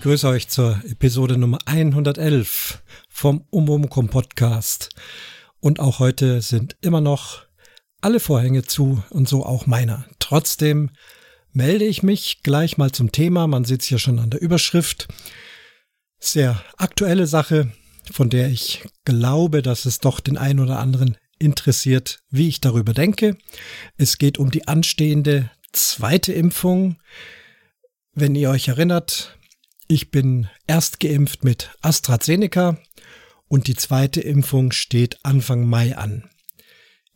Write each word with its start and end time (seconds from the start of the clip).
Ich 0.00 0.04
begrüße 0.04 0.28
euch 0.28 0.48
zur 0.48 0.80
Episode 0.88 1.36
Nummer 1.36 1.58
111 1.66 2.82
vom 3.10 3.44
Umumkum 3.50 4.08
Podcast. 4.08 4.88
Und 5.60 5.78
auch 5.78 5.98
heute 5.98 6.40
sind 6.40 6.74
immer 6.80 7.02
noch 7.02 7.42
alle 8.00 8.18
Vorhänge 8.18 8.62
zu 8.62 9.04
und 9.10 9.28
so 9.28 9.44
auch 9.44 9.66
meiner. 9.66 10.06
Trotzdem 10.18 10.88
melde 11.52 11.84
ich 11.84 12.02
mich 12.02 12.42
gleich 12.42 12.78
mal 12.78 12.92
zum 12.92 13.12
Thema. 13.12 13.46
Man 13.46 13.66
sieht 13.66 13.82
es 13.82 13.88
hier 13.88 13.98
schon 13.98 14.18
an 14.18 14.30
der 14.30 14.40
Überschrift. 14.40 15.06
Sehr 16.18 16.64
aktuelle 16.78 17.26
Sache, 17.26 17.70
von 18.10 18.30
der 18.30 18.48
ich 18.48 18.82
glaube, 19.04 19.60
dass 19.60 19.84
es 19.84 19.98
doch 19.98 20.20
den 20.20 20.38
einen 20.38 20.60
oder 20.60 20.78
anderen 20.78 21.18
interessiert, 21.38 22.20
wie 22.30 22.48
ich 22.48 22.62
darüber 22.62 22.94
denke. 22.94 23.36
Es 23.98 24.16
geht 24.16 24.38
um 24.38 24.50
die 24.50 24.66
anstehende 24.66 25.50
zweite 25.74 26.32
Impfung. 26.32 26.96
Wenn 28.14 28.34
ihr 28.34 28.48
euch 28.48 28.68
erinnert, 28.68 29.36
ich 29.90 30.12
bin 30.12 30.48
erst 30.68 31.00
geimpft 31.00 31.42
mit 31.42 31.70
AstraZeneca 31.82 32.78
und 33.48 33.66
die 33.66 33.74
zweite 33.74 34.20
Impfung 34.20 34.70
steht 34.70 35.18
Anfang 35.24 35.66
Mai 35.66 35.96
an. 35.96 36.30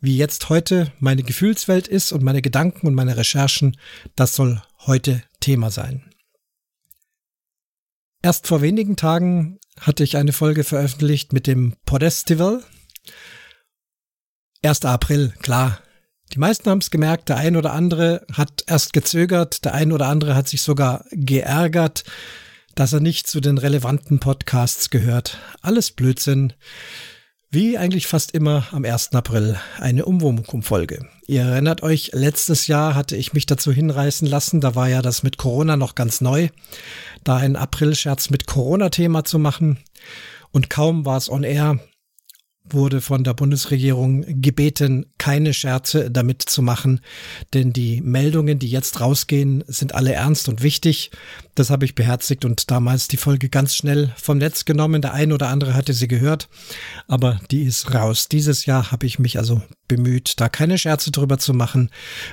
Wie 0.00 0.16
jetzt 0.16 0.48
heute 0.48 0.92
meine 0.98 1.22
Gefühlswelt 1.22 1.86
ist 1.86 2.10
und 2.10 2.24
meine 2.24 2.42
Gedanken 2.42 2.88
und 2.88 2.94
meine 2.94 3.16
Recherchen, 3.16 3.76
das 4.16 4.34
soll 4.34 4.60
heute 4.86 5.22
Thema 5.38 5.70
sein. 5.70 6.10
Erst 8.22 8.48
vor 8.48 8.60
wenigen 8.60 8.96
Tagen 8.96 9.60
hatte 9.78 10.02
ich 10.02 10.16
eine 10.16 10.32
Folge 10.32 10.64
veröffentlicht 10.64 11.32
mit 11.32 11.46
dem 11.46 11.76
Podestival. 11.86 12.64
1. 14.64 14.84
April, 14.84 15.32
klar. 15.40 15.80
Die 16.32 16.40
meisten 16.40 16.68
haben 16.68 16.78
es 16.78 16.90
gemerkt, 16.90 17.28
der 17.28 17.36
ein 17.36 17.54
oder 17.54 17.72
andere 17.72 18.26
hat 18.32 18.64
erst 18.66 18.92
gezögert, 18.92 19.64
der 19.64 19.74
ein 19.74 19.92
oder 19.92 20.08
andere 20.08 20.34
hat 20.34 20.48
sich 20.48 20.62
sogar 20.62 21.04
geärgert, 21.12 22.02
dass 22.74 22.92
er 22.92 23.00
nicht 23.00 23.26
zu 23.26 23.40
den 23.40 23.58
relevanten 23.58 24.20
Podcasts 24.20 24.90
gehört. 24.90 25.38
Alles 25.62 25.90
Blödsinn. 25.90 26.52
Wie 27.50 27.78
eigentlich 27.78 28.08
fast 28.08 28.32
immer 28.32 28.66
am 28.72 28.84
1. 28.84 29.12
April 29.12 29.56
eine 29.78 30.04
Umwomukum-Folge. 30.06 31.06
Ihr 31.28 31.42
erinnert 31.42 31.84
euch, 31.84 32.10
letztes 32.12 32.66
Jahr 32.66 32.96
hatte 32.96 33.16
ich 33.16 33.32
mich 33.32 33.46
dazu 33.46 33.70
hinreißen 33.70 34.26
lassen, 34.26 34.60
da 34.60 34.74
war 34.74 34.88
ja 34.88 35.02
das 35.02 35.22
mit 35.22 35.38
Corona 35.38 35.76
noch 35.76 35.94
ganz 35.94 36.20
neu, 36.20 36.48
da 37.22 37.36
einen 37.36 37.54
April-Scherz 37.54 38.30
mit 38.30 38.46
Corona-Thema 38.46 39.24
zu 39.24 39.38
machen. 39.38 39.78
Und 40.50 40.68
kaum 40.68 41.06
war 41.06 41.16
es 41.16 41.30
on 41.30 41.44
air, 41.44 41.78
wurde 42.66 43.00
von 43.00 43.24
der 43.24 43.34
Bundesregierung 43.34 44.24
gebeten, 44.40 45.06
keine 45.18 45.52
Scherze 45.52 46.10
damit 46.10 46.42
zu 46.42 46.62
machen, 46.62 47.00
denn 47.52 47.72
die 47.72 48.00
Meldungen, 48.00 48.58
die 48.58 48.68
jetzt 48.68 49.00
rausgehen, 49.00 49.62
sind 49.66 49.94
alle 49.94 50.14
ernst 50.14 50.48
und 50.48 50.62
wichtig. 50.62 51.10
Das 51.54 51.70
habe 51.70 51.84
ich 51.84 51.94
beherzigt 51.94 52.44
und 52.44 52.70
damals 52.70 53.06
die 53.06 53.18
Folge 53.18 53.50
ganz 53.50 53.76
schnell 53.76 54.12
vom 54.16 54.38
Netz 54.38 54.64
genommen. 54.64 55.02
Der 55.02 55.12
ein 55.12 55.32
oder 55.32 55.48
andere 55.48 55.74
hatte 55.74 55.92
sie 55.92 56.08
gehört, 56.08 56.48
aber 57.06 57.38
die 57.50 57.64
ist 57.64 57.92
raus. 57.92 58.28
Dieses 58.28 58.64
Jahr 58.64 58.90
habe 58.90 59.06
ich 59.06 59.18
mich 59.18 59.38
also 59.38 59.60
bemüht, 59.86 60.40
da 60.40 60.48
keine 60.48 60.78
Scherze 60.78 61.10
drüber 61.10 61.38
zu 61.38 61.52
machen. 61.52 61.90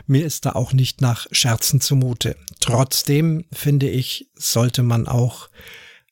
Mir 0.07 0.25
ist 0.25 0.45
da 0.45 0.53
auch 0.53 0.71
nicht 0.71 1.01
nach 1.01 1.27
Scherzen 1.31 1.81
zumute. 1.81 2.37
Trotzdem 2.61 3.45
finde 3.51 3.89
ich, 3.89 4.29
sollte 4.35 4.81
man 4.81 5.07
auch 5.07 5.49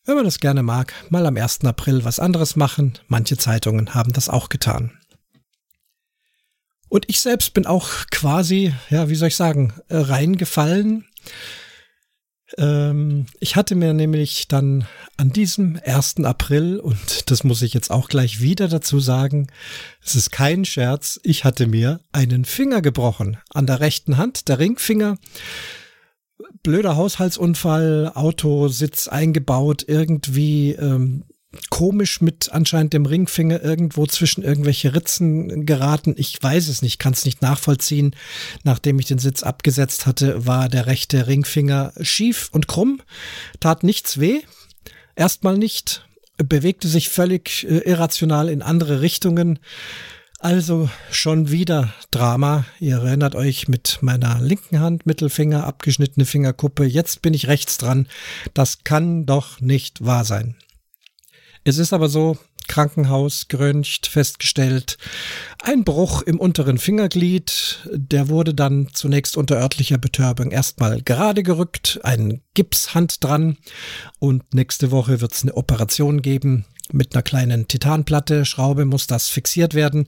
wenn 0.09 0.15
man 0.15 0.25
das 0.25 0.39
gerne 0.39 0.63
mag, 0.63 0.91
mal 1.11 1.27
am 1.27 1.37
1. 1.37 1.65
April 1.65 2.03
was 2.03 2.19
anderes 2.19 2.55
machen. 2.55 2.93
Manche 3.07 3.37
Zeitungen 3.37 3.93
haben 3.93 4.11
das 4.11 4.27
auch 4.27 4.49
getan. 4.49 4.97
Und 6.89 7.05
ich 7.07 7.21
selbst 7.21 7.53
bin 7.53 7.67
auch 7.67 7.89
quasi, 8.09 8.73
ja, 8.89 9.07
wie 9.09 9.13
soll 9.13 9.27
ich 9.27 9.35
sagen, 9.35 9.71
reingefallen. 9.87 11.05
Ähm, 12.57 13.27
ich 13.39 13.55
hatte 13.55 13.75
mir 13.75 13.93
nämlich 13.93 14.47
dann 14.47 14.87
an 15.17 15.29
diesem 15.29 15.79
1. 15.85 16.23
April, 16.23 16.79
und 16.79 17.29
das 17.29 17.43
muss 17.43 17.61
ich 17.61 17.75
jetzt 17.75 17.91
auch 17.91 18.09
gleich 18.09 18.41
wieder 18.41 18.67
dazu 18.67 18.99
sagen, 18.99 19.45
es 20.03 20.15
ist 20.15 20.31
kein 20.31 20.65
Scherz, 20.65 21.19
ich 21.21 21.43
hatte 21.43 21.67
mir 21.67 21.99
einen 22.11 22.45
Finger 22.45 22.81
gebrochen 22.81 23.37
an 23.51 23.67
der 23.67 23.79
rechten 23.79 24.17
Hand, 24.17 24.47
der 24.49 24.57
Ringfinger 24.57 25.19
blöder 26.63 26.95
Haushaltsunfall, 26.95 28.11
Autositz 28.15 29.07
eingebaut, 29.07 29.83
irgendwie 29.87 30.71
ähm, 30.73 31.25
komisch 31.69 32.21
mit 32.21 32.51
anscheinend 32.51 32.93
dem 32.93 33.05
Ringfinger 33.05 33.63
irgendwo 33.63 34.05
zwischen 34.05 34.43
irgendwelche 34.43 34.93
Ritzen 34.93 35.65
geraten. 35.65 36.13
Ich 36.17 36.41
weiß 36.41 36.67
es 36.67 36.81
nicht, 36.81 36.99
kann 36.99 37.13
es 37.13 37.25
nicht 37.25 37.41
nachvollziehen. 37.41 38.15
Nachdem 38.63 38.99
ich 38.99 39.07
den 39.07 39.19
Sitz 39.19 39.41
abgesetzt 39.41 40.05
hatte, 40.05 40.45
war 40.45 40.69
der 40.69 40.85
rechte 40.85 41.27
Ringfinger 41.27 41.93
schief 42.01 42.49
und 42.51 42.67
krumm, 42.67 43.01
tat 43.59 43.83
nichts 43.83 44.19
weh. 44.19 44.41
Erstmal 45.15 45.57
nicht, 45.57 46.05
bewegte 46.37 46.87
sich 46.87 47.09
völlig 47.09 47.65
äh, 47.67 47.79
irrational 47.79 48.49
in 48.49 48.61
andere 48.61 49.01
Richtungen. 49.01 49.59
Also 50.41 50.89
schon 51.11 51.51
wieder 51.51 51.93
Drama. 52.11 52.65
Ihr 52.79 52.95
erinnert 52.95 53.35
euch 53.35 53.67
mit 53.67 53.99
meiner 54.01 54.39
linken 54.39 54.79
Hand, 54.79 55.05
Mittelfinger, 55.05 55.65
abgeschnittene 55.65 56.25
Fingerkuppe. 56.25 56.85
Jetzt 56.85 57.21
bin 57.21 57.33
ich 57.33 57.47
rechts 57.47 57.77
dran. 57.77 58.07
Das 58.53 58.85
kann 58.85 59.25
doch 59.25 59.59
nicht 59.59 60.05
wahr 60.05 60.23
sein. 60.23 60.55
Es 61.65 61.77
ist 61.77 61.91
aber 61.91 62.07
so, 62.07 62.37
Krankenhaus 62.69 63.49
geröntgt, 63.49 64.07
festgestellt, 64.07 64.97
ein 65.61 65.83
Bruch 65.83 66.21
im 66.21 66.39
unteren 66.39 66.77
Fingerglied, 66.77 67.79
der 67.91 68.29
wurde 68.29 68.53
dann 68.53 68.87
zunächst 68.93 69.35
unter 69.35 69.57
örtlicher 69.57 69.97
Betäubung 69.97 70.51
erstmal 70.51 71.01
gerade 71.01 71.43
gerückt, 71.43 71.99
ein 72.03 72.41
Gipshand 72.53 73.21
dran 73.23 73.57
und 74.19 74.53
nächste 74.53 74.91
Woche 74.91 75.19
wird 75.19 75.33
es 75.33 75.41
eine 75.43 75.55
Operation 75.55 76.21
geben. 76.21 76.65
Mit 76.91 77.13
einer 77.13 77.21
kleinen 77.21 77.67
Titanplatte, 77.67 78.45
Schraube 78.45 78.85
muss 78.85 79.07
das 79.07 79.29
fixiert 79.29 79.73
werden, 79.73 80.07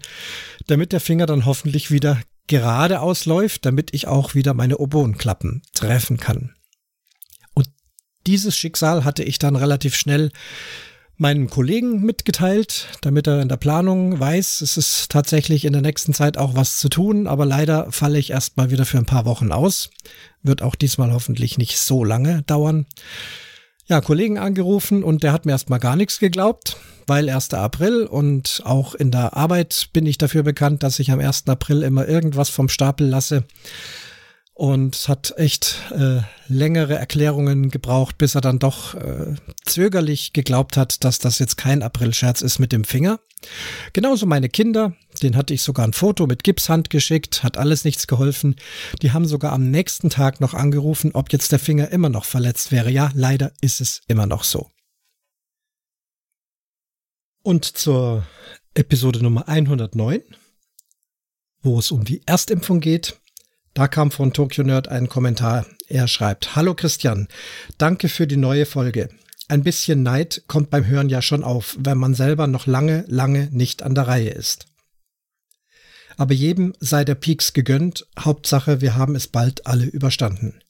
damit 0.67 0.91
der 0.93 0.99
Finger 0.99 1.27
dann 1.27 1.45
hoffentlich 1.45 1.91
wieder 1.91 2.19
gerade 2.47 3.01
ausläuft, 3.01 3.65
damit 3.65 3.93
ich 3.93 4.07
auch 4.07 4.33
wieder 4.35 4.53
meine 4.53 4.77
Oboenklappen 4.77 5.61
treffen 5.73 6.17
kann. 6.17 6.55
Und 7.53 7.69
dieses 8.27 8.57
Schicksal 8.57 9.05
hatte 9.05 9.23
ich 9.23 9.39
dann 9.39 9.55
relativ 9.55 9.95
schnell 9.95 10.31
meinem 11.17 11.51
Kollegen 11.51 12.01
mitgeteilt, 12.01 12.87
damit 13.01 13.27
er 13.27 13.41
in 13.41 13.47
der 13.47 13.57
Planung 13.57 14.19
weiß, 14.19 14.61
es 14.61 14.75
ist 14.75 15.11
tatsächlich 15.11 15.65
in 15.65 15.73
der 15.73 15.83
nächsten 15.83 16.15
Zeit 16.15 16.35
auch 16.35 16.55
was 16.55 16.77
zu 16.77 16.89
tun, 16.89 17.27
aber 17.27 17.45
leider 17.45 17.91
falle 17.91 18.17
ich 18.17 18.31
erstmal 18.31 18.71
wieder 18.71 18.85
für 18.85 18.97
ein 18.97 19.05
paar 19.05 19.25
Wochen 19.25 19.51
aus. 19.51 19.91
Wird 20.41 20.63
auch 20.63 20.73
diesmal 20.73 21.13
hoffentlich 21.13 21.59
nicht 21.59 21.77
so 21.77 22.03
lange 22.03 22.41
dauern 22.43 22.87
ja, 23.87 24.01
Kollegen 24.01 24.37
angerufen 24.37 25.03
und 25.03 25.23
der 25.23 25.33
hat 25.33 25.45
mir 25.45 25.51
erstmal 25.53 25.79
gar 25.79 25.95
nichts 25.95 26.19
geglaubt, 26.19 26.77
weil 27.07 27.29
1. 27.29 27.53
April 27.53 28.05
und 28.05 28.61
auch 28.65 28.95
in 28.95 29.11
der 29.11 29.35
Arbeit 29.35 29.89
bin 29.93 30.05
ich 30.05 30.17
dafür 30.17 30.43
bekannt, 30.43 30.83
dass 30.83 30.99
ich 30.99 31.11
am 31.11 31.19
1. 31.19 31.47
April 31.47 31.83
immer 31.83 32.07
irgendwas 32.07 32.49
vom 32.49 32.69
Stapel 32.69 33.07
lasse 33.07 33.43
und 34.53 35.07
hat 35.07 35.33
echt 35.37 35.77
äh, 35.91 36.21
längere 36.47 36.95
Erklärungen 36.95 37.69
gebraucht, 37.71 38.17
bis 38.17 38.35
er 38.35 38.41
dann 38.41 38.59
doch 38.59 38.93
äh, 38.93 39.35
zögerlich 39.65 40.33
geglaubt 40.33 40.77
hat, 40.77 41.03
dass 41.03 41.19
das 41.19 41.39
jetzt 41.39 41.57
kein 41.57 41.81
Aprilscherz 41.81 42.41
ist 42.41 42.59
mit 42.59 42.71
dem 42.71 42.83
Finger. 42.83 43.19
Genauso 43.93 44.25
meine 44.25 44.49
Kinder, 44.49 44.95
den 45.21 45.35
hatte 45.35 45.53
ich 45.53 45.61
sogar 45.61 45.85
ein 45.85 45.93
Foto 45.93 46.27
mit 46.27 46.43
Gipshand 46.43 46.89
geschickt, 46.89 47.43
hat 47.43 47.57
alles 47.57 47.83
nichts 47.83 48.07
geholfen. 48.07 48.55
Die 49.01 49.11
haben 49.11 49.25
sogar 49.25 49.53
am 49.53 49.71
nächsten 49.71 50.09
Tag 50.09 50.41
noch 50.41 50.53
angerufen, 50.53 51.11
ob 51.13 51.31
jetzt 51.31 51.51
der 51.51 51.59
Finger 51.59 51.89
immer 51.89 52.09
noch 52.09 52.25
verletzt 52.25 52.71
wäre. 52.71 52.91
Ja, 52.91 53.11
leider 53.13 53.51
ist 53.61 53.81
es 53.81 54.01
immer 54.07 54.25
noch 54.25 54.43
so. 54.43 54.69
Und 57.43 57.65
zur 57.65 58.25
Episode 58.75 59.23
Nummer 59.23 59.47
109, 59.47 60.21
wo 61.63 61.79
es 61.79 61.91
um 61.91 62.05
die 62.05 62.21
Erstimpfung 62.25 62.79
geht, 62.79 63.19
da 63.73 63.87
kam 63.87 64.11
von 64.11 64.33
Tokyo 64.33 64.63
Nerd 64.63 64.89
ein 64.89 65.09
Kommentar. 65.09 65.65
Er 65.87 66.07
schreibt, 66.07 66.55
Hallo 66.55 66.75
Christian, 66.75 67.27
danke 67.77 68.09
für 68.09 68.27
die 68.27 68.37
neue 68.37 68.65
Folge. 68.65 69.09
Ein 69.51 69.63
bisschen 69.63 70.01
Neid 70.01 70.43
kommt 70.47 70.69
beim 70.69 70.87
Hören 70.87 71.09
ja 71.09 71.21
schon 71.21 71.43
auf, 71.43 71.75
wenn 71.77 71.97
man 71.97 72.13
selber 72.13 72.47
noch 72.47 72.67
lange, 72.67 73.03
lange 73.09 73.49
nicht 73.51 73.83
an 73.83 73.95
der 73.95 74.07
Reihe 74.07 74.29
ist. 74.29 74.65
Aber 76.15 76.33
jedem 76.33 76.71
sei 76.79 77.03
der 77.03 77.15
Peaks 77.15 77.51
gegönnt, 77.51 78.07
Hauptsache 78.17 78.79
wir 78.79 78.95
haben 78.95 79.13
es 79.13 79.27
bald 79.27 79.67
alle 79.67 79.83
überstanden. 79.83 80.61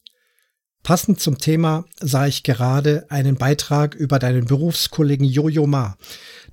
Passend 0.82 1.20
zum 1.20 1.38
Thema 1.38 1.86
sah 2.00 2.26
ich 2.26 2.42
gerade 2.42 3.06
einen 3.12 3.36
Beitrag 3.36 3.94
über 3.94 4.18
deinen 4.18 4.46
Berufskollegen 4.46 5.28
Jojo 5.28 5.68
Ma, 5.68 5.96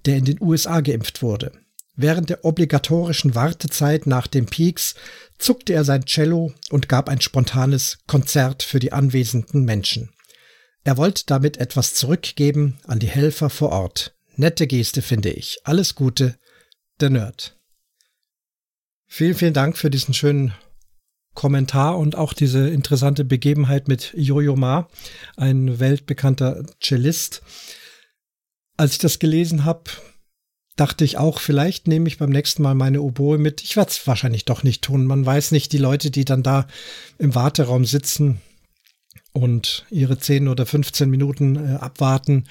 der 0.05 0.19
in 0.19 0.27
den 0.27 0.43
USA 0.43 0.83
geimpft 0.83 1.23
wurde. 1.23 1.53
Während 1.97 2.29
der 2.29 2.45
obligatorischen 2.45 3.37
Wartezeit 3.37 4.07
nach 4.07 4.27
dem 4.27 4.45
Peaks 4.45 4.97
zuckte 5.39 5.73
er 5.73 5.85
sein 5.85 6.05
Cello 6.05 6.53
und 6.69 6.91
gab 6.91 7.09
ein 7.09 7.23
spontanes 7.23 8.01
Konzert 8.07 8.63
für 8.63 8.81
die 8.81 8.93
anwesenden 8.93 9.65
Menschen. 9.65 10.11
Er 10.89 10.97
wollte 10.97 11.25
damit 11.27 11.59
etwas 11.59 11.93
zurückgeben 11.93 12.79
an 12.87 12.99
die 12.99 13.11
Helfer 13.11 13.51
vor 13.51 13.73
Ort. 13.73 14.17
Nette 14.37 14.67
Geste, 14.67 15.03
finde 15.03 15.29
ich. 15.29 15.59
Alles 15.65 15.95
Gute, 15.95 16.39
der 16.99 17.11
Nerd. 17.11 17.59
Vielen, 19.07 19.35
vielen 19.35 19.53
Dank 19.53 19.77
für 19.77 19.91
diesen 19.91 20.15
schönen 20.15 20.55
Kommentar 21.35 21.99
und 21.99 22.17
auch 22.17 22.33
diese 22.33 22.71
interessante 22.71 23.27
Begebenheit 23.27 23.87
mit 23.87 24.15
Jojo 24.17 24.57
Ma, 24.57 24.89
ein 25.37 25.79
weltbekannter 25.79 26.65
Cellist. 26.83 27.43
Als 28.79 28.93
ich 28.93 28.99
das 28.99 29.19
gelesen 29.19 29.67
habe, 29.67 29.91
dachte 30.77 31.05
ich 31.05 31.19
auch, 31.19 31.39
vielleicht 31.39 31.87
nehme 31.87 32.09
ich 32.09 32.17
beim 32.17 32.31
nächsten 32.31 32.63
Mal 32.63 32.75
meine 32.75 33.03
Oboe 33.03 33.37
mit. 33.37 33.63
Ich 33.63 33.77
werde 33.77 33.91
es 33.91 34.07
wahrscheinlich 34.07 34.47
doch 34.47 34.63
nicht 34.63 34.81
tun. 34.81 35.05
Man 35.05 35.27
weiß 35.27 35.51
nicht, 35.53 35.71
die 35.75 35.77
Leute, 35.77 36.11
die 36.11 36.25
dann 36.25 36.43
da 36.43 36.67
im 37.19 37.35
Warteraum 37.35 37.85
sitzen 37.85 38.41
und 39.43 39.87
ihre 39.91 40.19
10 40.19 40.49
oder 40.49 40.67
15 40.67 41.09
Minuten 41.09 41.57
äh, 41.57 41.77
abwarten, 41.77 42.45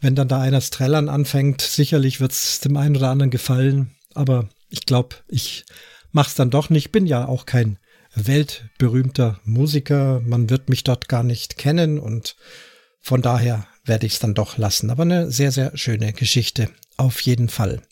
wenn 0.00 0.14
dann 0.14 0.28
da 0.28 0.40
einer 0.40 0.60
Strellern 0.60 1.08
anfängt, 1.08 1.60
sicherlich 1.60 2.20
wird 2.20 2.32
es 2.32 2.60
dem 2.60 2.76
einen 2.76 2.96
oder 2.96 3.10
anderen 3.10 3.30
gefallen. 3.30 3.92
Aber 4.14 4.48
ich 4.68 4.86
glaube, 4.86 5.16
ich 5.28 5.64
mache 6.10 6.28
es 6.28 6.34
dann 6.34 6.50
doch 6.50 6.70
nicht. 6.70 6.92
Bin 6.92 7.06
ja 7.06 7.26
auch 7.26 7.46
kein 7.46 7.78
weltberühmter 8.14 9.40
Musiker. 9.44 10.20
Man 10.24 10.50
wird 10.50 10.68
mich 10.68 10.84
dort 10.84 11.08
gar 11.08 11.22
nicht 11.22 11.56
kennen 11.56 11.98
und 11.98 12.36
von 13.00 13.22
daher 13.22 13.66
werde 13.84 14.06
ich 14.06 14.14
es 14.14 14.18
dann 14.18 14.34
doch 14.34 14.58
lassen. 14.58 14.90
Aber 14.90 15.02
eine 15.02 15.30
sehr, 15.30 15.52
sehr 15.52 15.76
schöne 15.76 16.12
Geschichte. 16.12 16.68
Auf 16.96 17.20
jeden 17.20 17.48
Fall. 17.48 17.82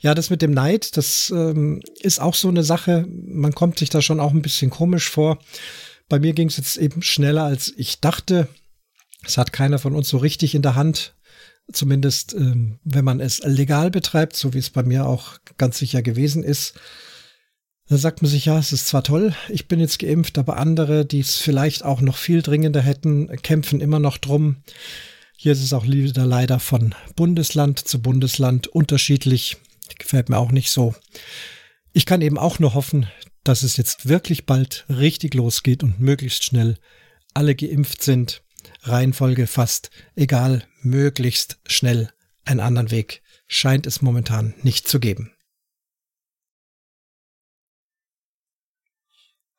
Ja, 0.00 0.14
das 0.14 0.30
mit 0.30 0.42
dem 0.42 0.52
Neid, 0.52 0.96
das 0.96 1.30
ähm, 1.30 1.82
ist 2.00 2.20
auch 2.20 2.34
so 2.34 2.48
eine 2.48 2.62
Sache. 2.62 3.06
Man 3.08 3.54
kommt 3.54 3.78
sich 3.78 3.90
da 3.90 4.02
schon 4.02 4.20
auch 4.20 4.32
ein 4.32 4.42
bisschen 4.42 4.70
komisch 4.70 5.08
vor. 5.08 5.38
Bei 6.10 6.18
mir 6.18 6.34
ging 6.34 6.48
es 6.48 6.58
jetzt 6.58 6.76
eben 6.76 7.02
schneller, 7.02 7.44
als 7.44 7.72
ich 7.76 8.00
dachte. 8.00 8.48
Es 9.24 9.38
hat 9.38 9.52
keiner 9.52 9.78
von 9.78 9.94
uns 9.94 10.08
so 10.08 10.18
richtig 10.18 10.54
in 10.54 10.62
der 10.62 10.74
Hand. 10.74 11.14
Zumindest, 11.72 12.34
ähm, 12.34 12.80
wenn 12.82 13.04
man 13.04 13.20
es 13.20 13.40
legal 13.44 13.92
betreibt, 13.92 14.34
so 14.34 14.52
wie 14.52 14.58
es 14.58 14.70
bei 14.70 14.82
mir 14.82 15.06
auch 15.06 15.38
ganz 15.56 15.78
sicher 15.78 16.02
gewesen 16.02 16.42
ist. 16.42 16.74
Da 17.88 17.96
sagt 17.96 18.22
man 18.22 18.30
sich, 18.30 18.46
ja, 18.46 18.58
es 18.58 18.72
ist 18.72 18.88
zwar 18.88 19.04
toll, 19.04 19.34
ich 19.48 19.68
bin 19.68 19.78
jetzt 19.78 19.98
geimpft, 20.00 20.36
aber 20.36 20.56
andere, 20.56 21.06
die 21.06 21.20
es 21.20 21.36
vielleicht 21.36 21.84
auch 21.84 22.00
noch 22.00 22.16
viel 22.16 22.42
dringender 22.42 22.82
hätten, 22.82 23.28
kämpfen 23.42 23.80
immer 23.80 24.00
noch 24.00 24.18
drum. 24.18 24.56
Hier 25.36 25.52
ist 25.52 25.62
es 25.62 25.72
auch 25.72 25.84
wieder 25.84 26.26
leider 26.26 26.58
von 26.58 26.94
Bundesland 27.14 27.78
zu 27.78 28.02
Bundesland 28.02 28.66
unterschiedlich. 28.66 29.58
Gefällt 29.98 30.28
mir 30.28 30.38
auch 30.38 30.50
nicht 30.50 30.70
so. 30.70 30.94
Ich 31.92 32.04
kann 32.04 32.20
eben 32.20 32.38
auch 32.38 32.58
nur 32.58 32.74
hoffen, 32.74 33.06
dass 33.44 33.62
es 33.62 33.76
jetzt 33.76 34.08
wirklich 34.08 34.46
bald 34.46 34.84
richtig 34.88 35.34
losgeht 35.34 35.82
und 35.82 36.00
möglichst 36.00 36.44
schnell 36.44 36.78
alle 37.34 37.54
geimpft 37.54 38.02
sind. 38.02 38.42
Reihenfolge 38.82 39.46
fast 39.46 39.90
egal, 40.14 40.66
möglichst 40.82 41.58
schnell. 41.66 42.12
Einen 42.44 42.60
anderen 42.60 42.90
Weg 42.90 43.22
scheint 43.46 43.86
es 43.86 44.02
momentan 44.02 44.54
nicht 44.62 44.88
zu 44.88 45.00
geben. 45.00 45.32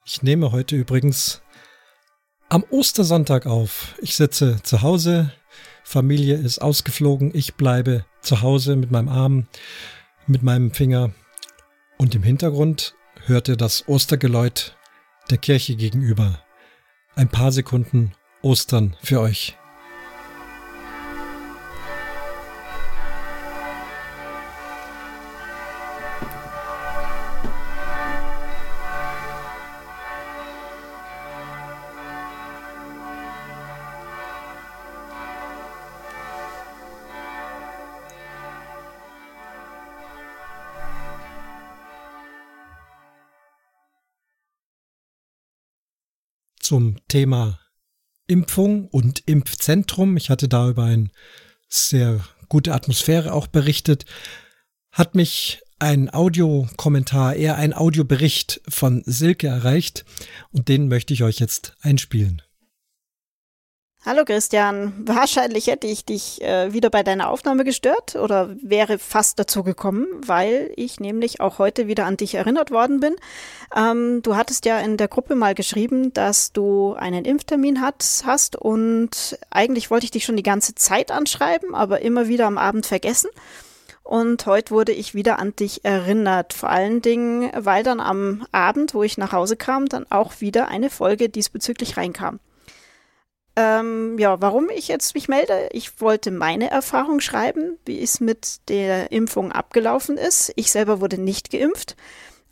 Ich 0.06 0.24
nehme 0.24 0.52
heute 0.52 0.76
übrigens 0.76 1.42
am 2.50 2.64
Ostersonntag 2.70 3.46
auf. 3.46 3.96
Ich 4.02 4.16
sitze 4.16 4.62
zu 4.62 4.82
Hause, 4.82 5.32
Familie 5.84 6.36
ist 6.36 6.60
ausgeflogen, 6.60 7.32
ich 7.34 7.56
bleibe 7.56 8.06
zu 8.22 8.42
Hause 8.42 8.76
mit 8.76 8.92
meinem 8.92 9.10
Arm, 9.10 9.48
mit 10.28 10.44
meinem 10.44 10.72
Finger 10.72 11.14
und 11.98 12.14
im 12.16 12.24
Hintergrund 12.24 12.96
hört 13.32 13.48
ihr 13.48 13.56
das 13.56 13.88
Ostergeläut 13.88 14.76
der 15.30 15.38
Kirche 15.38 15.76
gegenüber. 15.76 16.44
Ein 17.16 17.30
paar 17.30 17.52
Sekunden 17.52 18.12
Ostern 18.42 18.96
für 19.02 19.22
euch. 19.22 19.58
Zum 46.72 46.96
Thema 47.10 47.60
Impfung 48.28 48.88
und 48.88 49.28
Impfzentrum. 49.28 50.16
Ich 50.16 50.30
hatte 50.30 50.48
da 50.48 50.70
über 50.70 50.86
eine 50.86 51.10
sehr 51.68 52.22
gute 52.48 52.74
Atmosphäre 52.74 53.34
auch 53.34 53.48
berichtet. 53.48 54.06
Hat 54.90 55.14
mich 55.14 55.60
ein 55.80 56.14
Audiokommentar, 56.14 57.36
eher 57.36 57.58
ein 57.58 57.74
Audiobericht 57.74 58.62
von 58.70 59.04
Silke 59.06 59.48
erreicht 59.48 60.06
und 60.52 60.70
den 60.70 60.88
möchte 60.88 61.14
ich 61.14 61.24
euch 61.24 61.40
jetzt 61.40 61.76
einspielen. 61.82 62.42
Hallo 64.04 64.26
Christian, 64.26 64.94
wahrscheinlich 65.06 65.68
hätte 65.68 65.86
ich 65.86 66.04
dich 66.04 66.42
äh, 66.42 66.74
wieder 66.74 66.90
bei 66.90 67.04
deiner 67.04 67.30
Aufnahme 67.30 67.64
gestört 67.64 68.16
oder 68.16 68.50
wäre 68.60 68.98
fast 68.98 69.38
dazu 69.38 69.62
gekommen, 69.62 70.08
weil 70.26 70.72
ich 70.76 71.00
nämlich 71.00 71.40
auch 71.40 71.60
heute 71.60 71.86
wieder 71.86 72.08
an 72.08 72.18
dich 72.18 72.34
erinnert 72.34 72.72
worden 72.72 73.00
bin. 73.00 73.16
Ähm, 73.76 74.24
du 74.24 74.36
hattest 74.36 74.66
ja 74.66 74.80
in 74.80 74.98
der 74.98 75.08
Gruppe 75.08 75.36
mal 75.36 75.54
geschrieben, 75.54 76.14
dass 76.14 76.52
du 76.52 76.96
einen 76.96 77.26
Impftermin 77.26 77.80
hat, 77.80 78.24
hast 78.26 78.56
und 78.56 79.38
eigentlich 79.52 79.92
wollte 79.92 80.06
ich 80.06 80.12
dich 80.12 80.26
schon 80.26 80.36
die 80.36 80.42
ganze 80.42 80.74
Zeit 80.74 81.12
anschreiben, 81.12 81.76
aber 81.76 82.02
immer 82.02 82.28
wieder 82.28 82.48
am 82.48 82.58
Abend 82.58 82.88
vergessen. 82.88 83.30
Und 84.02 84.48
heute 84.48 84.72
wurde 84.72 84.94
ich 84.94 85.14
wieder 85.14 85.38
an 85.38 85.56
dich 85.56 85.86
erinnert. 85.86 86.54
Vor 86.54 86.70
allen 86.70 87.04
Dingen, 87.04 87.52
weil 87.56 87.84
dann 87.84 88.00
am 88.00 88.48
Abend, 88.52 88.96
wo 88.96 89.04
ich 89.04 89.20
nach 89.20 89.32
Hause 89.32 89.58
kam, 89.58 89.88
dann 89.90 90.08
auch 90.10 90.42
wieder 90.42 90.70
eine 90.70 90.90
Folge 90.90 91.30
diesbezüglich 91.30 91.98
reinkam. 91.98 92.40
Ähm, 93.56 94.18
ja, 94.18 94.40
warum 94.42 94.70
ich 94.70 94.88
jetzt 94.88 95.14
mich 95.14 95.28
melde? 95.28 95.70
Ich 95.72 96.00
wollte 96.00 96.32
meine 96.32 96.72
Erfahrung 96.72 97.20
schreiben, 97.20 97.78
wie 97.86 98.02
es 98.02 98.22
mit 98.22 98.70
der 98.70 99.12
Impfung 99.12 99.52
abgelaufen 99.52 100.18
ist. 100.18 100.54
Ich 100.56 100.72
selber 100.72 101.02
wurde 101.02 101.18
nicht 101.18 101.52
geimpft, 101.52 101.98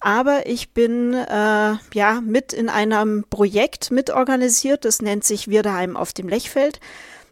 aber 0.01 0.45
ich 0.45 0.73
bin 0.73 1.13
äh, 1.13 1.75
ja 1.93 2.21
mit 2.21 2.51
in 2.51 2.67
einem 2.67 3.23
Projekt 3.29 3.91
mitorganisiert. 3.91 4.83
Das 4.83 5.01
nennt 5.01 5.23
sich 5.23 5.47
Wir 5.47 5.63
daheim 5.63 5.95
auf 5.95 6.11
dem 6.11 6.27
Lechfeld. 6.27 6.81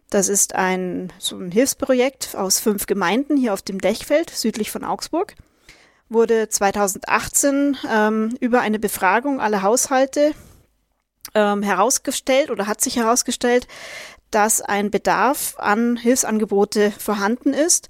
Das 0.10 0.30
ist 0.30 0.56
ein 0.56 1.12
so 1.20 1.38
ein 1.38 1.51
Hilfsprojekt 1.51 2.36
aus 2.36 2.60
fünf 2.60 2.86
Gemeinden 2.86 3.36
hier 3.36 3.53
auf 3.53 3.62
dem 3.62 3.80
Lechfeld 3.80 4.30
südlich 4.30 4.72
von 4.72 4.86
Augsburg. 4.86 5.36
Wurde 6.08 6.48
2018 6.48 7.77
ähm, 7.91 8.38
über 8.39 8.62
eine 8.62 8.80
Befragung 8.80 9.41
aller 9.41 9.62
Haushalte 9.62 10.32
ähm, 11.34 11.63
herausgestellt 11.63 12.51
oder 12.51 12.67
hat 12.67 12.81
sich 12.81 12.98
herausgestellt, 12.98 13.67
dass 14.31 14.62
ein 14.62 14.91
Bedarf 14.91 15.55
an 15.57 15.98
Hilfsangebote 15.98 16.91
vorhanden 16.91 17.53
ist. 17.53 17.89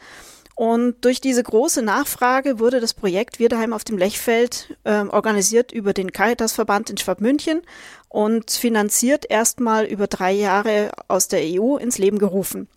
Und 0.55 1.05
durch 1.05 1.21
diese 1.21 1.43
große 1.43 1.83
Nachfrage 1.83 2.57
wurde 2.57 2.79
das 2.79 2.95
Projekt 2.95 3.37
Wirdeheim 3.37 3.73
auf 3.73 3.83
dem 3.83 3.97
Lechfeld 3.97 4.75
äh, 4.85 5.03
organisiert 5.03 5.71
über 5.71 5.93
den 5.93 6.11
Caritasverband 6.11 6.89
in 6.89 6.97
Schwabmünchen 6.97 7.61
und 8.09 8.49
finanziert 8.49 9.29
erstmal 9.29 9.85
über 9.85 10.07
drei 10.07 10.31
Jahre 10.31 10.91
aus 11.07 11.27
der 11.27 11.41
EU 11.43 11.77
ins 11.77 11.99
Leben 11.99 12.17
gerufen. 12.17 12.67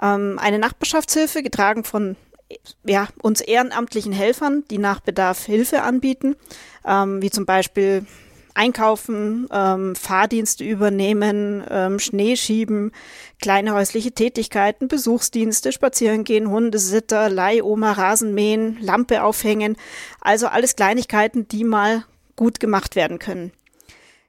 Ähm, 0.00 0.38
eine 0.40 0.60
Nachbarschaftshilfe, 0.60 1.42
getragen 1.42 1.82
von 1.82 2.16
ja, 2.84 3.08
uns 3.22 3.40
ehrenamtlichen 3.40 4.12
Helfern, 4.12 4.64
die 4.70 4.78
nach 4.78 5.00
Bedarf 5.00 5.44
Hilfe 5.44 5.82
anbieten, 5.82 6.36
ähm, 6.86 7.22
wie 7.22 7.30
zum 7.30 7.46
Beispiel 7.46 8.06
einkaufen, 8.54 9.48
ähm, 9.52 9.94
Fahrdienste 9.94 10.64
übernehmen, 10.64 11.64
ähm, 11.68 11.98
Schnee 11.98 12.36
schieben, 12.36 12.92
kleine 13.40 13.74
häusliche 13.74 14.12
Tätigkeiten, 14.12 14.88
Besuchsdienste, 14.88 15.72
spazieren 15.72 16.24
gehen, 16.24 16.50
Hundesitter, 16.50 17.28
Leihoma, 17.28 17.92
Rasenmähen, 17.92 18.78
Lampe 18.80 19.22
aufhängen. 19.22 19.76
Also 20.20 20.46
alles 20.46 20.76
Kleinigkeiten, 20.76 21.48
die 21.48 21.64
mal 21.64 22.04
gut 22.36 22.60
gemacht 22.60 22.96
werden 22.96 23.18
können. 23.18 23.52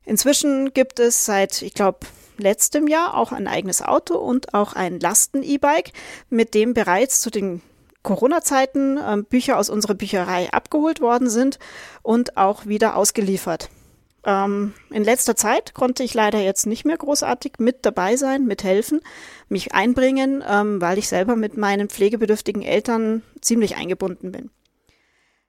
Inzwischen 0.05 0.73
gibt 0.73 0.99
es 0.99 1.25
seit, 1.25 1.61
ich 1.61 1.73
glaube, 1.73 1.99
letztem 2.37 2.87
Jahr 2.87 3.15
auch 3.15 3.31
ein 3.31 3.47
eigenes 3.47 3.81
Auto 3.81 4.17
und 4.17 4.53
auch 4.53 4.73
ein 4.73 4.99
Lasten-E-Bike, 4.99 5.91
mit 6.29 6.53
dem 6.53 6.73
bereits 6.73 7.21
zu 7.21 7.29
den 7.29 7.61
Corona-Zeiten 8.03 8.97
äh, 8.97 9.17
Bücher 9.21 9.57
aus 9.57 9.69
unserer 9.69 9.93
Bücherei 9.93 10.51
abgeholt 10.51 11.01
worden 11.01 11.29
sind 11.29 11.59
und 12.01 12.37
auch 12.37 12.65
wieder 12.65 12.95
ausgeliefert. 12.95 13.69
Ähm, 14.23 14.73
in 14.91 15.03
letzter 15.03 15.35
Zeit 15.35 15.73
konnte 15.73 16.03
ich 16.03 16.13
leider 16.13 16.39
jetzt 16.39 16.67
nicht 16.67 16.85
mehr 16.85 16.97
großartig 16.97 17.53
mit 17.57 17.85
dabei 17.85 18.15
sein, 18.15 18.45
mithelfen, 18.45 19.01
mich 19.49 19.73
einbringen, 19.73 20.43
ähm, 20.47 20.79
weil 20.79 20.97
ich 20.97 21.07
selber 21.07 21.35
mit 21.35 21.57
meinen 21.57 21.89
pflegebedürftigen 21.89 22.61
Eltern 22.61 23.23
ziemlich 23.41 23.75
eingebunden 23.77 24.31
bin. 24.31 24.51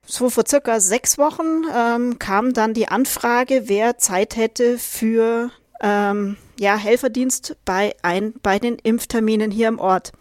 So 0.05 0.29
vor 0.29 0.43
circa 0.47 0.79
sechs 0.79 1.17
Wochen 1.17 1.63
ähm, 1.73 2.19
kam 2.19 2.53
dann 2.53 2.73
die 2.73 2.87
Anfrage, 2.87 3.63
wer 3.67 3.97
Zeit 3.97 4.35
hätte 4.35 4.77
für 4.77 5.49
ähm, 5.81 6.35
ja, 6.59 6.75
Helferdienst 6.75 7.55
bei, 7.65 7.95
ein, 8.01 8.33
bei 8.41 8.59
den 8.59 8.77
Impfterminen 8.79 9.51
hier 9.51 9.67
im 9.67 9.79
Ort. 9.79 10.11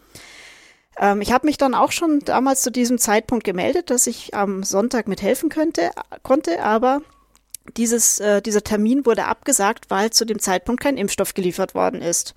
Ähm, 0.98 1.20
ich 1.20 1.32
habe 1.32 1.46
mich 1.46 1.56
dann 1.56 1.74
auch 1.74 1.90
schon 1.90 2.20
damals 2.20 2.62
zu 2.62 2.70
diesem 2.70 2.98
Zeitpunkt 2.98 3.44
gemeldet, 3.44 3.90
dass 3.90 4.06
ich 4.06 4.34
am 4.34 4.62
Sonntag 4.62 5.08
mithelfen 5.08 5.48
könnte, 5.48 5.90
konnte, 6.22 6.62
aber 6.62 7.02
Dieses, 7.76 8.20
äh, 8.20 8.42
dieser 8.42 8.62
Termin 8.62 9.06
wurde 9.06 9.26
abgesagt, 9.26 9.86
weil 9.88 10.10
zu 10.10 10.24
dem 10.24 10.38
Zeitpunkt 10.38 10.82
kein 10.82 10.96
Impfstoff 10.96 11.34
geliefert 11.34 11.74
worden 11.74 12.02
ist. 12.02 12.34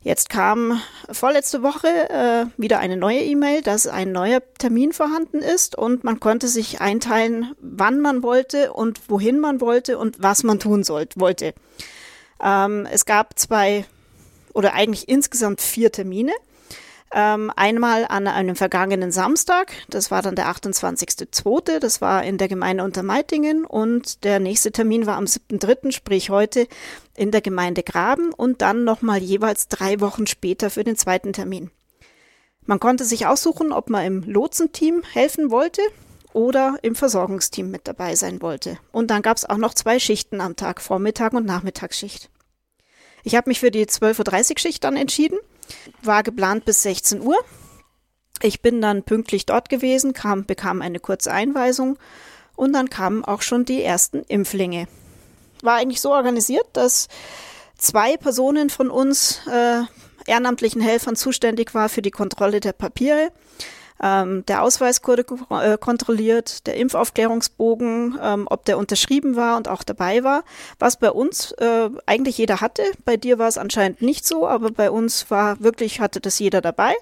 Jetzt 0.00 0.30
kam 0.30 0.80
vorletzte 1.10 1.62
Woche 1.62 1.88
äh, 1.88 2.46
wieder 2.56 2.78
eine 2.78 2.96
neue 2.96 3.20
E-Mail, 3.20 3.62
dass 3.62 3.88
ein 3.88 4.12
neuer 4.12 4.40
Termin 4.58 4.92
vorhanden 4.92 5.38
ist 5.38 5.76
und 5.76 6.04
man 6.04 6.20
konnte 6.20 6.46
sich 6.46 6.80
einteilen, 6.80 7.54
wann 7.60 8.00
man 8.00 8.22
wollte 8.22 8.72
und 8.72 9.00
wohin 9.08 9.40
man 9.40 9.60
wollte 9.60 9.98
und 9.98 10.22
was 10.22 10.44
man 10.44 10.60
tun 10.60 10.84
sollte, 10.84 11.18
wollte. 11.18 11.52
Ähm, 12.42 12.86
es 12.90 13.06
gab 13.06 13.38
zwei 13.38 13.86
oder 14.54 14.72
eigentlich 14.74 15.08
insgesamt 15.08 15.60
vier 15.60 15.90
Termine. 15.90 16.32
Ähm, 17.10 17.50
einmal 17.56 18.04
an 18.06 18.26
einem 18.26 18.54
vergangenen 18.54 19.10
Samstag, 19.10 19.72
das 19.88 20.10
war 20.10 20.20
dann 20.20 20.36
der 20.36 20.48
28.02., 20.48 21.78
das 21.78 22.02
war 22.02 22.22
in 22.22 22.36
der 22.36 22.48
Gemeinde 22.48 22.84
Untermeitingen 22.84 23.64
und 23.64 24.24
der 24.24 24.40
nächste 24.40 24.72
Termin 24.72 25.06
war 25.06 25.16
am 25.16 25.24
7.03., 25.24 25.92
sprich 25.92 26.28
heute 26.28 26.68
in 27.16 27.30
der 27.30 27.40
Gemeinde 27.40 27.82
Graben 27.82 28.34
und 28.34 28.60
dann 28.60 28.84
nochmal 28.84 29.18
jeweils 29.18 29.68
drei 29.68 30.00
Wochen 30.00 30.26
später 30.26 30.68
für 30.68 30.84
den 30.84 30.96
zweiten 30.96 31.32
Termin. 31.32 31.70
Man 32.66 32.78
konnte 32.78 33.06
sich 33.06 33.26
aussuchen, 33.26 33.72
ob 33.72 33.88
man 33.88 34.04
im 34.04 34.22
Lotsenteam 34.24 35.02
helfen 35.02 35.50
wollte 35.50 35.80
oder 36.34 36.76
im 36.82 36.94
Versorgungsteam 36.94 37.70
mit 37.70 37.88
dabei 37.88 38.16
sein 38.16 38.42
wollte. 38.42 38.78
Und 38.92 39.10
dann 39.10 39.22
gab 39.22 39.38
es 39.38 39.48
auch 39.48 39.56
noch 39.56 39.72
zwei 39.72 39.98
Schichten 39.98 40.42
am 40.42 40.56
Tag, 40.56 40.82
Vormittag 40.82 41.32
und 41.32 41.46
Nachmittagsschicht. 41.46 42.28
Ich 43.24 43.34
habe 43.34 43.48
mich 43.48 43.60
für 43.60 43.70
die 43.70 43.86
12.30 43.86 44.50
Uhr 44.50 44.58
Schicht 44.58 44.84
dann 44.84 44.96
entschieden 44.96 45.38
war 46.02 46.22
geplant 46.22 46.64
bis 46.64 46.82
16 46.82 47.20
Uhr. 47.20 47.36
Ich 48.42 48.62
bin 48.62 48.80
dann 48.80 49.02
pünktlich 49.02 49.46
dort 49.46 49.68
gewesen, 49.68 50.12
kam, 50.12 50.44
bekam 50.44 50.80
eine 50.80 51.00
kurze 51.00 51.32
Einweisung 51.32 51.98
und 52.54 52.72
dann 52.72 52.90
kamen 52.90 53.24
auch 53.24 53.42
schon 53.42 53.64
die 53.64 53.82
ersten 53.82 54.22
Impflinge. 54.24 54.86
War 55.62 55.76
eigentlich 55.76 56.00
so 56.00 56.12
organisiert, 56.12 56.66
dass 56.72 57.08
zwei 57.76 58.16
Personen 58.16 58.70
von 58.70 58.90
uns 58.90 59.40
äh, 59.50 59.82
ehrenamtlichen 60.26 60.80
Helfern 60.80 61.16
zuständig 61.16 61.74
war 61.74 61.88
für 61.88 62.02
die 62.02 62.10
Kontrolle 62.10 62.60
der 62.60 62.72
Papiere. 62.72 63.32
Ähm, 64.02 64.44
der 64.46 64.62
Ausweis 64.62 65.00
äh, 65.00 65.78
kontrolliert, 65.78 66.66
der 66.66 66.76
Impfaufklärungsbogen, 66.76 68.18
ähm, 68.22 68.46
ob 68.48 68.64
der 68.64 68.78
unterschrieben 68.78 69.36
war 69.36 69.56
und 69.56 69.68
auch 69.68 69.82
dabei 69.82 70.22
war, 70.22 70.44
was 70.78 70.98
bei 70.98 71.10
uns 71.10 71.52
äh, 71.52 71.90
eigentlich 72.06 72.38
jeder 72.38 72.60
hatte. 72.60 72.82
Bei 73.04 73.16
dir 73.16 73.38
war 73.38 73.48
es 73.48 73.58
anscheinend 73.58 74.02
nicht 74.02 74.26
so, 74.26 74.46
aber 74.46 74.70
bei 74.70 74.90
uns 74.90 75.30
war 75.30 75.60
wirklich, 75.60 76.00
hatte 76.00 76.20
das 76.20 76.38
jeder 76.38 76.60
dabei. 76.60 76.94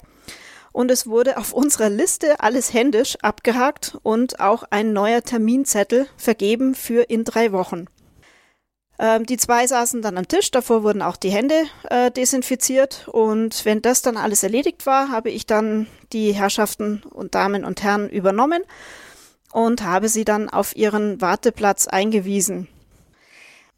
Und 0.72 0.90
es 0.90 1.06
wurde 1.06 1.38
auf 1.38 1.54
unserer 1.54 1.88
Liste 1.88 2.40
alles 2.40 2.74
händisch 2.74 3.16
abgehakt 3.22 3.96
und 4.02 4.40
auch 4.40 4.62
ein 4.68 4.92
neuer 4.92 5.22
Terminzettel 5.22 6.06
vergeben 6.18 6.74
für 6.74 7.02
in 7.04 7.24
drei 7.24 7.52
Wochen. 7.52 7.86
Ähm, 8.98 9.26
die 9.26 9.36
zwei 9.36 9.66
saßen 9.66 10.00
dann 10.02 10.16
am 10.16 10.28
Tisch, 10.28 10.50
davor 10.50 10.82
wurden 10.82 11.02
auch 11.02 11.16
die 11.16 11.30
Hände 11.30 11.64
äh, 11.90 12.10
desinfiziert 12.10 13.08
und 13.08 13.64
wenn 13.64 13.82
das 13.82 14.02
dann 14.02 14.16
alles 14.16 14.42
erledigt 14.42 14.86
war, 14.86 15.10
habe 15.10 15.30
ich 15.30 15.46
dann 15.46 15.86
die 16.12 16.32
Herrschaften 16.32 17.02
und 17.10 17.34
Damen 17.34 17.64
und 17.64 17.82
Herren 17.82 18.08
übernommen 18.08 18.62
und 19.52 19.82
habe 19.82 20.08
sie 20.08 20.24
dann 20.24 20.48
auf 20.48 20.76
ihren 20.76 21.20
Warteplatz 21.20 21.86
eingewiesen. 21.88 22.68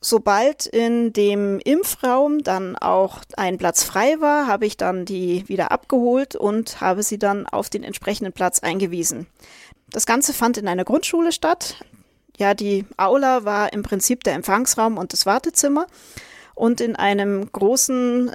Sobald 0.00 0.66
in 0.66 1.12
dem 1.12 1.58
Impfraum 1.58 2.44
dann 2.44 2.76
auch 2.76 3.18
ein 3.36 3.58
Platz 3.58 3.82
frei 3.82 4.20
war, 4.20 4.46
habe 4.46 4.64
ich 4.64 4.76
dann 4.76 5.04
die 5.04 5.48
wieder 5.48 5.72
abgeholt 5.72 6.36
und 6.36 6.80
habe 6.80 7.02
sie 7.02 7.18
dann 7.18 7.46
auf 7.46 7.68
den 7.68 7.82
entsprechenden 7.82 8.32
Platz 8.32 8.60
eingewiesen. 8.60 9.26
Das 9.90 10.06
Ganze 10.06 10.32
fand 10.32 10.56
in 10.56 10.68
einer 10.68 10.84
Grundschule 10.84 11.32
statt. 11.32 11.76
Ja, 12.38 12.54
die 12.54 12.86
Aula 12.96 13.44
war 13.44 13.72
im 13.72 13.82
Prinzip 13.82 14.22
der 14.22 14.34
Empfangsraum 14.34 14.96
und 14.96 15.12
das 15.12 15.26
Wartezimmer. 15.26 15.86
Und 16.54 16.80
in 16.80 16.94
einem 16.94 17.50
großen 17.50 18.30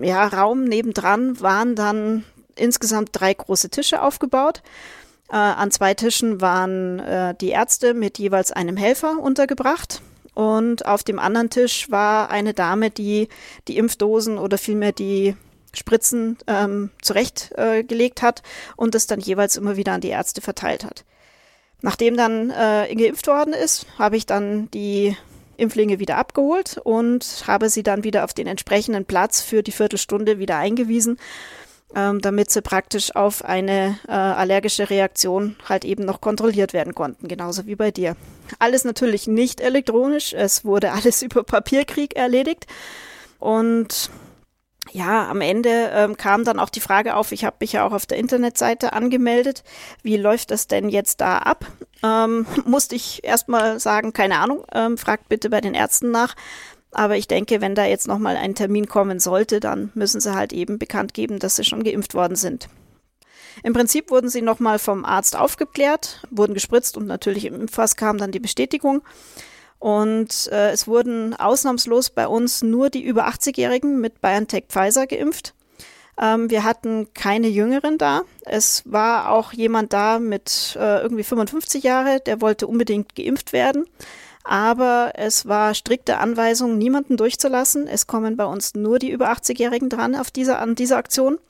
ja, 0.00 0.26
Raum 0.28 0.64
nebendran 0.64 1.40
waren 1.40 1.74
dann 1.74 2.24
insgesamt 2.56 3.10
drei 3.12 3.34
große 3.34 3.68
Tische 3.68 4.00
aufgebaut. 4.00 4.62
Äh, 5.28 5.36
an 5.36 5.72
zwei 5.72 5.92
Tischen 5.94 6.40
waren 6.40 7.00
äh, 7.00 7.34
die 7.34 7.48
Ärzte 7.48 7.94
mit 7.94 8.18
jeweils 8.18 8.52
einem 8.52 8.76
Helfer 8.76 9.18
untergebracht. 9.18 10.02
Und 10.34 10.86
auf 10.86 11.02
dem 11.02 11.18
anderen 11.18 11.50
Tisch 11.50 11.90
war 11.90 12.30
eine 12.30 12.54
Dame, 12.54 12.90
die 12.90 13.28
die 13.66 13.76
Impfdosen 13.76 14.38
oder 14.38 14.56
vielmehr 14.56 14.92
die 14.92 15.36
Spritzen 15.74 16.38
ähm, 16.46 16.90
zurechtgelegt 17.00 18.20
äh, 18.20 18.22
hat 18.22 18.42
und 18.76 18.94
es 18.94 19.08
dann 19.08 19.20
jeweils 19.20 19.56
immer 19.56 19.76
wieder 19.76 19.92
an 19.92 20.00
die 20.00 20.08
Ärzte 20.08 20.40
verteilt 20.40 20.84
hat. 20.84 21.04
Nachdem 21.82 22.16
dann 22.16 22.50
äh, 22.50 22.94
geimpft 22.94 23.26
worden 23.26 23.52
ist, 23.52 23.86
habe 23.98 24.16
ich 24.16 24.24
dann 24.24 24.70
die 24.70 25.16
Impflinge 25.56 25.98
wieder 25.98 26.16
abgeholt 26.16 26.78
und 26.82 27.44
habe 27.46 27.68
sie 27.68 27.82
dann 27.82 28.04
wieder 28.04 28.24
auf 28.24 28.32
den 28.32 28.46
entsprechenden 28.46 29.04
Platz 29.04 29.42
für 29.42 29.62
die 29.62 29.72
Viertelstunde 29.72 30.38
wieder 30.38 30.56
eingewiesen, 30.56 31.18
ähm, 31.94 32.20
damit 32.20 32.50
sie 32.50 32.62
praktisch 32.62 33.14
auf 33.14 33.44
eine 33.44 33.98
äh, 34.08 34.12
allergische 34.12 34.90
Reaktion 34.90 35.56
halt 35.68 35.84
eben 35.84 36.04
noch 36.04 36.20
kontrolliert 36.20 36.72
werden 36.72 36.94
konnten, 36.94 37.28
genauso 37.28 37.66
wie 37.66 37.76
bei 37.76 37.90
dir. 37.90 38.16
Alles 38.58 38.84
natürlich 38.84 39.26
nicht 39.26 39.60
elektronisch, 39.60 40.32
es 40.32 40.64
wurde 40.64 40.92
alles 40.92 41.20
über 41.22 41.42
Papierkrieg 41.42 42.16
erledigt 42.16 42.66
und 43.38 44.08
ja, 44.92 45.28
am 45.28 45.40
Ende 45.40 45.90
ähm, 45.94 46.16
kam 46.18 46.44
dann 46.44 46.58
auch 46.58 46.68
die 46.68 46.80
Frage 46.80 47.16
auf, 47.16 47.32
ich 47.32 47.44
habe 47.44 47.56
mich 47.60 47.72
ja 47.72 47.86
auch 47.86 47.92
auf 47.92 48.04
der 48.04 48.18
Internetseite 48.18 48.92
angemeldet, 48.92 49.64
wie 50.02 50.18
läuft 50.18 50.50
das 50.50 50.66
denn 50.66 50.90
jetzt 50.90 51.22
da 51.22 51.38
ab? 51.38 51.64
Ähm, 52.02 52.46
musste 52.66 52.94
ich 52.94 53.24
erstmal 53.24 53.80
sagen, 53.80 54.12
keine 54.12 54.38
Ahnung, 54.38 54.64
ähm, 54.72 54.98
fragt 54.98 55.28
bitte 55.30 55.48
bei 55.48 55.60
den 55.60 55.74
Ärzten 55.74 56.10
nach. 56.10 56.34
Aber 56.90 57.16
ich 57.16 57.26
denke, 57.26 57.62
wenn 57.62 57.74
da 57.74 57.86
jetzt 57.86 58.06
nochmal 58.06 58.36
ein 58.36 58.54
Termin 58.54 58.86
kommen 58.86 59.18
sollte, 59.18 59.60
dann 59.60 59.90
müssen 59.94 60.20
sie 60.20 60.34
halt 60.34 60.52
eben 60.52 60.78
bekannt 60.78 61.14
geben, 61.14 61.38
dass 61.38 61.56
sie 61.56 61.64
schon 61.64 61.84
geimpft 61.84 62.12
worden 62.14 62.36
sind. 62.36 62.68
Im 63.62 63.72
Prinzip 63.72 64.10
wurden 64.10 64.28
sie 64.28 64.42
nochmal 64.42 64.78
vom 64.78 65.06
Arzt 65.06 65.36
aufgeklärt, 65.36 66.22
wurden 66.30 66.52
gespritzt 66.52 66.98
und 66.98 67.06
natürlich 67.06 67.46
im 67.46 67.54
Impfpass 67.54 67.96
kam 67.96 68.18
dann 68.18 68.30
die 68.30 68.40
Bestätigung. 68.40 69.02
Und 69.82 70.48
äh, 70.52 70.70
es 70.70 70.86
wurden 70.86 71.34
ausnahmslos 71.34 72.10
bei 72.10 72.28
uns 72.28 72.62
nur 72.62 72.88
die 72.88 73.02
über 73.02 73.26
80-Jährigen 73.26 74.00
mit 74.00 74.20
BioNTech 74.20 74.66
Pfizer 74.68 75.08
geimpft. 75.08 75.54
Ähm, 76.16 76.48
wir 76.50 76.62
hatten 76.62 77.12
keine 77.14 77.48
Jüngeren 77.48 77.98
da. 77.98 78.22
Es 78.42 78.84
war 78.86 79.30
auch 79.30 79.52
jemand 79.52 79.92
da 79.92 80.20
mit 80.20 80.78
äh, 80.78 81.00
irgendwie 81.00 81.24
55 81.24 81.82
Jahre, 81.82 82.20
der 82.20 82.40
wollte 82.40 82.68
unbedingt 82.68 83.16
geimpft 83.16 83.52
werden. 83.52 83.86
Aber 84.44 85.14
es 85.16 85.48
war 85.48 85.74
strikte 85.74 86.18
Anweisung, 86.18 86.78
niemanden 86.78 87.16
durchzulassen. 87.16 87.88
Es 87.88 88.06
kommen 88.06 88.36
bei 88.36 88.44
uns 88.44 88.76
nur 88.76 89.00
die 89.00 89.10
über 89.10 89.32
80-Jährigen 89.32 89.88
dran 89.88 90.14
auf 90.14 90.30
diese, 90.30 90.58
an 90.58 90.76
dieser 90.76 90.98
Aktion. 90.98 91.40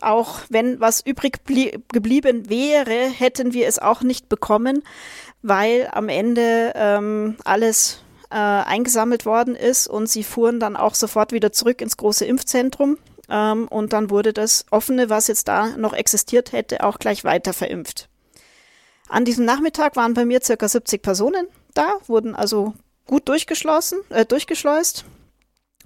Auch 0.00 0.40
wenn 0.48 0.80
was 0.80 1.04
übrig 1.04 1.40
geblieben 1.44 2.48
wäre, 2.48 3.08
hätten 3.08 3.52
wir 3.52 3.66
es 3.66 3.78
auch 3.78 4.02
nicht 4.02 4.30
bekommen, 4.30 4.82
weil 5.42 5.88
am 5.92 6.08
Ende 6.08 6.72
ähm, 6.74 7.36
alles 7.44 8.02
äh, 8.30 8.34
eingesammelt 8.34 9.26
worden 9.26 9.54
ist 9.54 9.86
und 9.86 10.08
sie 10.08 10.24
fuhren 10.24 10.60
dann 10.60 10.76
auch 10.76 10.94
sofort 10.94 11.32
wieder 11.32 11.52
zurück 11.52 11.80
ins 11.80 11.96
große 11.96 12.24
Impfzentrum. 12.24 12.98
Ähm, 13.28 13.68
und 13.68 13.92
dann 13.92 14.10
wurde 14.10 14.32
das 14.32 14.66
offene, 14.70 15.10
was 15.10 15.28
jetzt 15.28 15.48
da 15.48 15.76
noch 15.76 15.92
existiert 15.92 16.52
hätte, 16.52 16.82
auch 16.82 16.98
gleich 16.98 17.24
weiter 17.24 17.52
verimpft. 17.52 18.08
An 19.08 19.24
diesem 19.24 19.44
Nachmittag 19.44 19.96
waren 19.96 20.14
bei 20.14 20.24
mir 20.24 20.40
circa 20.42 20.68
70 20.68 21.02
Personen 21.02 21.48
da, 21.74 21.94
wurden 22.06 22.34
also 22.34 22.74
gut 23.06 23.28
durchgeschlossen, 23.28 23.98
äh, 24.10 24.26
durchgeschleust. 24.26 25.04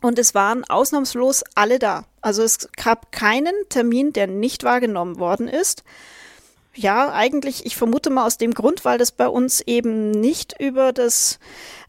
Und 0.00 0.18
es 0.18 0.34
waren 0.34 0.64
ausnahmslos 0.64 1.44
alle 1.54 1.78
da. 1.78 2.04
Also 2.20 2.42
es 2.42 2.68
gab 2.76 3.12
keinen 3.12 3.54
Termin, 3.68 4.12
der 4.12 4.26
nicht 4.26 4.64
wahrgenommen 4.64 5.20
worden 5.20 5.46
ist. 5.46 5.84
Ja, 6.74 7.12
eigentlich, 7.12 7.66
ich 7.66 7.76
vermute 7.76 8.08
mal 8.08 8.26
aus 8.26 8.38
dem 8.38 8.54
Grund, 8.54 8.84
weil 8.86 8.96
das 8.96 9.12
bei 9.12 9.28
uns 9.28 9.60
eben 9.60 10.10
nicht 10.10 10.54
über 10.58 10.92
das, 10.92 11.38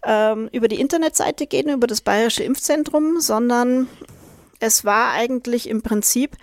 ähm, 0.05 0.49
über 0.51 0.67
die 0.67 0.81
Internetseite 0.81 1.47
geht, 1.47 1.67
über 1.67 1.87
das 1.87 2.01
Bayerische 2.01 2.43
Impfzentrum, 2.43 3.21
sondern 3.21 3.87
es 4.59 4.83
war 4.83 5.11
eigentlich 5.11 5.69
im 5.69 5.81
Prinzip 5.83 6.37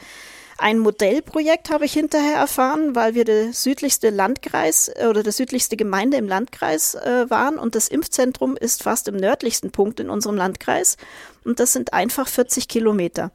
ein 0.56 0.78
Modellprojekt, 0.78 1.70
habe 1.70 1.84
ich 1.84 1.92
hinterher 1.92 2.36
erfahren, 2.36 2.94
weil 2.94 3.14
wir 3.14 3.24
der 3.24 3.52
südlichste 3.52 4.10
Landkreis 4.10 4.88
äh, 4.88 5.06
oder 5.06 5.22
der 5.22 5.32
südlichste 5.32 5.76
Gemeinde 5.76 6.16
im 6.16 6.28
Landkreis 6.28 6.94
äh, 6.94 7.28
waren 7.28 7.58
und 7.58 7.74
das 7.74 7.88
Impfzentrum 7.88 8.56
ist 8.56 8.82
fast 8.82 9.08
im 9.08 9.16
nördlichsten 9.16 9.70
Punkt 9.70 10.00
in 10.00 10.10
unserem 10.10 10.36
Landkreis 10.36 10.96
und 11.44 11.60
das 11.60 11.72
sind 11.72 11.92
einfach 11.92 12.28
40 12.28 12.68
Kilometer. 12.68 13.32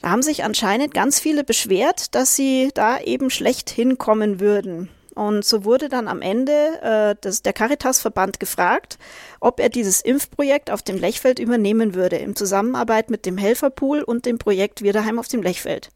Da 0.00 0.10
haben 0.10 0.22
sich 0.22 0.44
anscheinend 0.44 0.94
ganz 0.94 1.18
viele 1.20 1.44
beschwert, 1.44 2.14
dass 2.14 2.36
sie 2.36 2.70
da 2.74 3.00
eben 3.00 3.30
schlecht 3.30 3.70
hinkommen 3.70 4.40
würden. 4.40 4.88
Und 5.14 5.44
so 5.44 5.64
wurde 5.64 5.88
dann 5.88 6.06
am 6.06 6.22
Ende 6.22 6.80
äh, 6.80 7.16
das, 7.20 7.42
der 7.42 7.52
Caritas-Verband 7.52 8.38
gefragt, 8.38 8.98
ob 9.40 9.58
er 9.58 9.68
dieses 9.68 10.00
Impfprojekt 10.00 10.70
auf 10.70 10.82
dem 10.82 10.96
Lechfeld 10.96 11.40
übernehmen 11.40 11.94
würde, 11.94 12.16
in 12.16 12.36
Zusammenarbeit 12.36 13.10
mit 13.10 13.26
dem 13.26 13.36
Helferpool 13.36 14.02
und 14.02 14.26
dem 14.26 14.38
Projekt 14.38 14.82
Wiederheim 14.82 15.18
auf 15.18 15.26
dem 15.26 15.42
Lechfeld. 15.42 15.90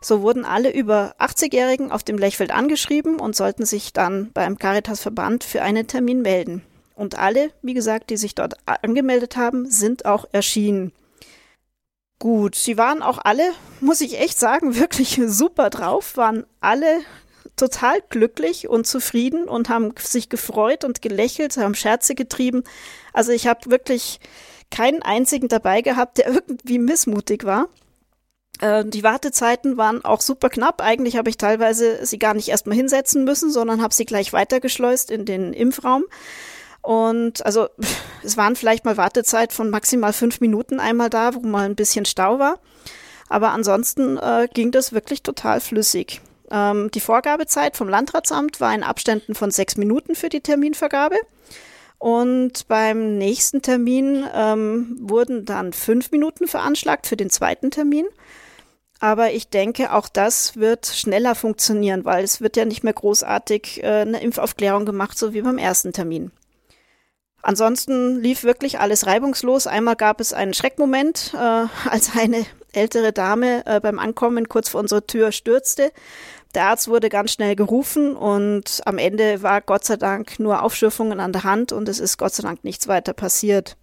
So 0.00 0.22
wurden 0.22 0.44
alle 0.44 0.72
über 0.72 1.14
80-Jährigen 1.20 1.92
auf 1.92 2.02
dem 2.02 2.18
Lechfeld 2.18 2.50
angeschrieben 2.50 3.20
und 3.20 3.36
sollten 3.36 3.64
sich 3.64 3.92
dann 3.92 4.32
beim 4.34 4.58
Caritas-Verband 4.58 5.44
für 5.44 5.62
einen 5.62 5.86
Termin 5.86 6.22
melden. 6.22 6.62
Und 6.96 7.16
alle, 7.16 7.52
wie 7.62 7.74
gesagt, 7.74 8.10
die 8.10 8.16
sich 8.16 8.34
dort 8.34 8.56
angemeldet 8.66 9.36
haben, 9.36 9.70
sind 9.70 10.04
auch 10.04 10.26
erschienen. 10.32 10.90
Gut, 12.22 12.54
sie 12.54 12.78
waren 12.78 13.02
auch 13.02 13.18
alle, 13.18 13.42
muss 13.80 14.00
ich 14.00 14.20
echt 14.20 14.38
sagen, 14.38 14.76
wirklich 14.78 15.20
super 15.26 15.70
drauf, 15.70 16.16
waren 16.16 16.46
alle 16.60 17.00
total 17.56 18.00
glücklich 18.10 18.68
und 18.68 18.86
zufrieden 18.86 19.48
und 19.48 19.68
haben 19.68 19.92
sich 19.98 20.28
gefreut 20.28 20.84
und 20.84 21.02
gelächelt, 21.02 21.56
haben 21.56 21.74
Scherze 21.74 22.14
getrieben. 22.14 22.62
Also 23.12 23.32
ich 23.32 23.48
habe 23.48 23.72
wirklich 23.72 24.20
keinen 24.70 25.02
einzigen 25.02 25.48
dabei 25.48 25.80
gehabt, 25.80 26.18
der 26.18 26.28
irgendwie 26.28 26.78
missmutig 26.78 27.42
war. 27.42 27.68
Äh, 28.60 28.84
die 28.84 29.02
Wartezeiten 29.02 29.76
waren 29.76 30.04
auch 30.04 30.20
super 30.20 30.48
knapp. 30.48 30.80
Eigentlich 30.80 31.16
habe 31.16 31.28
ich 31.28 31.38
teilweise 31.38 32.06
sie 32.06 32.20
gar 32.20 32.34
nicht 32.34 32.50
erstmal 32.50 32.76
hinsetzen 32.76 33.24
müssen, 33.24 33.50
sondern 33.50 33.82
habe 33.82 33.94
sie 33.94 34.04
gleich 34.04 34.32
weitergeschleust 34.32 35.10
in 35.10 35.24
den 35.24 35.52
Impfraum. 35.52 36.04
Und 36.82 37.46
also 37.46 37.68
es 38.22 38.36
waren 38.36 38.56
vielleicht 38.56 38.84
mal 38.84 38.96
Wartezeit 38.96 39.52
von 39.52 39.70
maximal 39.70 40.12
fünf 40.12 40.40
Minuten 40.40 40.80
einmal 40.80 41.08
da, 41.08 41.34
wo 41.34 41.40
mal 41.40 41.64
ein 41.64 41.76
bisschen 41.76 42.04
Stau 42.04 42.38
war. 42.38 42.58
Aber 43.28 43.52
ansonsten 43.52 44.18
äh, 44.18 44.48
ging 44.52 44.72
das 44.72 44.92
wirklich 44.92 45.22
total 45.22 45.60
flüssig. 45.60 46.20
Ähm, 46.50 46.90
die 46.90 47.00
Vorgabezeit 47.00 47.76
vom 47.76 47.88
Landratsamt 47.88 48.60
war 48.60 48.74
in 48.74 48.82
Abständen 48.82 49.34
von 49.34 49.50
sechs 49.50 49.76
Minuten 49.76 50.14
für 50.14 50.28
die 50.28 50.42
Terminvergabe. 50.42 51.16
Und 51.98 52.66
beim 52.66 53.16
nächsten 53.16 53.62
Termin 53.62 54.26
ähm, 54.34 54.98
wurden 55.00 55.44
dann 55.44 55.72
fünf 55.72 56.10
Minuten 56.10 56.48
veranschlagt 56.48 57.06
für 57.06 57.16
den 57.16 57.30
zweiten 57.30 57.70
Termin. 57.70 58.06
Aber 58.98 59.32
ich 59.32 59.48
denke, 59.48 59.92
auch 59.92 60.08
das 60.08 60.56
wird 60.56 60.86
schneller 60.86 61.34
funktionieren, 61.34 62.04
weil 62.04 62.22
es 62.22 62.40
wird 62.40 62.56
ja 62.56 62.64
nicht 62.64 62.84
mehr 62.84 62.92
großartig 62.92 63.82
äh, 63.82 64.02
eine 64.02 64.20
Impfaufklärung 64.20 64.84
gemacht, 64.84 65.16
so 65.16 65.32
wie 65.32 65.42
beim 65.42 65.58
ersten 65.58 65.92
Termin. 65.92 66.32
Ansonsten 67.42 68.20
lief 68.20 68.44
wirklich 68.44 68.78
alles 68.78 69.06
reibungslos. 69.06 69.66
Einmal 69.66 69.96
gab 69.96 70.20
es 70.20 70.32
einen 70.32 70.54
Schreckmoment, 70.54 71.34
äh, 71.34 71.66
als 71.90 72.16
eine 72.16 72.46
ältere 72.72 73.12
Dame 73.12 73.66
äh, 73.66 73.80
beim 73.80 73.98
Ankommen 73.98 74.48
kurz 74.48 74.68
vor 74.68 74.80
unserer 74.80 75.06
Tür 75.06 75.32
stürzte. 75.32 75.92
Der 76.54 76.66
Arzt 76.66 76.88
wurde 76.88 77.08
ganz 77.08 77.32
schnell 77.32 77.56
gerufen 77.56 78.14
und 78.14 78.82
am 78.84 78.98
Ende 78.98 79.42
war 79.42 79.60
Gott 79.62 79.84
sei 79.84 79.96
Dank 79.96 80.38
nur 80.38 80.62
Aufschürfungen 80.62 81.18
an 81.18 81.32
der 81.32 81.44
Hand 81.44 81.72
und 81.72 81.88
es 81.88 81.98
ist 81.98 82.18
Gott 82.18 82.34
sei 82.34 82.42
Dank 82.42 82.62
nichts 82.62 82.88
weiter 82.88 83.14
passiert. 83.14 83.76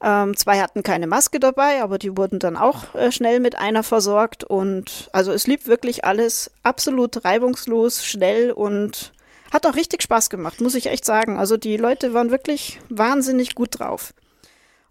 Ähm, 0.00 0.36
zwei 0.36 0.60
hatten 0.60 0.82
keine 0.82 1.06
Maske 1.06 1.38
dabei, 1.38 1.82
aber 1.82 1.98
die 1.98 2.16
wurden 2.16 2.38
dann 2.38 2.56
auch 2.56 2.94
äh, 2.94 3.12
schnell 3.12 3.40
mit 3.40 3.58
einer 3.58 3.82
versorgt 3.82 4.42
und 4.44 5.08
also 5.12 5.32
es 5.32 5.46
lief 5.46 5.66
wirklich 5.66 6.04
alles 6.04 6.50
absolut 6.62 7.24
reibungslos, 7.24 8.04
schnell 8.04 8.52
und 8.52 9.12
hat 9.52 9.66
auch 9.66 9.76
richtig 9.76 10.02
Spaß 10.02 10.30
gemacht, 10.30 10.60
muss 10.60 10.74
ich 10.74 10.86
echt 10.86 11.04
sagen. 11.04 11.38
Also 11.38 11.56
die 11.56 11.76
Leute 11.76 12.14
waren 12.14 12.30
wirklich 12.30 12.80
wahnsinnig 12.88 13.54
gut 13.54 13.78
drauf. 13.78 14.14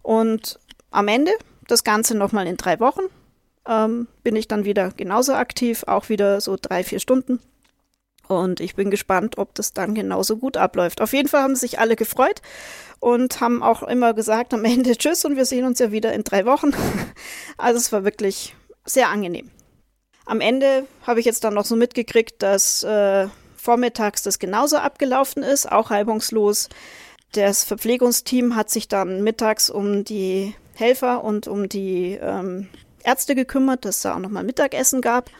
Und 0.02 0.58
am 0.90 1.08
Ende, 1.08 1.32
das 1.66 1.84
Ganze 1.84 2.16
nochmal 2.16 2.46
in 2.46 2.56
drei 2.56 2.78
Wochen, 2.80 3.02
ähm, 3.66 4.06
bin 4.22 4.36
ich 4.36 4.48
dann 4.48 4.64
wieder 4.64 4.90
genauso 4.96 5.34
aktiv, 5.34 5.84
auch 5.86 6.08
wieder 6.08 6.40
so 6.40 6.56
drei, 6.60 6.84
vier 6.84 7.00
Stunden. 7.00 7.40
Und 8.28 8.60
ich 8.60 8.76
bin 8.76 8.90
gespannt, 8.90 9.36
ob 9.36 9.54
das 9.54 9.72
dann 9.72 9.94
genauso 9.94 10.36
gut 10.36 10.56
abläuft. 10.56 11.00
Auf 11.00 11.12
jeden 11.12 11.28
Fall 11.28 11.42
haben 11.42 11.56
sich 11.56 11.80
alle 11.80 11.96
gefreut 11.96 12.40
und 13.00 13.40
haben 13.40 13.62
auch 13.62 13.82
immer 13.82 14.14
gesagt 14.14 14.54
am 14.54 14.64
Ende 14.64 14.96
Tschüss 14.96 15.24
und 15.24 15.36
wir 15.36 15.44
sehen 15.44 15.64
uns 15.64 15.80
ja 15.80 15.90
wieder 15.90 16.12
in 16.12 16.24
drei 16.24 16.46
Wochen. 16.46 16.72
Also 17.58 17.78
es 17.78 17.92
war 17.92 18.04
wirklich 18.04 18.56
sehr 18.84 19.08
angenehm. 19.08 19.50
Am 20.24 20.40
Ende 20.40 20.86
habe 21.06 21.20
ich 21.20 21.26
jetzt 21.26 21.44
dann 21.44 21.54
noch 21.54 21.64
so 21.64 21.76
mitgekriegt, 21.76 22.42
dass 22.42 22.82
äh, 22.82 23.28
vormittags 23.62 24.22
das 24.22 24.40
genauso 24.40 24.76
abgelaufen 24.76 25.42
ist, 25.44 25.70
auch 25.70 25.92
reibungslos. 25.92 26.68
Das 27.30 27.62
Verpflegungsteam 27.62 28.56
hat 28.56 28.70
sich 28.70 28.88
dann 28.88 29.22
mittags 29.22 29.70
um 29.70 30.04
die 30.04 30.54
Helfer 30.74 31.22
und 31.22 31.46
um 31.46 31.68
die 31.68 32.18
ähm, 32.20 32.68
Ärzte 33.04 33.34
gekümmert, 33.34 33.84
dass 33.84 33.96
es 33.96 34.02
da 34.02 34.16
auch 34.16 34.18
nochmal 34.18 34.42
Mittagessen 34.42 35.00
gab. 35.00 35.30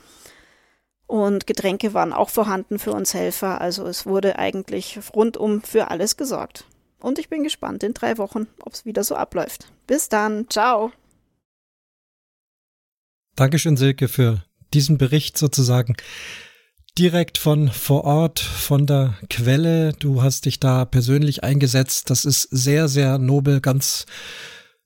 Und 1.07 1.47
Getränke 1.47 1.95
waren 1.95 2.13
auch 2.13 2.31
vorhanden 2.31 2.79
für 2.79 2.93
uns 2.93 3.13
Helfer. 3.13 3.61
Also 3.61 3.87
es 3.87 4.07
wurde 4.07 4.39
eigentlich 4.39 4.99
rundum 5.15 5.61
für 5.63 5.91
alles 5.91 6.17
gesorgt. 6.17 6.65
Und 7.01 7.19
ich 7.19 7.29
bin 7.29 7.43
gespannt 7.43 7.83
in 7.83 7.93
drei 7.93 8.19
Wochen, 8.19 8.47
ob 8.61 8.73
es 8.73 8.85
wieder 8.87 9.03
so 9.03 9.17
abläuft. 9.17 9.73
Bis 9.89 10.09
dann. 10.09 10.49
Ciao. 10.49 10.93
Dankeschön, 13.35 13.77
Silke, 13.77 14.07
für 14.07 14.45
diesen 14.73 14.97
Bericht 14.97 15.37
sozusagen 15.37 15.97
direkt 16.99 17.39
von 17.39 17.69
vor 17.69 18.05
Ort, 18.05 18.41
von 18.41 18.87
der 18.87 19.19
Quelle. 19.31 19.93
Du 19.95 20.23
hast 20.23 20.45
dich 20.45 20.61
da 20.61 20.85
persönlich 20.85 21.43
eingesetzt. 21.43 22.11
Das 22.11 22.25
ist 22.25 22.43
sehr, 22.51 22.89
sehr 22.89 23.19
nobel, 23.19 23.61
ganz, 23.61 24.07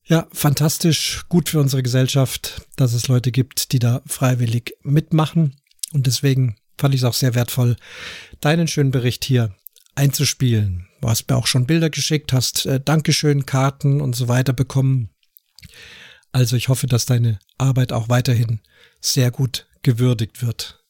ja, 0.05 0.27
fantastisch, 0.33 1.25
gut 1.29 1.49
für 1.49 1.61
unsere 1.61 1.83
Gesellschaft, 1.83 2.62
dass 2.77 2.92
es 2.92 3.09
Leute 3.09 3.33
gibt, 3.33 3.73
die 3.73 3.79
da 3.79 4.03
freiwillig 4.07 4.75
mitmachen. 4.83 5.57
Und 5.92 6.07
deswegen 6.07 6.57
fand 6.79 6.95
ich 6.95 7.01
es 7.01 7.05
auch 7.05 7.14
sehr 7.14 7.35
wertvoll, 7.35 7.77
deinen 8.40 8.69
schönen 8.69 8.90
Bericht 8.90 9.25
hier 9.25 9.55
einzuspielen. 9.95 10.87
Du 11.01 11.09
hast 11.09 11.29
mir 11.29 11.37
auch 11.37 11.47
schon 11.47 11.66
Bilder 11.66 11.90
geschickt, 11.90 12.33
hast 12.33 12.66
äh, 12.66 12.81
Dankeschön, 12.81 13.47
Karten 13.47 14.01
und 14.01 14.14
so 14.14 14.29
weiter 14.29 14.53
bekommen. 14.53 15.11
Also 16.33 16.57
ich 16.57 16.69
hoffe, 16.69 16.87
dass 16.87 17.07
deine 17.07 17.38
Arbeit 17.59 17.92
auch 17.92 18.09
weiterhin 18.09 18.61
sehr 19.01 19.31
gut 19.31 19.66
gewürdigt 19.83 20.42
wird. 20.42 20.86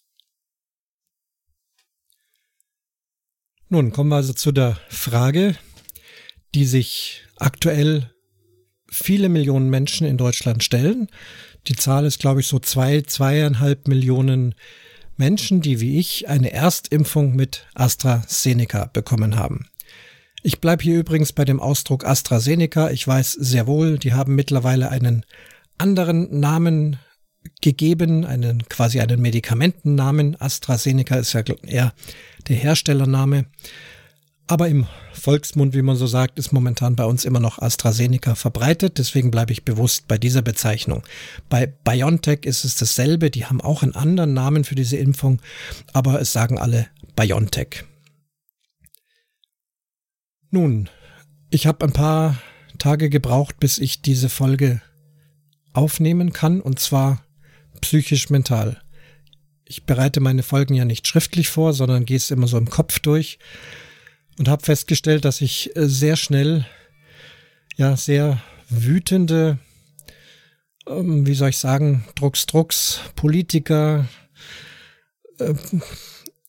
Nun 3.69 3.93
kommen 3.93 4.11
wir 4.11 4.17
also 4.17 4.33
zu 4.33 4.53
der 4.53 4.79
Frage, 4.89 5.57
die 6.55 6.65
sich 6.65 7.23
aktuell 7.37 8.13
viele 8.89 9.29
Millionen 9.29 9.71
Menschen 9.71 10.07
in 10.07 10.17
Deutschland 10.17 10.63
stellen. 10.63 11.09
Die 11.67 11.75
Zahl 11.75 12.05
ist, 12.05 12.21
glaube 12.21 12.41
ich, 12.41 12.47
so 12.47 12.61
zwei, 12.61 13.01
zweieinhalb 13.01 13.89
Millionen 13.89 14.55
Menschen, 15.17 15.63
die 15.63 15.81
wie 15.81 15.99
ich 15.99 16.29
eine 16.29 16.53
Erstimpfung 16.53 17.35
mit 17.35 17.67
AstraZeneca 17.75 18.87
bekommen 18.93 19.37
haben. 19.37 19.67
Ich 20.45 20.61
bleibe 20.61 20.85
hier 20.85 21.01
übrigens 21.01 21.33
bei 21.33 21.45
dem 21.45 21.59
Ausdruck 21.59 22.05
AstraZeneca. 22.05 22.91
Ich 22.91 23.07
weiß 23.07 23.33
sehr 23.33 23.67
wohl, 23.67 23.99
die 23.99 24.13
haben 24.13 24.37
mittlerweile 24.37 24.91
einen 24.91 25.25
anderen 25.77 26.39
Namen 26.39 26.99
gegeben, 27.61 28.25
einen 28.25 28.69
quasi 28.69 29.01
einen 29.01 29.21
Medikamentennamen. 29.21 30.41
AstraZeneca 30.41 31.17
ist 31.17 31.33
ja 31.33 31.43
eher 31.67 31.95
der 32.49 32.57
Herstellername. 32.57 33.47
Aber 34.49 34.69
im 34.69 34.87
Volksmund, 35.13 35.75
wie 35.75 35.83
man 35.83 35.97
so 35.97 36.07
sagt, 36.07 36.39
ist 36.39 36.53
momentan 36.53 36.95
bei 36.95 37.05
uns 37.05 37.25
immer 37.25 37.41
noch 37.41 37.59
AstraZeneca 37.59 38.37
verbreitet. 38.37 38.99
Deswegen 38.99 39.33
bleibe 39.33 39.53
ich 39.53 39.65
bewusst 39.65 40.07
bei 40.07 40.19
dieser 40.19 40.43
Bezeichnung. 40.43 41.03
Bei 41.49 41.67
BioNTech 41.67 42.45
ist 42.45 42.65
es 42.65 42.77
dasselbe. 42.77 43.31
Die 43.31 43.47
haben 43.47 43.61
auch 43.61 43.83
einen 43.83 43.97
anderen 43.97 44.35
Namen 44.35 44.63
für 44.63 44.77
diese 44.77 44.97
Impfung, 44.97 45.41
aber 45.93 46.21
es 46.21 46.33
sagen 46.33 46.59
alle 46.59 46.87
BioNTech. 47.17 47.85
Nun, 50.51 50.89
ich 51.51 51.67
habe 51.67 51.85
ein 51.85 51.93
paar 51.93 52.41
Tage 52.79 53.11
gebraucht, 53.11 53.59
bis 53.59 53.79
ich 53.79 54.01
diese 54.01 54.29
Folge 54.29 54.81
aufnehmen 55.73 56.33
kann, 56.33 56.61
und 56.61 56.79
zwar 56.79 57.26
psychisch-mental. 57.81 58.81
Ich 59.65 59.85
bereite 59.85 60.21
meine 60.21 60.43
Folgen 60.43 60.75
ja 60.75 60.85
nicht 60.85 61.07
schriftlich 61.07 61.49
vor, 61.49 61.73
sondern 61.73 62.05
gehe 62.05 62.17
es 62.17 62.31
immer 62.31 62.47
so 62.47 62.57
im 62.57 62.71
Kopf 62.71 63.01
durch 63.01 63.39
und 64.39 64.49
habe 64.49 64.65
festgestellt, 64.65 65.25
dass 65.25 65.41
ich 65.41 65.75
äh, 65.77 65.89
sehr 65.89 66.17
schnell, 66.17 66.67
ja, 67.77 67.97
sehr 67.97 68.41
wütende, 68.69 69.59
ähm, 70.89 71.27
wie 71.27 71.35
soll 71.35 71.51
ich 71.51 71.59
sagen, 71.59 72.05
Drucks, 72.15 72.47
Drucks, 72.47 73.01
Politiker, 73.17 74.09
äh, 75.39 75.55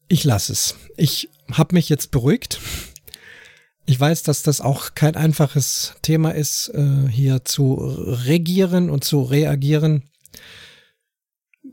ich 0.08 0.24
lasse 0.24 0.54
es. 0.54 0.76
Ich 0.96 1.30
habe 1.52 1.76
mich 1.76 1.90
jetzt 1.90 2.12
beruhigt. 2.12 2.60
Ich 3.86 4.00
weiß, 4.00 4.24
dass 4.24 4.44
das 4.44 4.62
auch 4.62 4.96
kein 4.96 5.16
einfaches 5.16 5.96
Thema 6.02 6.32
ist, 6.32 6.70
äh, 6.74 7.10
hier 7.10 7.46
zu 7.46 7.74
regieren 7.76 8.90
und 8.90 9.04
zu 9.04 9.22
reagieren 9.22 10.04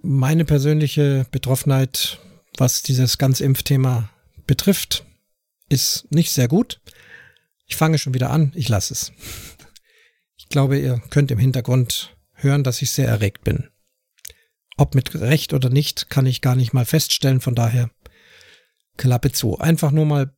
meine 0.05 0.45
persönliche 0.45 1.27
Betroffenheit, 1.31 2.21
was 2.59 2.83
dieses 2.83 3.19
ganze 3.19 3.45
Impfthema 3.45 4.11
betrifft, 4.47 5.05
ist 5.69 6.07
nicht 6.11 6.31
sehr 6.31 6.47
gut. 6.47 6.81
Ich 7.67 7.77
fange 7.77 7.99
schon 7.99 8.15
wieder 8.15 8.31
an, 8.31 8.53
ich 8.55 8.69
lasse 8.69 8.93
es. 8.93 9.13
Ich 10.37 10.49
glaube, 10.51 10.79
ihr 10.79 11.03
könnt 11.09 11.31
im 11.31 11.39
Hintergrund 11.39 12.17
hören, 12.35 12.63
dass 12.65 12.83
ich 12.83 12.91
sehr 12.91 13.09
erregt 13.09 13.45
bin. 13.45 13.71
Ob 14.77 14.95
mit 14.95 15.15
Recht 15.15 15.55
oder 15.55 15.71
nicht, 15.71 16.11
kann 16.11 16.27
ich 16.27 16.43
gar 16.43 16.55
nicht 16.55 16.75
mal 16.75 16.85
feststellen, 16.85 17.41
von 17.41 17.55
daher 17.55 17.91
Klappe 18.99 19.33
zu. 19.33 19.59
Einfach 19.59 19.91
nur 19.91 20.05
mal 20.05 20.37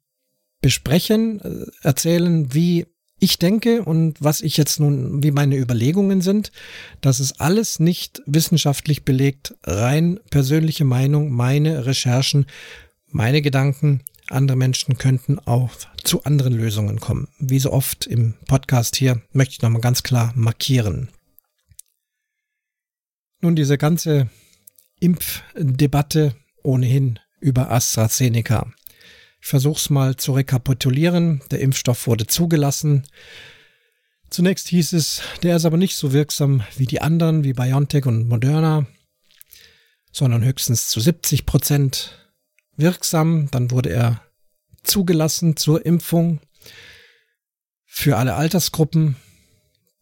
besprechen, 0.61 1.41
äh, 1.41 1.67
erzählen, 1.83 2.55
wie 2.55 2.87
ich 3.27 3.39
denke 3.39 3.85
und 3.85 4.17
was 4.23 4.41
ich 4.41 4.57
jetzt 4.57 4.81
nun, 4.81 5.23
wie 5.23 5.31
meine 5.31 5.57
Überlegungen 5.57 6.23
sind, 6.23 6.53
das 7.01 7.21
ist 7.21 7.41
alles 7.41 7.79
nicht 7.79 8.23
wissenschaftlich 8.25 9.05
belegt, 9.05 9.55
rein 9.65 10.19
persönliche 10.31 10.85
Meinung, 10.85 11.31
meine 11.31 11.85
Recherchen, 11.87 12.47
meine 13.11 13.43
Gedanken, 13.43 14.03
Andere 14.29 14.57
Menschen 14.57 14.99
könnten 14.99 15.39
auch 15.39 15.71
zu 16.03 16.25
anderen 16.25 16.53
Lösungen 16.53 16.99
kommen. 16.99 17.29
Wie 17.39 17.61
so 17.61 17.73
oft 17.73 18.07
im 18.07 18.35
Podcast 18.47 18.97
hier 18.97 19.23
möchte 19.33 19.53
ich 19.53 19.63
nochmal 19.63 19.81
ganz 19.81 20.03
klar 20.03 20.33
markieren. 20.35 21.11
Nun, 23.41 23.55
diese 23.55 23.79
ganze 23.79 24.29
Impfdebatte 24.99 26.35
ohnehin 26.65 27.21
über 27.41 27.71
AstraZeneca. 27.71 28.73
Ich 29.47 29.51
versuche 29.51 29.79
es 29.79 29.91
mal 29.91 30.17
zu 30.17 30.33
rekapitulieren. 30.33 31.41
Der 31.53 31.61
Impfstoff 31.61 32.09
wurde 32.09 32.27
zugelassen. 32.27 33.07
Zunächst 34.29 34.67
hieß 34.67 34.93
es, 34.93 35.23
der 35.45 35.55
ist 35.55 35.65
aber 35.65 35.77
nicht 35.77 35.95
so 35.95 36.13
wirksam 36.13 36.65
wie 36.77 36.87
die 36.87 37.01
anderen, 37.01 37.45
wie 37.45 37.53
BioNTech 37.53 38.07
und 38.07 38.27
Moderna, 38.27 38.89
sondern 40.11 40.43
höchstens 40.43 40.89
zu 40.89 40.99
70 40.99 41.47
Prozent 41.47 42.29
wirksam. 42.77 43.49
Dann 43.53 43.71
wurde 43.71 43.91
er 43.91 44.21
zugelassen 44.83 45.57
zur 45.57 45.87
Impfung 45.87 46.41
für 47.85 48.17
alle 48.17 48.35
Altersgruppen. 48.35 49.15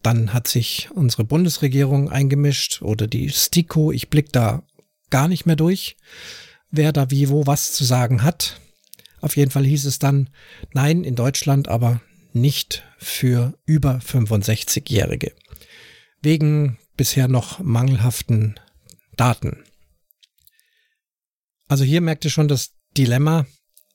Dann 0.02 0.32
hat 0.32 0.48
sich 0.48 0.88
unsere 0.90 1.24
Bundesregierung 1.24 2.08
eingemischt 2.08 2.80
oder 2.80 3.06
die 3.06 3.28
STIKO. 3.28 3.92
Ich 3.92 4.08
blick 4.08 4.32
da 4.32 4.62
gar 5.10 5.28
nicht 5.28 5.44
mehr 5.44 5.56
durch, 5.56 5.98
wer 6.70 6.92
da 6.94 7.10
wie 7.10 7.28
wo 7.28 7.46
was 7.46 7.74
zu 7.74 7.84
sagen 7.84 8.22
hat. 8.22 8.62
Auf 9.24 9.38
jeden 9.38 9.50
Fall 9.50 9.64
hieß 9.64 9.86
es 9.86 9.98
dann, 9.98 10.28
nein, 10.74 11.02
in 11.02 11.14
Deutschland 11.14 11.68
aber 11.68 12.02
nicht 12.34 12.84
für 12.98 13.58
über 13.64 14.00
65-Jährige. 14.00 15.32
Wegen 16.20 16.76
bisher 16.98 17.26
noch 17.26 17.58
mangelhaften 17.58 18.60
Daten. 19.16 19.64
Also 21.68 21.84
hier 21.84 22.02
merkt 22.02 22.26
ihr 22.26 22.30
schon 22.30 22.48
das 22.48 22.74
Dilemma. 22.98 23.46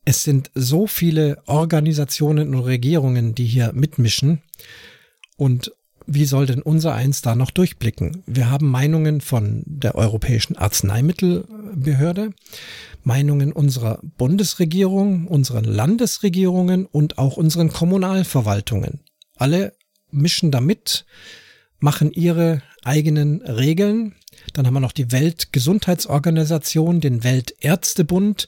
Es 0.03 0.23
sind 0.23 0.49
so 0.55 0.87
viele 0.87 1.43
Organisationen 1.45 2.55
und 2.55 2.61
Regierungen, 2.61 3.35
die 3.35 3.45
hier 3.45 3.71
mitmischen. 3.73 4.41
Und 5.37 5.71
wie 6.11 6.25
soll 6.25 6.45
denn 6.45 6.61
unser 6.61 6.95
eins 6.95 7.21
da 7.21 7.35
noch 7.35 7.51
durchblicken? 7.51 8.23
Wir 8.25 8.49
haben 8.49 8.67
Meinungen 8.67 9.21
von 9.21 9.63
der 9.65 9.95
Europäischen 9.95 10.57
Arzneimittelbehörde, 10.57 12.31
Meinungen 13.03 13.51
unserer 13.51 13.99
Bundesregierung, 14.17 15.27
unseren 15.27 15.63
Landesregierungen 15.63 16.85
und 16.85 17.17
auch 17.17 17.37
unseren 17.37 17.69
Kommunalverwaltungen. 17.71 19.01
Alle 19.37 19.73
mischen 20.11 20.51
damit, 20.51 21.05
machen 21.79 22.11
ihre 22.11 22.61
eigenen 22.83 23.41
Regeln. 23.41 24.15
Dann 24.53 24.65
haben 24.65 24.73
wir 24.73 24.79
noch 24.79 24.91
die 24.91 25.11
Weltgesundheitsorganisation, 25.11 27.01
den 27.01 27.23
Weltärztebund, 27.23 28.47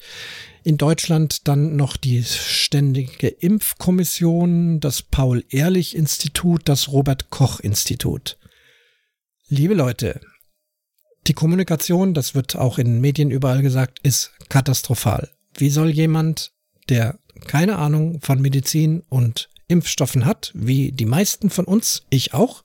in 0.63 0.77
Deutschland 0.77 1.47
dann 1.47 1.75
noch 1.75 1.97
die 1.97 2.23
Ständige 2.23 3.27
Impfkommission, 3.27 4.79
das 4.79 5.01
Paul-Ehrlich-Institut, 5.01 6.61
das 6.65 6.91
Robert-Koch-Institut. 6.91 8.37
Liebe 9.47 9.73
Leute, 9.73 10.21
die 11.27 11.33
Kommunikation, 11.33 12.13
das 12.13 12.35
wird 12.35 12.55
auch 12.55 12.77
in 12.77 13.01
Medien 13.01 13.31
überall 13.31 13.61
gesagt, 13.61 13.99
ist 14.03 14.31
katastrophal. 14.49 15.29
Wie 15.55 15.69
soll 15.69 15.89
jemand, 15.89 16.51
der 16.89 17.19
keine 17.47 17.77
Ahnung 17.77 18.21
von 18.21 18.41
Medizin 18.41 19.01
und 19.09 19.49
Impfstoffen 19.71 20.25
hat, 20.25 20.51
wie 20.53 20.91
die 20.91 21.05
meisten 21.05 21.49
von 21.49 21.65
uns, 21.65 22.03
ich 22.09 22.33
auch, 22.33 22.63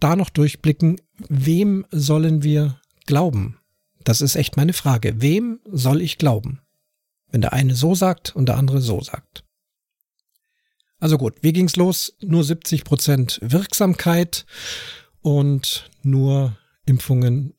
da 0.00 0.14
noch 0.14 0.30
durchblicken, 0.30 1.00
wem 1.28 1.86
sollen 1.90 2.42
wir 2.42 2.80
glauben? 3.06 3.58
Das 4.04 4.20
ist 4.20 4.36
echt 4.36 4.56
meine 4.56 4.72
Frage. 4.72 5.20
Wem 5.20 5.60
soll 5.64 6.00
ich 6.00 6.18
glauben? 6.18 6.60
Wenn 7.30 7.40
der 7.40 7.52
eine 7.52 7.74
so 7.74 7.94
sagt 7.94 8.34
und 8.36 8.46
der 8.46 8.56
andere 8.56 8.80
so 8.80 9.00
sagt. 9.00 9.44
Also 11.00 11.18
gut, 11.18 11.34
wie 11.42 11.52
ging's 11.52 11.76
los? 11.76 12.16
Nur 12.20 12.42
70 12.44 12.84
Prozent 12.84 13.38
Wirksamkeit 13.42 14.46
und 15.20 15.90
nur 16.02 16.56
Impfungen 16.86 17.54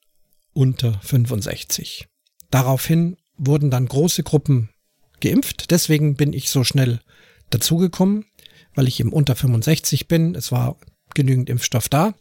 unter 0.54 1.00
65. 1.02 2.08
Daraufhin 2.52 3.18
wurden 3.38 3.70
dann 3.70 3.88
große 3.88 4.24
Gruppen 4.24 4.70
geimpft. 5.22 5.72
Deswegen 5.72 6.16
bin 6.16 6.34
ich 6.34 6.50
so 6.50 6.64
schnell 6.64 7.00
dazugekommen, 7.50 8.26
weil 8.76 8.88
ich 8.88 9.00
eben 9.00 9.14
unter 9.14 9.36
65 9.36 10.08
bin. 10.08 10.36
Es 10.36 10.52
war 10.52 10.78
genügend 11.14 11.50
Impfstoff 11.50 11.90
da. 11.90 12.14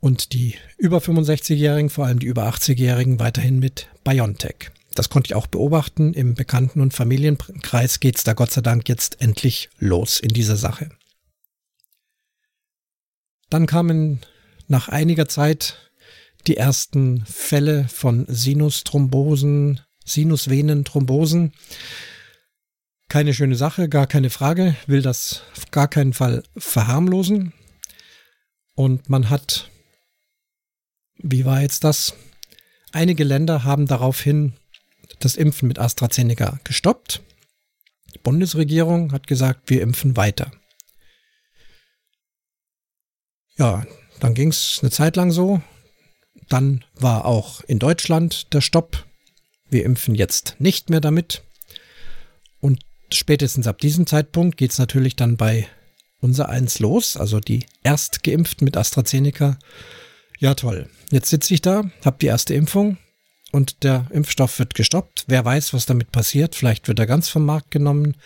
Und 0.00 0.32
die 0.32 0.54
über 0.78 0.98
65-Jährigen, 0.98 1.90
vor 1.90 2.06
allem 2.06 2.18
die 2.18 2.26
über 2.26 2.48
80-Jährigen, 2.48 3.18
weiterhin 3.18 3.58
mit 3.58 3.88
BioNTech. 4.04 4.70
Das 4.94 5.10
konnte 5.10 5.28
ich 5.28 5.34
auch 5.34 5.46
beobachten. 5.46 6.14
Im 6.14 6.34
Bekannten- 6.34 6.80
und 6.80 6.94
Familienkreis 6.94 8.00
geht 8.00 8.16
es 8.16 8.24
da 8.24 8.32
Gott 8.32 8.50
sei 8.50 8.60
Dank 8.60 8.88
jetzt 8.88 9.20
endlich 9.20 9.68
los 9.78 10.20
in 10.20 10.30
dieser 10.30 10.56
Sache. 10.56 10.90
Dann 13.50 13.66
kamen 13.66 14.20
nach 14.68 14.88
einiger 14.88 15.28
Zeit 15.28 15.92
die 16.46 16.56
ersten 16.56 17.24
Fälle 17.26 17.86
von 17.88 18.26
Sinusthrombosen, 18.28 19.80
Sinusvenenthrombosen. 20.04 21.52
Keine 23.08 23.34
schöne 23.34 23.56
Sache, 23.56 23.88
gar 23.88 24.06
keine 24.06 24.30
Frage, 24.30 24.76
will 24.86 25.00
das 25.00 25.42
auf 25.56 25.70
gar 25.70 25.88
keinen 25.88 26.12
Fall 26.12 26.42
verharmlosen. 26.56 27.52
Und 28.74 29.08
man 29.08 29.30
hat, 29.30 29.70
wie 31.16 31.44
war 31.44 31.62
jetzt 31.62 31.84
das? 31.84 32.14
Einige 32.92 33.24
Länder 33.24 33.64
haben 33.64 33.86
daraufhin 33.86 34.54
das 35.20 35.36
Impfen 35.36 35.68
mit 35.68 35.78
AstraZeneca 35.78 36.58
gestoppt. 36.64 37.22
Die 38.14 38.18
Bundesregierung 38.18 39.12
hat 39.12 39.26
gesagt, 39.26 39.70
wir 39.70 39.82
impfen 39.82 40.16
weiter. 40.16 40.50
Ja, 43.56 43.86
dann 44.20 44.34
ging 44.34 44.48
es 44.48 44.80
eine 44.82 44.90
Zeit 44.90 45.16
lang 45.16 45.30
so. 45.30 45.62
Dann 46.48 46.84
war 46.94 47.24
auch 47.24 47.60
in 47.62 47.78
Deutschland 47.78 48.52
der 48.52 48.60
Stopp. 48.60 49.06
Wir 49.68 49.84
impfen 49.84 50.14
jetzt 50.14 50.56
nicht 50.58 50.90
mehr 50.90 51.00
damit. 51.00 51.42
Und 52.60 52.84
spätestens 53.10 53.66
ab 53.66 53.78
diesem 53.78 54.06
Zeitpunkt 54.06 54.56
geht 54.56 54.72
es 54.72 54.78
natürlich 54.78 55.16
dann 55.16 55.36
bei 55.36 55.68
unser 56.20 56.48
eins 56.48 56.78
los, 56.78 57.16
also 57.16 57.40
die 57.40 57.66
Erstgeimpften 57.82 58.64
mit 58.64 58.76
AstraZeneca. 58.76 59.58
Ja, 60.38 60.54
toll. 60.54 60.88
Jetzt 61.10 61.30
sitze 61.30 61.54
ich 61.54 61.62
da, 61.62 61.90
habe 62.04 62.18
die 62.20 62.26
erste 62.26 62.54
Impfung, 62.54 62.98
und 63.52 63.84
der 63.84 64.06
Impfstoff 64.10 64.58
wird 64.58 64.74
gestoppt. 64.74 65.24
Wer 65.28 65.44
weiß, 65.44 65.72
was 65.72 65.86
damit 65.86 66.12
passiert. 66.12 66.54
Vielleicht 66.54 66.88
wird 66.88 66.98
er 66.98 67.06
ganz 67.06 67.28
vom 67.28 67.44
Markt 67.44 67.70
genommen. 67.70 68.16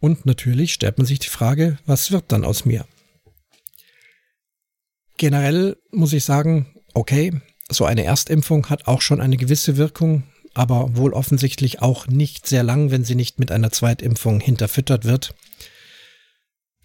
Und 0.00 0.26
natürlich 0.26 0.72
stellt 0.72 0.98
man 0.98 1.06
sich 1.06 1.20
die 1.20 1.28
Frage, 1.28 1.78
was 1.86 2.10
wird 2.10 2.32
dann 2.32 2.44
aus 2.44 2.64
mir? 2.64 2.84
Generell 5.16 5.76
muss 5.92 6.12
ich 6.12 6.24
sagen, 6.24 6.74
okay, 6.92 7.40
so 7.70 7.84
eine 7.84 8.04
Erstimpfung 8.04 8.68
hat 8.68 8.88
auch 8.88 9.00
schon 9.00 9.20
eine 9.20 9.36
gewisse 9.36 9.76
Wirkung, 9.76 10.24
aber 10.54 10.96
wohl 10.96 11.12
offensichtlich 11.12 11.82
auch 11.82 12.06
nicht 12.06 12.46
sehr 12.46 12.62
lang, 12.62 12.90
wenn 12.90 13.04
sie 13.04 13.14
nicht 13.14 13.38
mit 13.38 13.50
einer 13.50 13.70
Zweitimpfung 13.70 14.40
hinterfüttert 14.40 15.04
wird. 15.04 15.34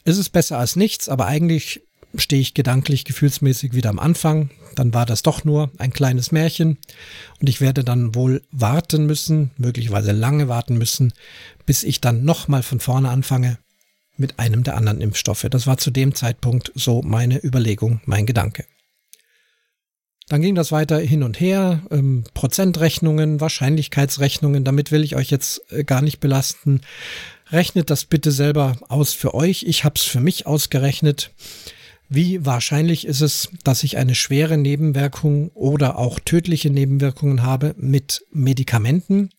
Es 0.03 0.17
ist 0.17 0.29
besser 0.29 0.57
als 0.57 0.75
nichts, 0.75 1.07
aber 1.09 1.27
eigentlich 1.27 1.81
stehe 2.15 2.41
ich 2.41 2.53
gedanklich, 2.53 3.05
gefühlsmäßig 3.05 3.73
wieder 3.73 3.89
am 3.89 3.99
Anfang. 3.99 4.49
Dann 4.75 4.93
war 4.93 5.05
das 5.05 5.21
doch 5.21 5.43
nur 5.43 5.71
ein 5.77 5.93
kleines 5.93 6.31
Märchen 6.31 6.77
und 7.39 7.49
ich 7.49 7.61
werde 7.61 7.83
dann 7.83 8.15
wohl 8.15 8.41
warten 8.51 9.05
müssen, 9.05 9.51
möglicherweise 9.57 10.11
lange 10.11 10.47
warten 10.47 10.77
müssen, 10.77 11.13
bis 11.65 11.83
ich 11.83 12.01
dann 12.01 12.23
nochmal 12.23 12.63
von 12.63 12.79
vorne 12.79 13.09
anfange 13.09 13.59
mit 14.17 14.39
einem 14.39 14.63
der 14.63 14.75
anderen 14.75 15.01
Impfstoffe. 15.01 15.47
Das 15.49 15.67
war 15.67 15.77
zu 15.77 15.91
dem 15.91 16.15
Zeitpunkt 16.15 16.71
so 16.75 17.01
meine 17.01 17.43
Überlegung, 17.43 18.01
mein 18.05 18.25
Gedanke. 18.25 18.65
Dann 20.29 20.43
ging 20.43 20.53
das 20.53 20.71
weiter 20.71 20.99
hin 20.99 21.23
und 21.23 21.39
her, 21.39 21.81
ähm, 21.89 22.23
Prozentrechnungen, 22.35 23.41
Wahrscheinlichkeitsrechnungen, 23.41 24.63
damit 24.63 24.91
will 24.91 25.03
ich 25.03 25.15
euch 25.15 25.31
jetzt 25.31 25.63
äh, 25.71 25.83
gar 25.83 26.03
nicht 26.03 26.19
belasten. 26.19 26.81
Rechnet 27.51 27.89
das 27.89 28.05
bitte 28.05 28.31
selber 28.31 28.77
aus 28.89 29.13
für 29.13 29.33
euch. 29.33 29.63
Ich 29.63 29.83
habe 29.83 29.95
es 29.97 30.03
für 30.03 30.19
mich 30.19 30.45
ausgerechnet. 30.45 31.31
Wie 32.09 32.45
wahrscheinlich 32.45 33.05
ist 33.05 33.21
es, 33.21 33.49
dass 33.63 33.83
ich 33.83 33.97
eine 33.97 34.13
schwere 34.13 34.57
Nebenwirkung 34.57 35.49
oder 35.49 35.97
auch 35.97 36.19
tödliche 36.19 36.69
Nebenwirkungen 36.69 37.41
habe 37.41 37.73
mit 37.77 38.23
Medikamenten, 38.31 39.31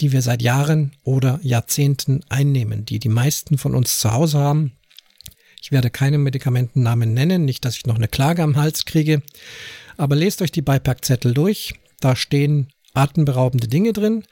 die 0.00 0.12
wir 0.12 0.22
seit 0.22 0.40
Jahren 0.40 0.92
oder 1.02 1.38
Jahrzehnten 1.42 2.20
einnehmen, 2.30 2.86
die 2.86 2.98
die 2.98 3.08
meisten 3.10 3.58
von 3.58 3.74
uns 3.74 3.98
zu 3.98 4.12
Hause 4.12 4.38
haben? 4.38 4.72
Ich 5.62 5.70
werde 5.70 5.90
keine 5.90 6.16
Medikamentennamen 6.16 7.12
nennen, 7.12 7.44
nicht, 7.44 7.64
dass 7.66 7.76
ich 7.76 7.86
noch 7.86 7.96
eine 7.96 8.08
Klage 8.08 8.42
am 8.42 8.56
Hals 8.56 8.86
kriege, 8.86 9.22
aber 10.00 10.16
lest 10.16 10.42
euch 10.42 10.50
die 10.50 10.62
Beipackzettel 10.62 11.34
durch. 11.34 11.74
Da 12.00 12.16
stehen 12.16 12.68
atemberaubende 12.94 13.68
Dinge 13.68 13.92
drin, 13.92 14.24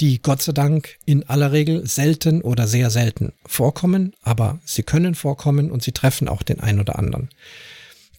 die 0.00 0.20
Gott 0.20 0.42
sei 0.42 0.52
Dank 0.52 0.96
in 1.06 1.22
aller 1.24 1.52
Regel 1.52 1.86
selten 1.86 2.42
oder 2.42 2.66
sehr 2.66 2.90
selten 2.90 3.32
vorkommen, 3.46 4.14
aber 4.22 4.60
sie 4.64 4.82
können 4.82 5.14
vorkommen 5.14 5.70
und 5.70 5.82
sie 5.82 5.92
treffen 5.92 6.28
auch 6.28 6.42
den 6.42 6.60
einen 6.60 6.80
oder 6.80 6.98
anderen. 6.98 7.30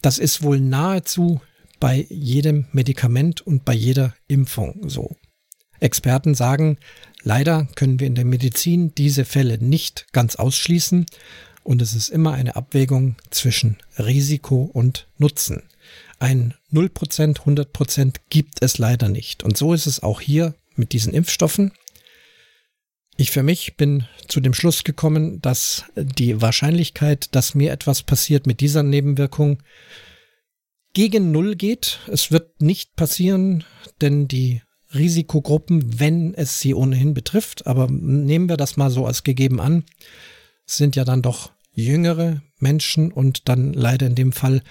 Das 0.02 0.18
ist 0.18 0.42
wohl 0.42 0.58
nahezu 0.58 1.40
bei 1.78 2.06
jedem 2.08 2.66
Medikament 2.72 3.42
und 3.42 3.64
bei 3.64 3.74
jeder 3.74 4.14
Impfung 4.26 4.88
so. 4.88 5.16
Experten 5.78 6.34
sagen, 6.34 6.78
leider 7.22 7.68
können 7.74 8.00
wir 8.00 8.06
in 8.06 8.14
der 8.14 8.24
Medizin 8.24 8.94
diese 8.94 9.24
Fälle 9.24 9.58
nicht 9.58 10.06
ganz 10.12 10.36
ausschließen 10.36 11.06
und 11.62 11.82
es 11.82 11.94
ist 11.94 12.08
immer 12.08 12.32
eine 12.32 12.56
Abwägung 12.56 13.16
zwischen 13.30 13.76
Risiko 13.98 14.70
und 14.72 15.06
Nutzen. 15.18 15.62
Ein 16.18 16.54
0%, 16.72 17.40
100% 17.40 18.16
gibt 18.30 18.62
es 18.62 18.78
leider 18.78 19.08
nicht. 19.08 19.42
Und 19.42 19.56
so 19.56 19.74
ist 19.74 19.86
es 19.86 20.02
auch 20.02 20.20
hier 20.20 20.54
mit 20.74 20.92
diesen 20.92 21.12
Impfstoffen. 21.12 21.72
Ich 23.18 23.30
für 23.30 23.42
mich 23.42 23.76
bin 23.76 24.06
zu 24.28 24.40
dem 24.40 24.52
Schluss 24.52 24.84
gekommen, 24.84 25.40
dass 25.40 25.84
die 25.96 26.40
Wahrscheinlichkeit, 26.40 27.34
dass 27.34 27.54
mir 27.54 27.72
etwas 27.72 28.02
passiert 28.02 28.46
mit 28.46 28.60
dieser 28.60 28.82
Nebenwirkung 28.82 29.62
gegen 30.92 31.32
Null 31.32 31.56
geht. 31.56 32.00
Es 32.08 32.30
wird 32.30 32.60
nicht 32.60 32.96
passieren, 32.96 33.64
denn 34.00 34.28
die 34.28 34.62
Risikogruppen, 34.94 35.98
wenn 35.98 36.34
es 36.34 36.60
sie 36.60 36.74
ohnehin 36.74 37.14
betrifft, 37.14 37.66
aber 37.66 37.88
nehmen 37.90 38.48
wir 38.48 38.56
das 38.56 38.76
mal 38.76 38.90
so 38.90 39.06
als 39.06 39.22
gegeben 39.22 39.60
an, 39.60 39.84
sind 40.66 40.96
ja 40.96 41.04
dann 41.04 41.22
doch 41.22 41.52
jüngere 41.72 42.42
Menschen 42.58 43.12
und 43.12 43.48
dann 43.48 43.72
leider 43.72 44.06
in 44.06 44.14
dem 44.14 44.32
Fall 44.32 44.62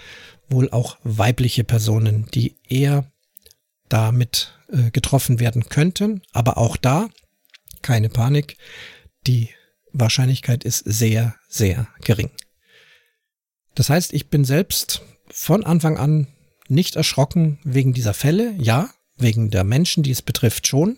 wohl 0.49 0.69
auch 0.71 0.97
weibliche 1.03 1.63
Personen, 1.63 2.27
die 2.33 2.55
eher 2.67 3.11
damit 3.89 4.53
äh, 4.69 4.91
getroffen 4.91 5.39
werden 5.39 5.69
könnten. 5.69 6.21
Aber 6.33 6.57
auch 6.57 6.77
da, 6.77 7.09
keine 7.81 8.09
Panik, 8.09 8.57
die 9.27 9.49
Wahrscheinlichkeit 9.91 10.63
ist 10.63 10.79
sehr, 10.79 11.35
sehr 11.47 11.87
gering. 12.01 12.31
Das 13.75 13.89
heißt, 13.89 14.13
ich 14.13 14.29
bin 14.29 14.45
selbst 14.45 15.01
von 15.29 15.63
Anfang 15.63 15.97
an 15.97 16.27
nicht 16.67 16.95
erschrocken 16.95 17.59
wegen 17.63 17.93
dieser 17.93 18.13
Fälle. 18.13 18.55
Ja, 18.57 18.89
wegen 19.17 19.49
der 19.49 19.63
Menschen, 19.63 20.03
die 20.03 20.11
es 20.11 20.21
betrifft, 20.21 20.67
schon. 20.67 20.97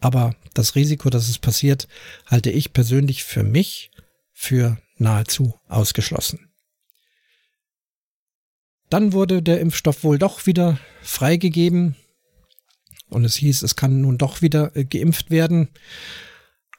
Aber 0.00 0.34
das 0.54 0.74
Risiko, 0.74 1.10
dass 1.10 1.28
es 1.28 1.38
passiert, 1.38 1.88
halte 2.26 2.50
ich 2.50 2.72
persönlich 2.72 3.24
für 3.24 3.42
mich 3.42 3.90
für 4.32 4.78
nahezu 4.98 5.54
ausgeschlossen. 5.68 6.45
Dann 8.90 9.12
wurde 9.12 9.42
der 9.42 9.60
Impfstoff 9.60 10.04
wohl 10.04 10.18
doch 10.18 10.46
wieder 10.46 10.78
freigegeben 11.02 11.96
und 13.08 13.24
es 13.24 13.36
hieß, 13.36 13.62
es 13.62 13.76
kann 13.76 14.00
nun 14.00 14.18
doch 14.18 14.42
wieder 14.42 14.76
äh, 14.76 14.84
geimpft 14.84 15.30
werden. 15.30 15.68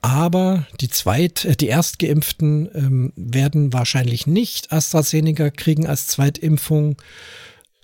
Aber 0.02 0.68
die 0.80 0.90
Zweit-, 0.90 1.46
äh, 1.46 1.56
die 1.56 1.68
Erstgeimpften 1.68 2.70
ähm, 2.74 3.14
werden 3.16 3.74
wahrscheinlich 3.74 4.28
nicht 4.28 4.72
AstraZeneca 4.72 5.50
kriegen 5.50 5.88
als 5.88 6.08
Zweitimpfung, 6.08 7.02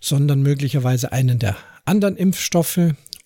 sondern 0.01 0.41
möglicherweise 0.41 1.11
einen 1.11 1.39
der 1.39 1.57
anderen 1.85 2.17
Impfstoffe 2.17 2.79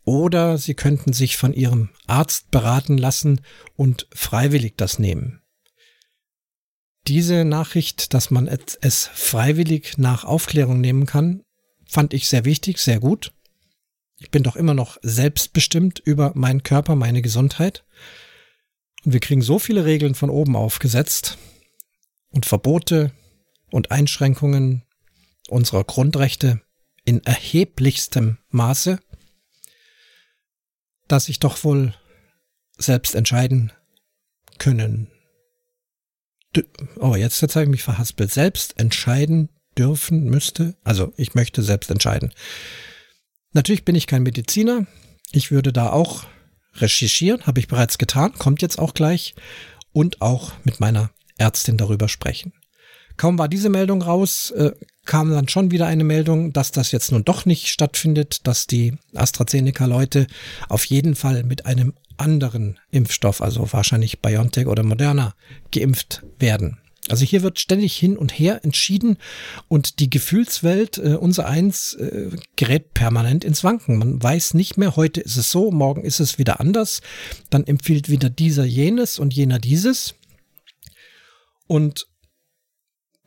oder 0.03 0.57
sie 0.57 0.73
könnten 0.73 1.11
sich 1.13 1.35
von 1.35 1.53
ihrem 1.53 1.89
Arzt 2.05 2.49
beraten 2.51 2.97
lassen 2.97 3.41
und 3.75 4.07
freiwillig 4.13 4.75
das 4.77 4.99
nehmen. 4.99 5.41
Diese 7.07 7.45
Nachricht, 7.45 8.13
dass 8.13 8.31
man 8.31 8.47
es 8.47 9.09
freiwillig 9.13 9.97
nach 9.97 10.25
Aufklärung 10.25 10.81
nehmen 10.81 11.05
kann, 11.05 11.43
fand 11.85 12.13
ich 12.13 12.27
sehr 12.27 12.43
wichtig, 12.43 12.79
sehr 12.79 12.99
gut. 12.99 13.31
Ich 14.19 14.29
bin 14.29 14.43
doch 14.43 14.57
immer 14.57 14.73
noch 14.73 14.97
selbstbestimmt 15.01 15.99
über 15.99 16.33
meinen 16.35 16.63
Körper, 16.63 16.95
meine 16.95 17.21
Gesundheit. 17.21 17.85
Und 19.05 19.13
wir 19.13 19.21
kriegen 19.21 19.41
so 19.41 19.57
viele 19.57 19.85
Regeln 19.85 20.15
von 20.15 20.29
oben 20.29 20.57
aufgesetzt 20.57 21.37
und 22.29 22.45
Verbote 22.45 23.13
und 23.71 23.91
Einschränkungen 23.91 24.83
unserer 25.47 25.85
Grundrechte 25.85 26.61
in 27.05 27.23
erheblichstem 27.23 28.37
Maße, 28.49 28.99
dass 31.07 31.29
ich 31.29 31.39
doch 31.39 31.63
wohl 31.63 31.93
selbst 32.77 33.15
entscheiden 33.15 33.71
können. 34.57 35.07
Oh, 36.99 37.15
jetzt, 37.15 37.41
jetzt 37.41 37.55
habe 37.55 37.63
ich 37.63 37.69
mich 37.69 37.83
verhaspelt. 37.83 38.31
Selbst 38.31 38.79
entscheiden 38.79 39.49
dürfen 39.77 40.25
müsste. 40.25 40.75
Also 40.83 41.13
ich 41.17 41.35
möchte 41.35 41.61
selbst 41.63 41.91
entscheiden. 41.91 42.31
Natürlich 43.53 43.85
bin 43.85 43.95
ich 43.95 44.07
kein 44.07 44.23
Mediziner. 44.23 44.85
Ich 45.31 45.51
würde 45.51 45.73
da 45.73 45.91
auch 45.91 46.25
recherchieren, 46.75 47.45
habe 47.45 47.59
ich 47.59 47.67
bereits 47.67 47.97
getan, 47.97 48.33
kommt 48.33 48.61
jetzt 48.61 48.79
auch 48.79 48.93
gleich 48.93 49.35
und 49.93 50.21
auch 50.21 50.53
mit 50.63 50.79
meiner 50.79 51.09
Ärztin 51.37 51.77
darüber 51.77 52.07
sprechen. 52.07 52.53
Kaum 53.17 53.39
war 53.39 53.47
diese 53.47 53.69
Meldung 53.69 54.03
raus, 54.03 54.51
äh, 54.51 54.71
kam 55.05 55.31
dann 55.31 55.47
schon 55.47 55.71
wieder 55.71 55.87
eine 55.87 56.03
Meldung, 56.03 56.53
dass 56.53 56.71
das 56.71 56.91
jetzt 56.91 57.11
nun 57.11 57.25
doch 57.25 57.45
nicht 57.45 57.67
stattfindet, 57.67 58.45
dass 58.45 58.67
die 58.67 58.95
AstraZeneca-Leute 59.15 60.27
auf 60.69 60.85
jeden 60.85 61.15
Fall 61.15 61.43
mit 61.43 61.65
einem 61.65 61.93
anderen 62.17 62.79
Impfstoff, 62.91 63.41
also 63.41 63.71
wahrscheinlich 63.71 64.21
BioNTech 64.21 64.67
oder 64.67 64.83
Moderna, 64.83 65.35
geimpft 65.71 66.23
werden. 66.39 66.77
Also 67.09 67.23
hier 67.23 67.41
wird 67.41 67.59
ständig 67.59 67.95
hin 67.95 68.17
und 68.17 68.37
her 68.37 68.63
entschieden 68.63 69.17
und 69.67 69.99
die 69.99 70.09
Gefühlswelt, 70.09 70.97
äh, 70.97 71.15
unser 71.15 71.47
Eins, 71.47 71.93
äh, 71.93 72.29
gerät 72.55 72.93
permanent 72.93 73.45
ins 73.45 73.63
Wanken. 73.63 73.97
Man 73.97 74.21
weiß 74.21 74.53
nicht 74.55 74.77
mehr, 74.77 74.95
heute 74.95 75.21
ist 75.21 75.37
es 75.37 75.49
so, 75.49 75.71
morgen 75.71 76.03
ist 76.03 76.19
es 76.19 76.37
wieder 76.37 76.59
anders. 76.59 77.01
Dann 77.49 77.65
empfiehlt 77.65 78.09
wieder 78.09 78.29
dieser 78.29 78.65
jenes 78.65 79.19
und 79.19 79.33
jener 79.33 79.59
dieses. 79.59 80.15
Und 81.67 82.07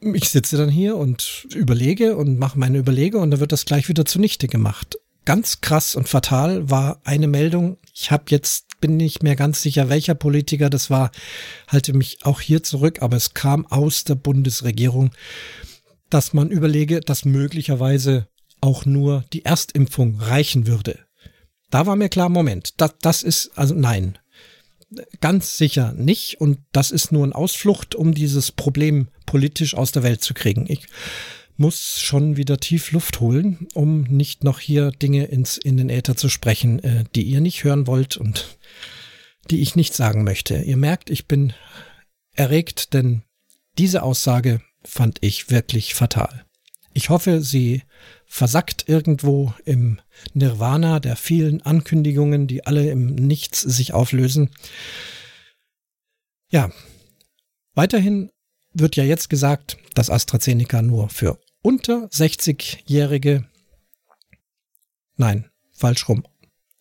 ich 0.01 0.31
sitze 0.31 0.57
dann 0.57 0.71
hier 0.71 0.97
und 0.97 1.47
überlege 1.55 2.17
und 2.17 2.39
mache 2.39 2.59
meine 2.59 2.79
Überlege 2.79 3.19
und 3.19 3.31
dann 3.31 3.41
wird 3.41 3.53
das 3.53 3.67
gleich 3.67 3.89
wieder 3.89 4.05
zunichte 4.05 4.49
gemacht. 4.49 4.99
Ganz 5.27 5.61
krass 5.61 5.95
und 5.95 6.09
fatal 6.09 6.71
war 6.71 7.01
eine 7.05 7.29
Meldung. 7.29 7.77
Ich 7.95 8.11
habe 8.11 8.25
jetzt 8.29 8.67
bin 8.81 8.97
nicht 8.97 9.23
mehr 9.23 9.37
ganz 9.37 9.63
sicher, 9.63 9.89
welcher 9.89 10.15
Politiker 10.15 10.71
das 10.71 10.91
war. 10.91 11.11
Halte 11.69 11.93
mich 11.93 12.19
auch 12.23 12.41
hier 12.41 12.63
zurück, 12.63 13.03
aber 13.03 13.17
es 13.17 13.35
kam 13.35 13.67
aus 13.67 14.05
der 14.05 14.15
Bundesregierung, 14.15 15.11
dass 16.09 16.33
man 16.33 16.51
überlege, 16.51 17.01
dass 17.01 17.25
möglicherweise 17.25 18.29
auch 18.61 18.85
nur 18.85 19.25
die 19.33 19.45
Erstimpfung 19.45 20.21
reichen 20.21 20.67
würde. 20.67 20.99
Da 21.71 21.87
war 21.87 21.97
mir 21.97 22.09
klar, 22.09 22.29
Moment, 22.29 22.81
das, 22.81 22.95
das 23.01 23.23
ist 23.23 23.53
also 23.57 23.75
nein. 23.75 24.19
Ganz 25.21 25.57
sicher 25.57 25.93
nicht. 25.93 26.41
Und 26.41 26.59
das 26.73 26.91
ist 26.91 27.13
nur 27.13 27.25
ein 27.25 27.33
Ausflucht, 27.33 27.95
um 27.95 28.13
dieses 28.13 28.51
Problem 28.51 29.09
politisch 29.25 29.75
aus 29.75 29.93
der 29.93 30.03
Welt 30.03 30.23
zu 30.23 30.35
kriegen. 30.35 30.67
Ich 30.69 30.89
muss 31.61 32.01
schon 32.01 32.39
wieder 32.39 32.57
tief 32.59 32.91
Luft 32.91 33.21
holen, 33.21 33.69
um 33.75 34.05
nicht 34.05 34.45
noch 34.45 34.61
hier 34.61 34.93
Dinge 34.93 35.27
ins, 35.27 35.59
in 35.59 35.77
den 35.77 35.91
Äther 35.91 36.17
zu 36.17 36.31
sprechen, 36.31 36.83
äh, 36.83 37.05
die 37.15 37.23
ihr 37.23 37.43
nicht 37.43 37.65
hören 37.65 37.87
wollt 37.87 38.17
und 38.17 38.59
die 39.51 39.61
ich 39.61 39.77
nicht 39.77 39.95
sagen 39.95 40.25
möchte. 40.25 40.57
Ihr 40.57 40.79
merkt, 40.79 41.11
ich 41.11 41.29
bin 41.29 41.53
erregt, 42.33 42.95
denn 42.95 43.25
diese 43.77 44.03
Aussage 44.03 44.63
fand 44.85 45.19
ich 45.21 45.51
wirklich 45.51 45.93
fatal. 45.93 46.47
Ich 46.95 47.11
hoffe, 47.11 47.43
sie 47.43 47.83
versackt 48.25 48.89
irgendwo 48.89 49.53
im 49.67 50.01
Nirvana 50.33 50.99
der 50.99 51.15
vielen 51.15 51.61
Ankündigungen, 51.61 52.47
die 52.47 52.65
alle 52.65 52.91
im 52.91 53.15
Nichts 53.15 53.61
sich 53.61 53.93
auflösen. 53.93 54.49
Ja, 56.51 56.71
weiterhin 57.75 58.31
wird 58.73 58.97
ja 58.97 59.05
jetzt 59.05 59.29
gesagt, 59.29 59.77
dass 59.95 60.09
AstraZeneca 60.09 60.81
nur 60.81 61.11
für 61.11 61.39
unter 61.63 62.07
60-Jährige, 62.07 63.45
nein, 65.17 65.51
falsch 65.73 66.09
rum. 66.09 66.25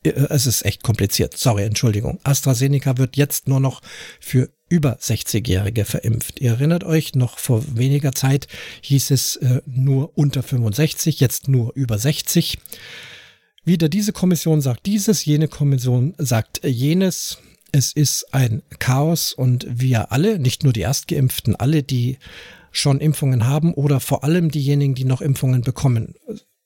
Äh, 0.04 0.12
es 0.30 0.46
ist 0.46 0.66
echt 0.66 0.84
kompliziert. 0.84 1.38
Sorry, 1.38 1.64
Entschuldigung. 1.64 2.20
AstraZeneca 2.24 2.98
wird 2.98 3.18
jetzt 3.18 3.48
nur 3.48 3.60
noch 3.60 3.82
für 4.20 4.50
über 4.70 4.98
60-Jährige 4.98 5.84
verimpft. 5.84 6.40
Ihr 6.40 6.52
erinnert 6.52 6.84
euch, 6.84 7.16
noch 7.16 7.40
vor 7.40 7.64
weniger 7.76 8.14
Zeit 8.14 8.48
hieß 8.82 9.12
es 9.12 9.36
äh, 9.38 9.62
nur 9.66 10.18
unter 10.18 10.44
65, 10.44 11.20
jetzt 11.20 11.48
nur 11.48 11.74
über 11.76 11.98
60. 11.98 12.60
Wieder 13.66 13.90
diese 13.90 14.14
Kommission 14.14 14.62
sagt 14.62 14.86
dieses, 14.86 15.26
jene 15.26 15.48
Kommission 15.48 16.14
sagt 16.18 16.64
jenes. 16.64 17.40
Es 17.72 17.94
ist 17.94 18.34
ein 18.34 18.64
Chaos 18.80 19.32
und 19.34 19.68
wir 19.70 20.12
alle, 20.12 20.40
nicht 20.40 20.64
nur 20.64 20.74
die 20.74 20.82
Erstgeimpften, 20.82 21.56
alle, 21.56 21.84
die 21.84 22.18
schon 22.72 23.00
Impfungen 23.00 23.48
haben 23.48 23.74
oder 23.74 24.00
vor 24.00 24.24
allem 24.24 24.52
diejenigen, 24.52 24.96
die 24.96 25.06
noch 25.06 25.22
Impfungen 25.22 25.62
bekommen, 25.62 26.16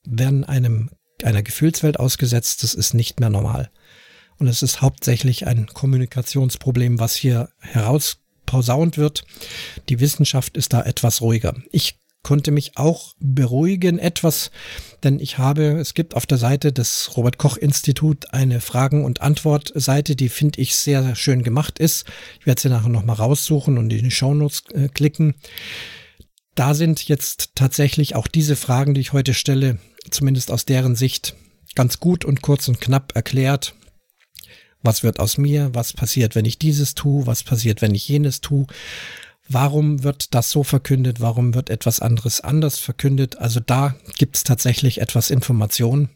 werden 0.05 0.43
einem 0.43 0.89
einer 1.23 1.43
Gefühlswelt 1.43 1.99
ausgesetzt. 1.99 2.63
Das 2.63 2.73
ist 2.73 2.93
nicht 2.93 3.19
mehr 3.19 3.29
normal. 3.29 3.69
Und 4.37 4.47
es 4.47 4.63
ist 4.63 4.81
hauptsächlich 4.81 5.47
ein 5.47 5.67
Kommunikationsproblem, 5.67 6.99
was 6.99 7.15
hier 7.15 7.49
herausposaunt 7.59 8.97
wird. 8.97 9.23
Die 9.89 9.99
Wissenschaft 9.99 10.57
ist 10.57 10.73
da 10.73 10.81
etwas 10.81 11.21
ruhiger. 11.21 11.55
Ich 11.71 11.99
konnte 12.23 12.51
mich 12.51 12.77
auch 12.77 13.15
beruhigen 13.19 13.99
etwas, 13.99 14.49
denn 15.03 15.19
ich 15.19 15.37
habe, 15.37 15.79
es 15.79 15.93
gibt 15.93 16.15
auf 16.15 16.25
der 16.25 16.37
Seite 16.37 16.71
des 16.71 17.15
Robert 17.17 17.37
Koch 17.37 17.57
Institut 17.57 18.33
eine 18.33 18.61
Fragen- 18.61 19.03
und 19.03 19.21
Antwort-Seite, 19.21 20.15
die 20.15 20.29
finde 20.29 20.61
ich 20.61 20.75
sehr 20.75 21.15
schön 21.15 21.43
gemacht 21.43 21.79
ist. 21.79 22.05
Ich 22.39 22.45
werde 22.45 22.61
sie 22.61 22.69
nachher 22.69 22.89
nochmal 22.89 23.17
raussuchen 23.17 23.77
und 23.77 23.91
in 23.91 24.03
die 24.03 24.11
Shownotes 24.11 24.63
äh, 24.73 24.87
klicken. 24.87 25.35
Da 26.55 26.73
sind 26.73 27.07
jetzt 27.07 27.51
tatsächlich 27.55 28.15
auch 28.15 28.27
diese 28.27 28.55
Fragen, 28.55 28.93
die 28.93 29.01
ich 29.01 29.13
heute 29.13 29.33
stelle, 29.33 29.79
zumindest 30.09 30.51
aus 30.51 30.65
deren 30.65 30.95
Sicht 30.95 31.35
ganz 31.75 31.99
gut 31.99 32.23
und 32.23 32.41
kurz 32.41 32.67
und 32.67 32.79
knapp 32.79 33.15
erklärt. 33.15 33.75
Was 34.81 35.01
wird 35.01 35.19
aus 35.19 35.37
mir? 35.37 35.71
Was 35.73 35.93
passiert, 35.93 36.35
wenn 36.35 36.45
ich 36.45 36.59
dieses 36.59 36.93
tue? 36.93 37.25
Was 37.25 37.43
passiert, 37.43 37.81
wenn 37.81 37.95
ich 37.95 38.07
jenes 38.07 38.41
tue? 38.41 38.67
Warum 39.49 40.03
wird 40.03 40.33
das 40.33 40.51
so 40.51 40.63
verkündet? 40.63 41.19
Warum 41.19 41.53
wird 41.53 41.69
etwas 41.69 41.99
anderes 41.99 42.41
anders 42.41 42.79
verkündet? 42.79 43.37
Also 43.37 43.59
da 43.59 43.95
gibt 44.17 44.37
es 44.37 44.43
tatsächlich 44.43 45.01
etwas 45.01 45.29
Information. 45.29 46.09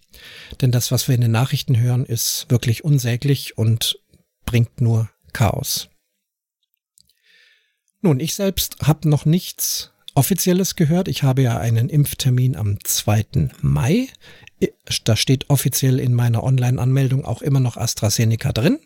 Denn 0.61 0.71
das, 0.71 0.91
was 0.91 1.07
wir 1.07 1.15
in 1.15 1.21
den 1.21 1.31
Nachrichten 1.31 1.77
hören, 1.79 2.05
ist 2.05 2.45
wirklich 2.49 2.83
unsäglich 2.85 3.57
und 3.57 3.99
bringt 4.45 4.81
nur 4.81 5.09
Chaos. 5.33 5.89
Nun, 8.01 8.19
ich 8.19 8.33
selbst 8.33 8.77
habe 8.83 9.09
noch 9.09 9.25
nichts 9.25 9.91
Offizielles 10.15 10.75
gehört. 10.75 11.07
Ich 11.07 11.21
habe 11.23 11.41
ja 11.43 11.57
einen 11.57 11.89
Impftermin 11.89 12.55
am 12.55 12.83
2. 12.83 13.49
Mai. 13.61 14.07
Da 15.03 15.15
steht 15.15 15.49
offiziell 15.49 15.99
in 15.99 16.13
meiner 16.13 16.43
Online-Anmeldung 16.43 17.25
auch 17.25 17.41
immer 17.41 17.59
noch 17.59 17.77
AstraZeneca 17.77 18.51
drin. 18.51 18.79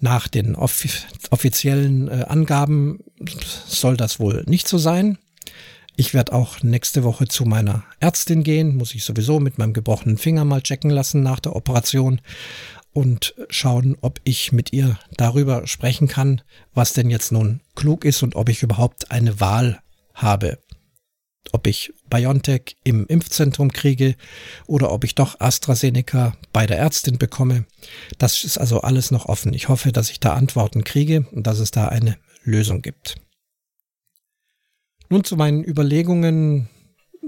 Nach 0.00 0.28
den 0.28 0.54
off 0.54 0.84
offiziellen 1.30 2.08
äh, 2.08 2.24
Angaben 2.28 3.00
soll 3.66 3.96
das 3.96 4.20
wohl 4.20 4.44
nicht 4.46 4.68
so 4.68 4.78
sein. 4.78 5.18
Ich 5.96 6.12
werde 6.12 6.32
auch 6.32 6.62
nächste 6.62 7.04
Woche 7.04 7.28
zu 7.28 7.44
meiner 7.44 7.84
Ärztin 8.00 8.42
gehen, 8.42 8.76
muss 8.76 8.94
ich 8.94 9.04
sowieso 9.04 9.38
mit 9.38 9.58
meinem 9.58 9.72
gebrochenen 9.72 10.18
Finger 10.18 10.44
mal 10.44 10.60
checken 10.60 10.90
lassen 10.90 11.22
nach 11.22 11.38
der 11.38 11.54
Operation 11.54 12.20
und 12.92 13.34
schauen, 13.48 13.96
ob 14.00 14.20
ich 14.24 14.52
mit 14.52 14.72
ihr 14.72 14.98
darüber 15.16 15.66
sprechen 15.66 16.08
kann, 16.08 16.42
was 16.72 16.94
denn 16.94 17.10
jetzt 17.10 17.32
nun 17.32 17.60
klug 17.74 18.04
ist 18.04 18.22
und 18.22 18.34
ob 18.34 18.48
ich 18.48 18.62
überhaupt 18.62 19.10
eine 19.10 19.40
Wahl 19.40 19.80
habe. 20.14 20.58
Ob 21.52 21.66
ich 21.66 21.92
BioNTech 22.14 22.76
im 22.84 23.06
Impfzentrum 23.08 23.72
kriege 23.72 24.14
oder 24.66 24.92
ob 24.92 25.02
ich 25.02 25.16
doch 25.16 25.40
AstraZeneca 25.40 26.36
bei 26.52 26.64
der 26.64 26.78
Ärztin 26.78 27.18
bekomme. 27.18 27.66
Das 28.18 28.44
ist 28.44 28.56
also 28.56 28.82
alles 28.82 29.10
noch 29.10 29.26
offen. 29.26 29.52
Ich 29.52 29.68
hoffe, 29.68 29.90
dass 29.90 30.10
ich 30.10 30.20
da 30.20 30.34
Antworten 30.34 30.84
kriege 30.84 31.26
und 31.32 31.48
dass 31.48 31.58
es 31.58 31.72
da 31.72 31.88
eine 31.88 32.16
Lösung 32.44 32.82
gibt. 32.82 33.16
Nun 35.08 35.24
zu 35.24 35.36
meinen 35.36 35.64
Überlegungen 35.64 36.68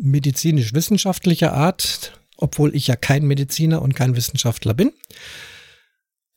medizinisch-wissenschaftlicher 0.01 1.53
Art, 1.53 2.21
obwohl 2.37 2.75
ich 2.77 2.87
ja 2.87 2.95
kein 2.95 3.27
Mediziner 3.27 3.83
und 3.83 3.95
kein 3.95 4.15
Wissenschaftler 4.15 4.75
bin. 4.75 4.93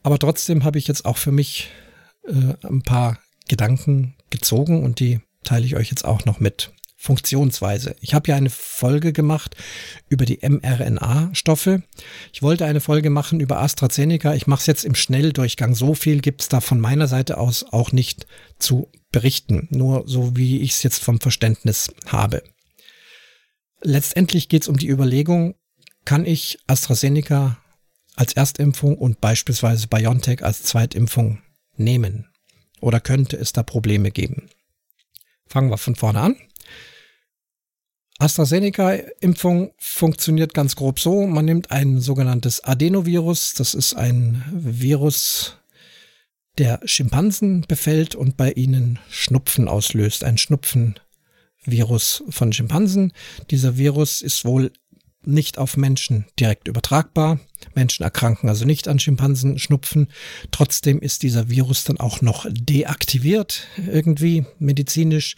Aber 0.01 0.17
trotzdem 0.17 0.63
habe 0.63 0.79
ich 0.79 0.87
jetzt 0.87 1.05
auch 1.05 1.17
für 1.17 1.31
mich 1.31 1.69
äh, 2.23 2.55
ein 2.65 2.81
paar 2.81 3.19
Gedanken 3.47 4.15
gezogen 4.31 4.83
und 4.83 4.99
die 4.99 5.19
teile 5.43 5.65
ich 5.67 5.75
euch 5.75 5.91
jetzt 5.91 6.05
auch 6.05 6.25
noch 6.25 6.39
mit. 6.39 6.71
Funktionsweise. 7.01 7.95
Ich 8.01 8.13
habe 8.13 8.29
ja 8.29 8.35
eine 8.35 8.49
Folge 8.49 9.13
gemacht 9.13 9.55
über 10.09 10.25
die 10.25 10.39
mRNA-Stoffe. 10.41 11.81
Ich 12.33 12.41
wollte 12.41 12.65
eine 12.65 12.81
Folge 12.81 13.09
machen 13.09 13.39
über 13.39 13.61
AstraZeneca. 13.61 14.35
Ich 14.35 14.47
mache 14.47 14.59
es 14.59 14.65
jetzt 14.65 14.83
im 14.83 14.95
Schnelldurchgang. 14.95 15.75
So 15.75 15.93
viel 15.93 16.19
gibt 16.19 16.41
es 16.41 16.49
da 16.49 16.59
von 16.59 16.81
meiner 16.81 17.07
Seite 17.07 17.37
aus 17.37 17.63
auch 17.71 17.93
nicht 17.93 18.27
zu 18.59 18.91
berichten. 19.13 19.69
Nur 19.71 20.03
so, 20.07 20.35
wie 20.35 20.59
ich 20.59 20.71
es 20.71 20.83
jetzt 20.83 21.01
vom 21.01 21.21
Verständnis 21.21 21.89
habe. 22.07 22.43
Letztendlich 23.81 24.49
geht 24.49 24.63
es 24.63 24.67
um 24.67 24.75
die 24.75 24.89
Überlegung, 24.89 25.55
kann 26.03 26.25
ich 26.25 26.59
AstraZeneca 26.67 27.59
als 28.17 28.33
Erstimpfung 28.33 28.97
und 28.97 29.21
beispielsweise 29.21 29.87
BioNTech 29.87 30.43
als 30.43 30.63
Zweitimpfung 30.63 31.41
nehmen? 31.77 32.27
Oder 32.81 32.99
könnte 32.99 33.37
es 33.37 33.53
da 33.53 33.63
Probleme 33.63 34.11
geben? 34.11 34.49
Fangen 35.47 35.69
wir 35.69 35.77
von 35.77 35.95
vorne 35.95 36.19
an. 36.19 36.35
AstraZeneca-Impfung 38.19 39.71
funktioniert 39.77 40.53
ganz 40.53 40.75
grob 40.75 40.99
so. 40.99 41.25
Man 41.25 41.45
nimmt 41.45 41.71
ein 41.71 42.01
sogenanntes 42.01 42.63
Adenovirus. 42.63 43.53
Das 43.53 43.73
ist 43.73 43.93
ein 43.95 44.43
Virus, 44.51 45.57
der 46.57 46.81
Schimpansen 46.83 47.61
befällt 47.67 48.15
und 48.15 48.35
bei 48.35 48.51
ihnen 48.51 48.99
Schnupfen 49.09 49.69
auslöst. 49.69 50.25
Ein 50.25 50.37
Schnupfenvirus 50.37 52.23
von 52.29 52.51
Schimpansen. 52.51 53.13
Dieser 53.51 53.77
Virus 53.77 54.21
ist 54.21 54.43
wohl 54.43 54.73
nicht 55.23 55.57
auf 55.57 55.77
Menschen 55.77 56.25
direkt 56.37 56.67
übertragbar. 56.67 57.39
Menschen 57.73 58.03
erkranken 58.03 58.49
also 58.49 58.65
nicht 58.65 58.89
an 58.89 58.99
Schimpansenschnupfen. 58.99 60.07
Trotzdem 60.51 60.99
ist 60.99 61.23
dieser 61.23 61.49
Virus 61.49 61.85
dann 61.85 61.99
auch 62.01 62.21
noch 62.21 62.45
deaktiviert, 62.49 63.67
irgendwie 63.77 64.45
medizinisch. 64.59 65.37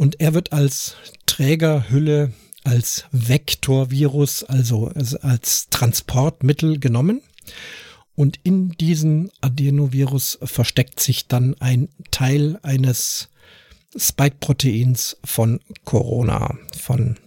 Und 0.00 0.18
er 0.18 0.32
wird 0.32 0.54
als 0.54 0.94
Trägerhülle, 1.26 2.32
als 2.64 3.04
Vektorvirus, 3.12 4.44
also 4.44 4.86
als 5.20 5.68
Transportmittel 5.68 6.80
genommen. 6.80 7.20
Und 8.14 8.40
in 8.42 8.70
diesem 8.70 9.30
Adenovirus 9.42 10.38
versteckt 10.42 11.00
sich 11.00 11.28
dann 11.28 11.54
ein 11.60 11.90
Teil 12.10 12.58
eines 12.62 13.28
Spike-Proteins 13.94 15.18
von 15.22 15.60
Corona, 15.84 16.56
von 16.78 17.18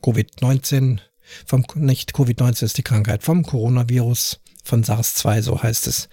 Covid-19, 0.00 1.00
vom, 1.44 1.64
nicht 1.74 2.14
Covid-19 2.14 2.66
ist 2.66 2.78
die 2.78 2.84
Krankheit, 2.84 3.24
vom 3.24 3.42
Coronavirus, 3.42 4.38
von 4.62 4.84
SARS-2, 4.84 5.42
so 5.42 5.60
heißt 5.60 5.88
es. 5.88 6.08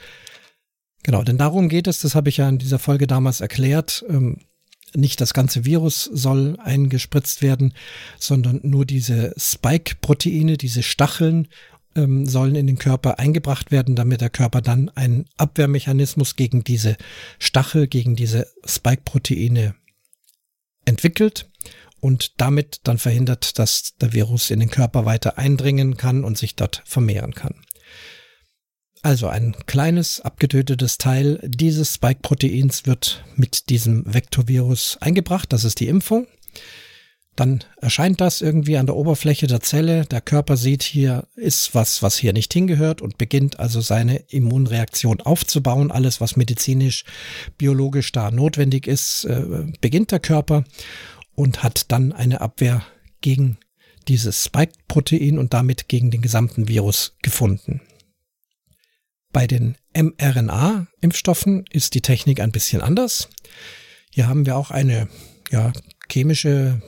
Genau, 1.03 1.21
denn 1.21 1.37
darum 1.37 1.69
geht 1.69 1.85
es, 1.85 1.99
das 1.99 2.15
habe 2.15 2.29
ich 2.29 2.37
ja 2.37 2.49
in 2.49 2.57
dieser 2.57 2.79
Folge 2.79 3.05
damals 3.05 3.41
erklärt. 3.41 4.03
Ähm, 4.09 4.39
nicht 4.95 5.21
das 5.21 5.33
ganze 5.33 5.65
Virus 5.65 6.03
soll 6.05 6.57
eingespritzt 6.59 7.41
werden, 7.41 7.73
sondern 8.19 8.59
nur 8.63 8.85
diese 8.85 9.33
Spike-Proteine, 9.37 10.57
diese 10.57 10.83
Stacheln 10.83 11.47
ähm, 11.95 12.25
sollen 12.25 12.55
in 12.55 12.67
den 12.67 12.77
Körper 12.77 13.19
eingebracht 13.19 13.71
werden, 13.71 13.95
damit 13.95 14.21
der 14.21 14.29
Körper 14.29 14.61
dann 14.61 14.89
einen 14.89 15.25
Abwehrmechanismus 15.37 16.35
gegen 16.35 16.63
diese 16.63 16.95
Stachel, 17.39 17.87
gegen 17.87 18.15
diese 18.15 18.47
Spike-Proteine 18.65 19.75
entwickelt 20.85 21.49
und 21.99 22.39
damit 22.39 22.81
dann 22.83 22.97
verhindert, 22.97 23.59
dass 23.59 23.95
der 23.99 24.13
Virus 24.13 24.51
in 24.51 24.59
den 24.59 24.69
Körper 24.69 25.05
weiter 25.05 25.37
eindringen 25.37 25.97
kann 25.97 26.23
und 26.23 26.37
sich 26.37 26.55
dort 26.55 26.81
vermehren 26.85 27.33
kann. 27.33 27.55
Also 29.03 29.27
ein 29.27 29.55
kleines 29.65 30.21
abgetötetes 30.21 30.97
Teil 30.97 31.39
dieses 31.43 31.95
Spike-Proteins 31.95 32.85
wird 32.85 33.23
mit 33.35 33.69
diesem 33.69 34.03
Vektorvirus 34.11 34.97
eingebracht, 35.01 35.53
das 35.53 35.63
ist 35.63 35.79
die 35.79 35.87
Impfung. 35.87 36.27
Dann 37.37 37.63
erscheint 37.79 38.19
das 38.19 38.41
irgendwie 38.41 38.77
an 38.77 38.87
der 38.87 38.95
Oberfläche 38.95 39.45
der 39.45 39.61
Zelle. 39.61 40.05
Der 40.05 40.21
Körper 40.21 40.57
sieht, 40.57 40.81
hier 40.81 41.27
ist 41.35 41.75
was, 41.75 42.01
was 42.01 42.17
hier 42.17 42.33
nicht 42.33 42.51
hingehört 42.51 42.99
und 42.99 43.19
beginnt 43.19 43.59
also 43.59 43.79
seine 43.79 44.17
Immunreaktion 44.29 45.21
aufzubauen. 45.21 45.91
Alles, 45.91 46.19
was 46.19 46.35
medizinisch, 46.35 47.05
biologisch 47.59 48.11
da 48.11 48.31
notwendig 48.31 48.87
ist, 48.87 49.25
äh, 49.25 49.67
beginnt 49.81 50.11
der 50.11 50.19
Körper 50.19 50.63
und 51.35 51.61
hat 51.61 51.91
dann 51.91 52.11
eine 52.11 52.41
Abwehr 52.41 52.83
gegen 53.21 53.59
dieses 54.07 54.45
Spike-Protein 54.45 55.37
und 55.37 55.53
damit 55.53 55.87
gegen 55.89 56.09
den 56.09 56.23
gesamten 56.23 56.67
Virus 56.67 57.17
gefunden. 57.21 57.81
Bei 59.31 59.47
den 59.47 59.77
mRNA-Impfstoffen 59.95 61.65
ist 61.71 61.93
die 61.93 62.01
Technik 62.01 62.39
ein 62.39 62.51
bisschen 62.51 62.81
anders. 62.81 63.29
Hier 64.11 64.27
haben 64.27 64.45
wir 64.45 64.55
auch 64.57 64.71
eine 64.71 65.07
ja, 65.51 65.73
chemische 66.11 66.81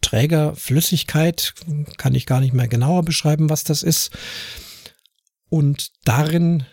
Trägerflüssigkeit, 0.00 1.54
kann 1.96 2.14
ich 2.14 2.26
gar 2.26 2.40
nicht 2.40 2.54
mehr 2.54 2.68
genauer 2.68 3.04
beschreiben, 3.04 3.50
was 3.50 3.64
das 3.64 3.82
ist. 3.82 4.10
Und 5.48 5.92
darin 6.04 6.64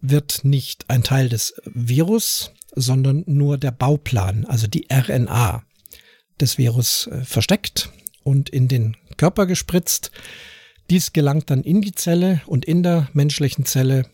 wird 0.00 0.44
nicht 0.44 0.88
ein 0.88 1.02
Teil 1.02 1.28
des 1.28 1.54
Virus, 1.64 2.52
sondern 2.74 3.24
nur 3.26 3.58
der 3.58 3.72
Bauplan, 3.72 4.44
also 4.46 4.66
die 4.66 4.86
RNA 4.90 5.64
des 6.40 6.58
Virus 6.58 7.06
äh, 7.08 7.24
versteckt 7.24 7.90
und 8.22 8.48
in 8.48 8.68
den 8.68 8.96
Körper 9.16 9.46
gespritzt. 9.46 10.10
Dies 10.88 11.12
gelangt 11.12 11.50
dann 11.50 11.62
in 11.62 11.82
die 11.82 11.92
Zelle 11.92 12.40
und 12.46 12.64
in 12.64 12.82
der 12.82 13.08
menschlichen 13.12 13.64
Zelle 13.64 14.06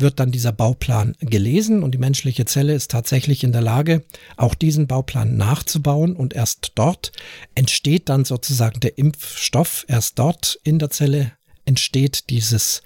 wird 0.00 0.20
dann 0.20 0.30
dieser 0.30 0.52
Bauplan 0.52 1.16
gelesen 1.20 1.82
und 1.82 1.92
die 1.92 1.98
menschliche 1.98 2.44
Zelle 2.44 2.74
ist 2.74 2.90
tatsächlich 2.90 3.44
in 3.44 3.52
der 3.52 3.62
Lage, 3.62 4.04
auch 4.36 4.54
diesen 4.54 4.86
Bauplan 4.86 5.36
nachzubauen 5.36 6.16
und 6.16 6.34
erst 6.34 6.72
dort 6.74 7.12
entsteht 7.54 8.08
dann 8.08 8.24
sozusagen 8.24 8.80
der 8.80 8.98
Impfstoff, 8.98 9.84
erst 9.88 10.18
dort 10.18 10.58
in 10.64 10.78
der 10.78 10.90
Zelle 10.90 11.32
entsteht 11.64 12.30
dieses 12.30 12.82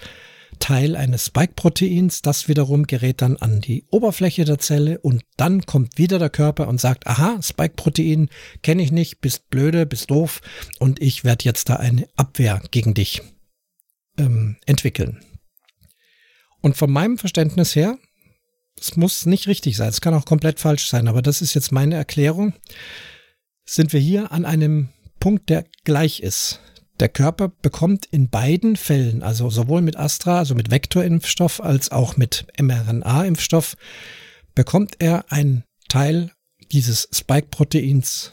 Teil 0.59 0.97
eines 0.97 1.27
Spike-Proteins. 1.27 2.23
Das 2.23 2.49
wiederum 2.49 2.87
gerät 2.87 3.23
dann 3.23 3.37
an 3.37 3.61
die 3.61 3.85
Oberfläche 3.91 4.45
der 4.45 4.59
Zelle 4.59 4.99
und 5.01 5.23
dann 5.37 5.67
kommt 5.67 5.99
wieder 5.99 6.19
der 6.19 6.31
Körper 6.31 6.69
und 6.69 6.81
sagt, 6.81 7.07
aha, 7.07 7.41
Spike-Protein 7.43 8.29
kenne 8.63 8.83
ich 8.83 8.93
nicht, 8.93 9.21
bist 9.21 9.51
blöde, 9.51 9.87
bist 9.87 10.11
doof 10.11 10.41
und 10.79 11.01
ich 11.01 11.25
werde 11.25 11.45
jetzt 11.45 11.69
da 11.69 11.77
eine 11.77 12.07
Abwehr 12.17 12.63
gegen 12.71 12.95
dich 12.95 13.23
ähm, 14.19 14.57
entwickeln. 14.67 15.21
Und 16.65 16.79
von 16.79 16.91
meinem 16.91 17.19
Verständnis 17.19 17.77
her, 17.77 17.99
es 18.81 18.97
muss 18.97 19.27
nicht 19.27 19.49
richtig 19.49 19.77
sein, 19.77 19.91
es 19.91 20.01
kann 20.01 20.15
auch 20.15 20.25
komplett 20.25 20.59
falsch 20.59 20.89
sein, 20.89 21.09
aber 21.09 21.21
das 21.21 21.43
ist 21.43 21.53
jetzt 21.53 21.73
meine 21.73 21.95
Erklärung, 21.95 22.55
sind 23.67 23.93
wir 23.93 24.01
hier 24.01 24.33
an 24.33 24.47
einem 24.47 24.89
Punkt, 25.21 25.51
der 25.51 25.67
gleich 25.85 26.21
ist. 26.21 26.61
der 27.01 27.11
Körper 27.11 27.49
bekommt 27.49 28.07
in 28.07 28.31
beiden 28.31 28.77
Fällen, 28.77 29.23
also 29.23 29.51
sowohl 29.51 29.83
mit 29.83 29.97
Astra, 29.97 30.39
also 30.39 30.55
mit 30.55 30.71
Vektorimpfstoff, 30.71 31.61
als 31.61 31.91
auch 31.91 32.17
mit 32.17 32.47
mRNA-Impfstoff, 32.59 33.77
bekommt 34.55 34.97
er 35.01 35.31
einen 35.31 35.65
Teil 35.91 36.31
dieses 36.73 37.11
Spike-Proteins 37.13 38.33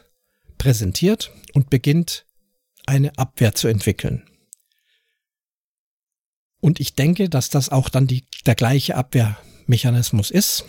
präsentiert 0.58 1.34
und 1.54 1.70
beginnt 1.70 2.26
eine 2.86 3.18
Abwehr 3.18 3.56
zu 3.56 3.68
entwickeln. 3.68 4.31
Und 6.62 6.80
ich 6.80 6.93
denke, 6.93 7.28
dass 7.28 7.49
das 7.49 7.70
auch 7.70 7.89
dann 7.89 8.07
die, 8.07 8.24
der 8.45 8.55
gleiche 8.55 8.95
Abwehrmechanismus 8.95 10.32
ist. 10.32 10.64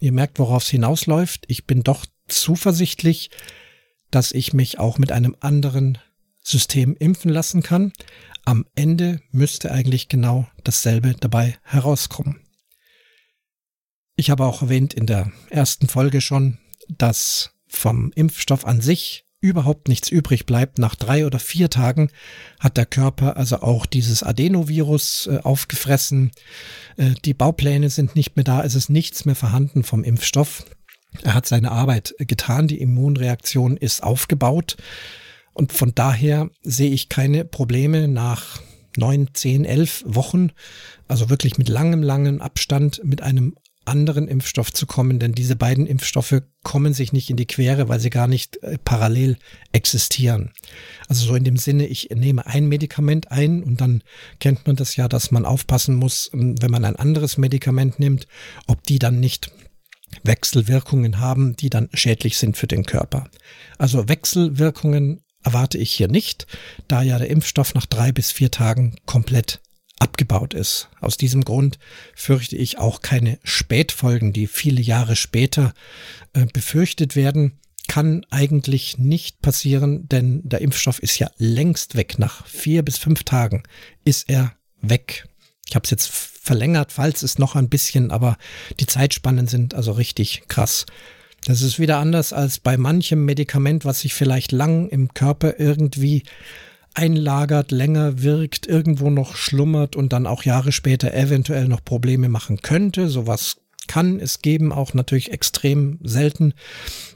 Ihr 0.00 0.12
merkt, 0.12 0.38
worauf 0.38 0.64
es 0.64 0.68
hinausläuft. 0.68 1.44
Ich 1.48 1.66
bin 1.66 1.82
doch 1.82 2.04
zuversichtlich, 2.28 3.30
dass 4.10 4.32
ich 4.32 4.52
mich 4.52 4.78
auch 4.78 4.98
mit 4.98 5.12
einem 5.12 5.36
anderen 5.40 5.98
System 6.42 6.96
impfen 6.96 7.30
lassen 7.30 7.62
kann. 7.62 7.92
Am 8.44 8.66
Ende 8.74 9.20
müsste 9.30 9.72
eigentlich 9.72 10.08
genau 10.08 10.46
dasselbe 10.64 11.14
dabei 11.18 11.56
herauskommen. 11.62 12.40
Ich 14.16 14.30
habe 14.30 14.44
auch 14.44 14.62
erwähnt 14.62 14.94
in 14.94 15.06
der 15.06 15.30
ersten 15.50 15.88
Folge 15.88 16.20
schon, 16.20 16.58
dass 16.88 17.52
vom 17.66 18.12
Impfstoff 18.14 18.64
an 18.64 18.80
sich 18.80 19.25
überhaupt 19.46 19.88
nichts 19.88 20.10
übrig 20.10 20.46
bleibt. 20.46 20.78
Nach 20.78 20.94
drei 20.94 21.26
oder 21.26 21.38
vier 21.38 21.70
Tagen 21.70 22.10
hat 22.60 22.76
der 22.76 22.86
Körper 22.86 23.36
also 23.36 23.60
auch 23.60 23.86
dieses 23.86 24.22
Adenovirus 24.22 25.28
äh, 25.30 25.38
aufgefressen. 25.42 26.32
Äh, 26.96 27.12
die 27.24 27.34
Baupläne 27.34 27.90
sind 27.90 28.16
nicht 28.16 28.36
mehr 28.36 28.44
da. 28.44 28.62
Es 28.62 28.74
ist 28.74 28.90
nichts 28.90 29.24
mehr 29.24 29.36
vorhanden 29.36 29.82
vom 29.84 30.04
Impfstoff. 30.04 30.64
Er 31.22 31.34
hat 31.34 31.46
seine 31.46 31.72
Arbeit 31.72 32.14
getan. 32.18 32.68
Die 32.68 32.80
Immunreaktion 32.80 33.76
ist 33.76 34.02
aufgebaut. 34.02 34.76
Und 35.54 35.72
von 35.72 35.94
daher 35.94 36.50
sehe 36.62 36.90
ich 36.90 37.08
keine 37.08 37.44
Probleme 37.44 38.08
nach 38.08 38.60
neun, 38.96 39.28
zehn, 39.32 39.64
elf 39.64 40.02
Wochen, 40.06 40.50
also 41.08 41.30
wirklich 41.30 41.58
mit 41.58 41.68
langem, 41.68 42.02
langem 42.02 42.40
Abstand 42.40 43.00
mit 43.04 43.22
einem 43.22 43.56
anderen 43.86 44.28
Impfstoff 44.28 44.72
zu 44.72 44.86
kommen, 44.86 45.18
denn 45.18 45.32
diese 45.32 45.56
beiden 45.56 45.86
Impfstoffe 45.86 46.42
kommen 46.62 46.94
sich 46.94 47.12
nicht 47.12 47.30
in 47.30 47.36
die 47.36 47.46
Quere, 47.46 47.88
weil 47.88 48.00
sie 48.00 48.10
gar 48.10 48.26
nicht 48.26 48.62
äh, 48.62 48.78
parallel 48.84 49.36
existieren. 49.72 50.52
Also 51.08 51.26
so 51.26 51.34
in 51.34 51.44
dem 51.44 51.56
Sinne, 51.56 51.86
ich 51.86 52.10
nehme 52.14 52.46
ein 52.46 52.68
Medikament 52.68 53.30
ein 53.30 53.62
und 53.62 53.80
dann 53.80 54.02
kennt 54.40 54.66
man 54.66 54.76
das 54.76 54.96
ja, 54.96 55.08
dass 55.08 55.30
man 55.30 55.44
aufpassen 55.44 55.94
muss, 55.94 56.30
ähm, 56.32 56.60
wenn 56.60 56.70
man 56.70 56.84
ein 56.84 56.96
anderes 56.96 57.38
Medikament 57.38 57.98
nimmt, 57.98 58.26
ob 58.66 58.82
die 58.84 58.98
dann 58.98 59.20
nicht 59.20 59.50
Wechselwirkungen 60.22 61.18
haben, 61.18 61.56
die 61.56 61.70
dann 61.70 61.88
schädlich 61.92 62.38
sind 62.38 62.56
für 62.56 62.66
den 62.66 62.84
Körper. 62.84 63.28
Also 63.78 64.08
Wechselwirkungen 64.08 65.22
erwarte 65.42 65.78
ich 65.78 65.92
hier 65.92 66.08
nicht, 66.08 66.46
da 66.88 67.02
ja 67.02 67.18
der 67.18 67.30
Impfstoff 67.30 67.74
nach 67.74 67.86
drei 67.86 68.12
bis 68.12 68.32
vier 68.32 68.50
Tagen 68.50 68.96
komplett 69.06 69.60
abgebaut 69.98 70.54
ist. 70.54 70.88
Aus 71.00 71.16
diesem 71.16 71.44
Grund 71.44 71.78
fürchte 72.14 72.56
ich 72.56 72.78
auch 72.78 73.00
keine 73.00 73.38
Spätfolgen, 73.42 74.32
die 74.32 74.46
viele 74.46 74.80
Jahre 74.80 75.16
später 75.16 75.74
äh, 76.32 76.46
befürchtet 76.46 77.16
werden. 77.16 77.58
Kann 77.88 78.26
eigentlich 78.30 78.98
nicht 78.98 79.40
passieren, 79.42 80.08
denn 80.08 80.40
der 80.44 80.60
Impfstoff 80.60 80.98
ist 80.98 81.18
ja 81.18 81.30
längst 81.38 81.96
weg. 81.96 82.18
Nach 82.18 82.46
vier 82.46 82.82
bis 82.82 82.98
fünf 82.98 83.24
Tagen 83.24 83.62
ist 84.04 84.28
er 84.28 84.52
weg. 84.80 85.28
Ich 85.68 85.74
habe 85.74 85.84
es 85.84 85.90
jetzt 85.90 86.08
verlängert, 86.08 86.92
falls 86.92 87.22
es 87.22 87.38
noch 87.38 87.56
ein 87.56 87.68
bisschen, 87.68 88.10
aber 88.10 88.36
die 88.78 88.86
Zeitspannen 88.86 89.48
sind 89.48 89.74
also 89.74 89.92
richtig 89.92 90.44
krass. 90.48 90.86
Das 91.46 91.62
ist 91.62 91.78
wieder 91.78 91.98
anders 91.98 92.32
als 92.32 92.58
bei 92.58 92.76
manchem 92.76 93.24
Medikament, 93.24 93.84
was 93.84 94.00
sich 94.00 94.14
vielleicht 94.14 94.52
lang 94.52 94.88
im 94.88 95.14
Körper 95.14 95.58
irgendwie 95.58 96.24
einlagert, 96.96 97.70
länger 97.70 98.22
wirkt, 98.22 98.66
irgendwo 98.66 99.10
noch 99.10 99.36
schlummert 99.36 99.96
und 99.96 100.12
dann 100.12 100.26
auch 100.26 100.44
Jahre 100.44 100.72
später 100.72 101.12
eventuell 101.12 101.68
noch 101.68 101.84
Probleme 101.84 102.28
machen 102.28 102.62
könnte. 102.62 103.08
Sowas 103.08 103.58
kann 103.86 104.18
es 104.18 104.40
geben, 104.40 104.72
auch 104.72 104.94
natürlich 104.94 105.30
extrem 105.30 105.98
selten. 106.02 106.54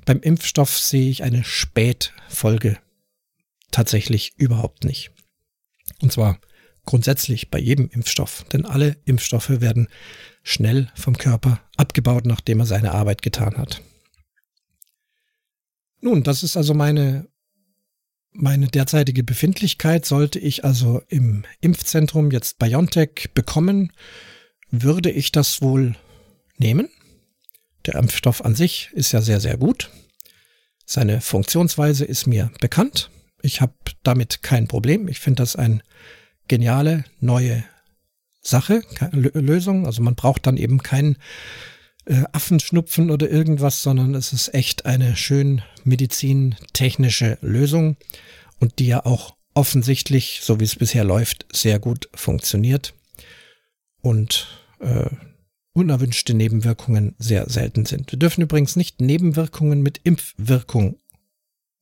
Beim 0.04 0.20
Impfstoff 0.20 0.78
sehe 0.78 1.10
ich 1.10 1.22
eine 1.22 1.44
Spätfolge 1.44 2.78
tatsächlich 3.70 4.34
überhaupt 4.36 4.84
nicht. 4.84 5.10
Und 6.02 6.12
zwar 6.12 6.38
grundsätzlich 6.84 7.50
bei 7.50 7.58
jedem 7.58 7.88
Impfstoff, 7.88 8.44
denn 8.52 8.66
alle 8.66 8.96
Impfstoffe 9.04 9.60
werden 9.60 9.88
schnell 10.42 10.88
vom 10.94 11.16
Körper 11.16 11.60
abgebaut, 11.76 12.26
nachdem 12.26 12.60
er 12.60 12.66
seine 12.66 12.92
Arbeit 12.92 13.22
getan 13.22 13.56
hat. 13.56 13.82
Nun, 16.00 16.22
das 16.22 16.42
ist 16.42 16.56
also 16.56 16.74
meine 16.74 17.28
meine 18.32 18.68
derzeitige 18.68 19.24
Befindlichkeit 19.24 20.06
sollte 20.06 20.38
ich 20.38 20.64
also 20.64 21.02
im 21.08 21.44
Impfzentrum 21.60 22.30
jetzt 22.30 22.58
BioNTech 22.58 23.30
bekommen, 23.34 23.92
würde 24.70 25.10
ich 25.10 25.32
das 25.32 25.62
wohl 25.62 25.96
nehmen. 26.58 26.88
Der 27.86 27.94
Impfstoff 27.94 28.44
an 28.44 28.54
sich 28.54 28.90
ist 28.92 29.12
ja 29.12 29.20
sehr, 29.20 29.40
sehr 29.40 29.56
gut. 29.56 29.90
Seine 30.84 31.20
Funktionsweise 31.20 32.04
ist 32.04 32.26
mir 32.26 32.50
bekannt. 32.60 33.10
Ich 33.42 33.60
habe 33.60 33.74
damit 34.02 34.42
kein 34.42 34.68
Problem. 34.68 35.08
Ich 35.08 35.18
finde 35.20 35.42
das 35.42 35.56
eine 35.56 35.80
geniale 36.48 37.04
neue 37.20 37.64
Sache, 38.42 38.82
Lösung. 39.12 39.86
Also 39.86 40.02
man 40.02 40.14
braucht 40.14 40.46
dann 40.46 40.56
eben 40.56 40.82
keinen 40.82 41.16
äh, 42.10 42.24
Affenschnupfen 42.32 43.10
oder 43.10 43.30
irgendwas, 43.30 43.82
sondern 43.82 44.16
es 44.16 44.32
ist 44.32 44.52
echt 44.52 44.84
eine 44.84 45.16
schön 45.16 45.62
medizintechnische 45.84 47.38
Lösung 47.40 47.96
und 48.58 48.80
die 48.80 48.88
ja 48.88 49.06
auch 49.06 49.36
offensichtlich, 49.54 50.40
so 50.42 50.58
wie 50.58 50.64
es 50.64 50.74
bisher 50.74 51.04
läuft, 51.04 51.46
sehr 51.52 51.78
gut 51.78 52.08
funktioniert 52.14 52.94
und 54.02 54.48
äh, 54.80 55.08
unerwünschte 55.72 56.34
Nebenwirkungen 56.34 57.14
sehr 57.18 57.48
selten 57.48 57.86
sind. 57.86 58.10
Wir 58.10 58.18
dürfen 58.18 58.42
übrigens 58.42 58.74
nicht 58.74 59.00
Nebenwirkungen 59.00 59.80
mit 59.80 60.00
Impfwirkung 60.02 60.98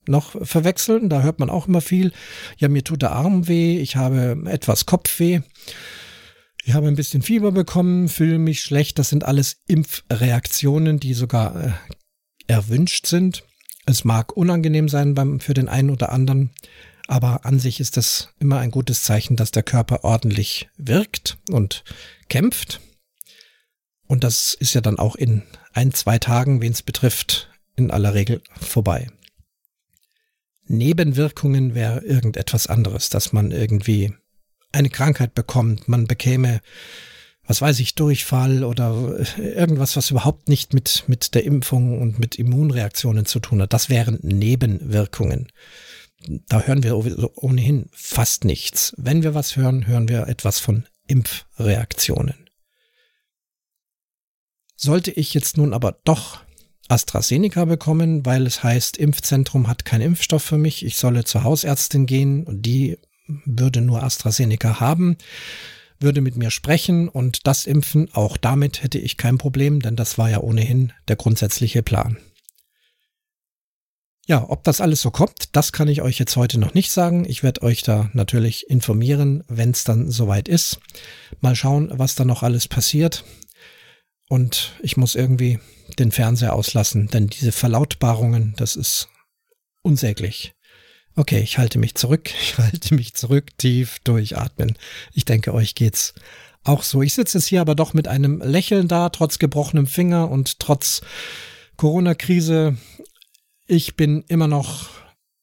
noch 0.07 0.37
verwechseln. 0.47 1.09
Da 1.09 1.23
hört 1.23 1.39
man 1.39 1.49
auch 1.49 1.69
immer 1.69 1.81
viel. 1.81 2.13
Ja, 2.59 2.69
mir 2.69 2.85
tut 2.85 3.01
der 3.01 3.13
Arm 3.13 3.49
weh, 3.49 3.81
ich 3.81 3.97
habe 3.97 4.43
etwas 4.47 4.85
Kopfweh. 4.85 5.41
Ich 6.69 6.75
habe 6.75 6.87
ein 6.87 6.97
bisschen 6.97 7.23
Fieber 7.23 7.51
bekommen, 7.51 8.11
fühle 8.11 8.39
mich 8.39 8.61
schlecht. 8.61 8.99
Das 8.99 9.09
sind 9.09 9.25
alles 9.25 9.57
Impfreaktionen, 9.69 11.01
die 11.01 11.15
sogar 11.15 11.57
äh, 11.65 11.73
erwünscht 12.47 13.07
sind. 13.07 13.43
Es 13.87 14.05
mag 14.05 14.37
unangenehm 14.37 14.87
sein 14.91 15.15
beim, 15.15 15.41
für 15.41 15.55
den 15.55 15.71
einen 15.71 15.89
oder 15.89 16.13
anderen, 16.13 16.51
aber 17.07 17.47
an 17.47 17.59
sich 17.59 17.81
ist 17.81 17.97
das 17.97 18.35
immer 18.39 18.59
ein 18.59 18.71
gutes 18.71 19.03
Zeichen, 19.03 19.35
dass 19.35 19.51
der 19.51 19.63
Körper 19.63 20.05
ordentlich 20.05 20.69
wirkt 20.77 21.39
und 21.49 21.85
kämpft. 22.29 22.83
Und 24.07 24.23
das 24.23 24.53
ist 24.53 24.75
ja 24.75 24.83
dann 24.83 24.99
auch 24.99 25.17
in 25.17 25.45
ein, 25.73 25.95
zwei 25.95 26.19
Tagen, 26.19 26.61
wen 26.61 26.73
es 26.73 26.83
betrifft, 26.83 27.49
in 27.77 27.91
aller 27.91 28.13
Regel 28.13 28.43
vorbei. 28.61 29.07
Nebenwirkungen 30.67 31.75
wäre 31.75 32.05
irgendetwas 32.05 32.67
anderes, 32.67 33.09
dass 33.09 33.33
man 33.33 33.53
irgendwie 33.53 34.13
eine 34.73 34.91
Krankheit 34.91 35.35
bekommt, 35.35 35.89
man 35.89 36.07
bekäme, 36.07 36.61
was 37.47 37.63
weiß 37.63 37.81
ich, 37.81 37.95
Durchfall 37.95 38.63
oder 38.63 39.25
irgendwas, 39.39 39.97
was 39.97 40.11
überhaupt 40.11 40.49
nicht 40.49 40.75
mit, 40.75 41.05
mit 41.07 41.35
der 41.35 41.45
Impfung 41.45 42.01
und 42.01 42.19
mit 42.19 42.37
Immunreaktionen 42.37 43.25
zu 43.25 43.41
tun 43.41 43.63
hat. 43.63 43.73
Das 43.73 43.89
wären 43.89 44.19
Nebenwirkungen. 44.23 45.51
Da 46.49 46.63
hören 46.63 46.83
wir 46.83 46.97
ohnehin 47.43 47.89
fast 47.93 48.45
nichts. 48.45 48.93
Wenn 48.99 49.23
wir 49.23 49.35
was 49.35 49.57
hören, 49.57 49.87
hören 49.87 50.09
wir 50.09 50.27
etwas 50.27 50.59
von 50.59 50.85
Impfreaktionen. 51.07 52.49
Sollte 54.77 55.11
ich 55.11 55.33
jetzt 55.33 55.57
nun 55.57 55.73
aber 55.73 55.99
doch 56.05 56.41
AstraZeneca 56.89 57.65
bekommen, 57.65 58.25
weil 58.27 58.47
es 58.47 58.63
heißt, 58.63 58.97
Impfzentrum 58.97 59.69
hat 59.69 59.85
keinen 59.85 60.03
Impfstoff 60.03 60.43
für 60.43 60.59
mich, 60.59 60.85
ich 60.85 60.97
solle 60.97 61.25
zur 61.25 61.45
Hausärztin 61.45 62.07
gehen 62.07 62.45
und 62.45 62.63
die 62.63 62.99
würde 63.45 63.81
nur 63.81 64.03
AstraZeneca 64.03 64.81
haben, 64.81 65.17
würde 66.01 66.21
mit 66.21 66.37
mir 66.37 66.51
sprechen 66.51 67.09
und 67.09 67.47
das 67.47 67.67
impfen. 67.67 68.09
Auch 68.13 68.37
damit 68.37 68.83
hätte 68.83 68.99
ich 68.99 69.17
kein 69.17 69.39
Problem, 69.39 69.81
denn 69.81 69.97
das 69.97 70.19
war 70.19 70.31
ja 70.31 70.41
ohnehin 70.41 70.93
der 71.09 71.17
grundsätzliche 71.17 71.83
Plan. 71.83 72.19
Ja, 74.27 74.45
ob 74.47 74.63
das 74.63 74.83
alles 74.83 75.01
so 75.01 75.11
kommt, 75.11 75.57
das 75.57 75.73
kann 75.73 75.89
ich 75.89 76.03
euch 76.03 76.19
jetzt 76.19 76.37
heute 76.37 76.61
noch 76.61 76.75
nicht 76.75 76.91
sagen. 76.91 77.25
Ich 77.27 77.43
werde 77.43 77.63
euch 77.63 77.83
da 77.83 78.11
natürlich 78.13 78.69
informieren, 78.69 79.43
wenn 79.49 79.71
es 79.71 79.85
dann 79.85 80.11
soweit 80.11 80.49
ist. 80.49 80.81
Mal 81.41 81.57
schauen, 81.57 81.91
was 81.95 82.15
da 82.15 82.27
noch 82.27 82.43
alles 82.43 82.69
passiert. 82.69 83.25
Und 84.29 84.75
ich 84.83 84.99
muss 84.99 85.15
irgendwie 85.15 85.59
den 85.99 86.13
Fernseher 86.13 86.53
auslassen, 86.53 87.09
denn 87.09 87.29
diese 87.29 87.53
Verlautbarungen, 87.53 88.53
das 88.59 88.77
ist 88.77 89.09
unsäglich. 89.81 90.55
Okay, 91.19 91.41
ich 91.41 91.59
halte 91.59 91.81
mich 91.81 91.97
zurück. 91.97 92.31
Ich 92.41 92.59
halte 92.59 92.95
mich 92.95 93.13
zurück, 93.15 93.59
tief 93.59 93.99
durchatmen. 94.05 94.79
Ich 95.13 95.25
denke, 95.25 95.53
euch 95.53 95.75
geht's 95.75 96.15
auch 96.63 96.85
so. 96.85 97.03
Ich 97.03 97.15
sitze 97.15 97.39
jetzt 97.39 97.49
hier 97.49 97.61
aber 97.61 97.75
doch 97.75 97.93
mit 97.93 98.07
einem 98.07 98.41
Lächeln 98.41 98.87
da, 98.87 99.09
trotz 99.09 99.41
gebrochenem 99.41 99.89
Finger 99.89 100.31
und 100.31 100.61
trotz 100.61 101.01
Corona-Krise. 101.77 102.77
Ich 103.67 103.97
bin 103.97 104.23
immer 104.29 104.47
noch 104.47 104.91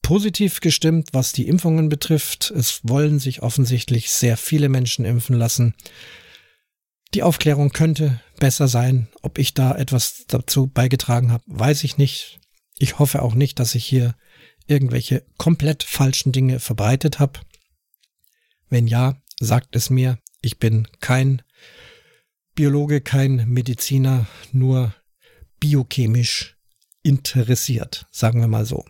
positiv 0.02 0.62
gestimmt, 0.62 1.10
was 1.12 1.34
die 1.34 1.48
Impfungen 1.48 1.90
betrifft. 1.90 2.52
Es 2.52 2.80
wollen 2.84 3.20
sich 3.20 3.44
offensichtlich 3.44 4.12
sehr 4.12 4.38
viele 4.38 4.70
Menschen 4.70 5.04
impfen 5.04 5.36
lassen. 5.36 5.76
Die 7.14 7.24
Aufklärung 7.24 7.72
könnte 7.72 8.22
besser 8.40 8.70
sein. 8.70 9.10
Ob 9.24 9.40
ich 9.40 9.54
da 9.54 9.76
etwas 9.76 10.24
dazu 10.30 10.68
beigetragen 10.68 11.34
habe, 11.34 11.44
weiß 11.48 11.84
ich 11.84 11.98
nicht. 11.98 12.40
Ich 12.78 12.98
hoffe 12.98 13.22
auch 13.22 13.36
nicht, 13.36 13.60
dass 13.60 13.76
ich 13.76 13.84
hier 13.84 14.16
irgendwelche 14.68 15.26
komplett 15.38 15.84
falschen 15.84 16.32
Dinge 16.32 16.60
verbreitet 16.60 17.20
habe. 17.20 17.40
Wenn 18.70 18.88
ja, 18.88 19.22
sagt 19.40 19.76
es 19.76 19.90
mir. 19.90 20.18
Ich 20.42 20.60
bin 20.60 20.88
kein 21.00 21.42
Biologe, 22.56 23.02
kein 23.02 23.48
Mediziner, 23.50 24.28
nur 24.52 24.94
biochemisch 25.60 26.58
interessiert, 27.04 28.08
sagen 28.12 28.40
wir 28.40 28.48
mal 28.48 28.66
so. 28.66 28.86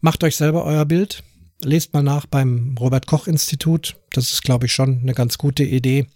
Macht 0.00 0.22
euch 0.24 0.36
selber 0.36 0.64
euer 0.64 0.84
Bild. 0.84 1.24
Lest 1.60 1.92
mal 1.92 2.02
nach 2.02 2.26
beim 2.26 2.76
Robert 2.78 3.06
Koch 3.06 3.26
Institut. 3.26 3.96
Das 4.12 4.32
ist, 4.32 4.42
glaube 4.42 4.66
ich, 4.66 4.72
schon 4.72 5.00
eine 5.00 5.12
ganz 5.12 5.38
gute 5.38 5.64
Idee. 5.64 6.06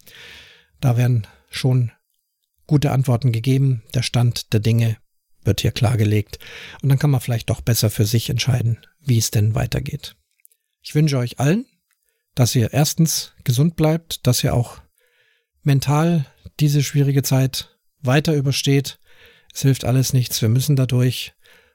Da 0.81 0.97
werden 0.97 1.27
schon 1.51 1.91
gute 2.66 2.93
Antworten 2.93 3.33
gegeben. 3.33 3.83
Der 3.93 4.03
Stand 4.03 4.53
der 4.53 4.61
Dinge 4.61 4.99
wird 5.45 5.61
hier 5.61 5.72
klargelegt. 5.72 6.38
Und 6.82 6.88
dann 6.88 6.99
kann 6.99 7.11
man 7.11 7.20
vielleicht 7.20 7.51
doch 7.51 7.61
besser 7.61 7.90
für 7.90 8.07
sich 8.07 8.30
entscheiden, 8.30 8.78
wie 9.01 9.18
es 9.18 9.30
denn 9.30 9.55
weitergeht. 9.55 10.16
Ich 10.82 10.95
wünsche 10.95 11.18
euch 11.18 11.38
allen, 11.38 11.66
dass 12.34 12.55
ihr 12.55 12.72
erstens 12.72 13.32
gesund 13.45 13.76
bleibt, 13.76 14.26
dass 14.26 14.43
ihr 14.43 14.55
auch 14.55 14.80
mental 15.62 16.26
diese 16.61 16.82
schwierige 16.82 17.22
Zeit 17.22 17.76
weiter 18.01 18.34
übersteht. 18.34 18.99
Es 19.55 19.62
hilft 19.62 19.84
alles 19.84 20.12
nichts. 20.12 20.43
Wir 20.43 20.49
müssen 20.49 20.76
dadurch. 20.76 21.34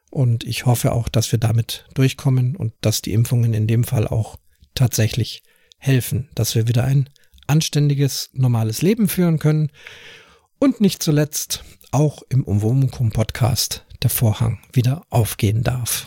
Und 0.09 0.45
ich 0.45 0.65
hoffe 0.65 0.93
auch, 0.93 1.09
dass 1.09 1.32
wir 1.32 1.39
damit 1.39 1.86
durchkommen 1.93 2.55
und 2.55 2.74
dass 2.82 3.01
die 3.01 3.13
Impfungen 3.13 3.53
in 3.53 3.68
dem 3.68 3.84
Fall 3.84 4.07
auch 4.07 4.38
tatsächlich 4.74 5.43
helfen, 5.78 6.30
dass 6.34 6.55
wir 6.55 6.68
wieder 6.68 6.86
ein 6.86 7.09
anständiges, 7.45 8.30
normales 8.34 8.82
Leben 8.82 9.07
führen 9.09 9.39
können 9.39 9.72
und 10.59 10.82
nicht 10.82 11.03
zuletzt 11.03 11.63
auch 11.91 12.21
im 12.29 12.43
Umwomukum 12.43 13.11
Podcast 13.11 13.85
der 14.03 14.09
Vorhang 14.09 14.59
wieder 14.73 15.03
aufgehen 15.09 15.63
darf. 15.63 16.05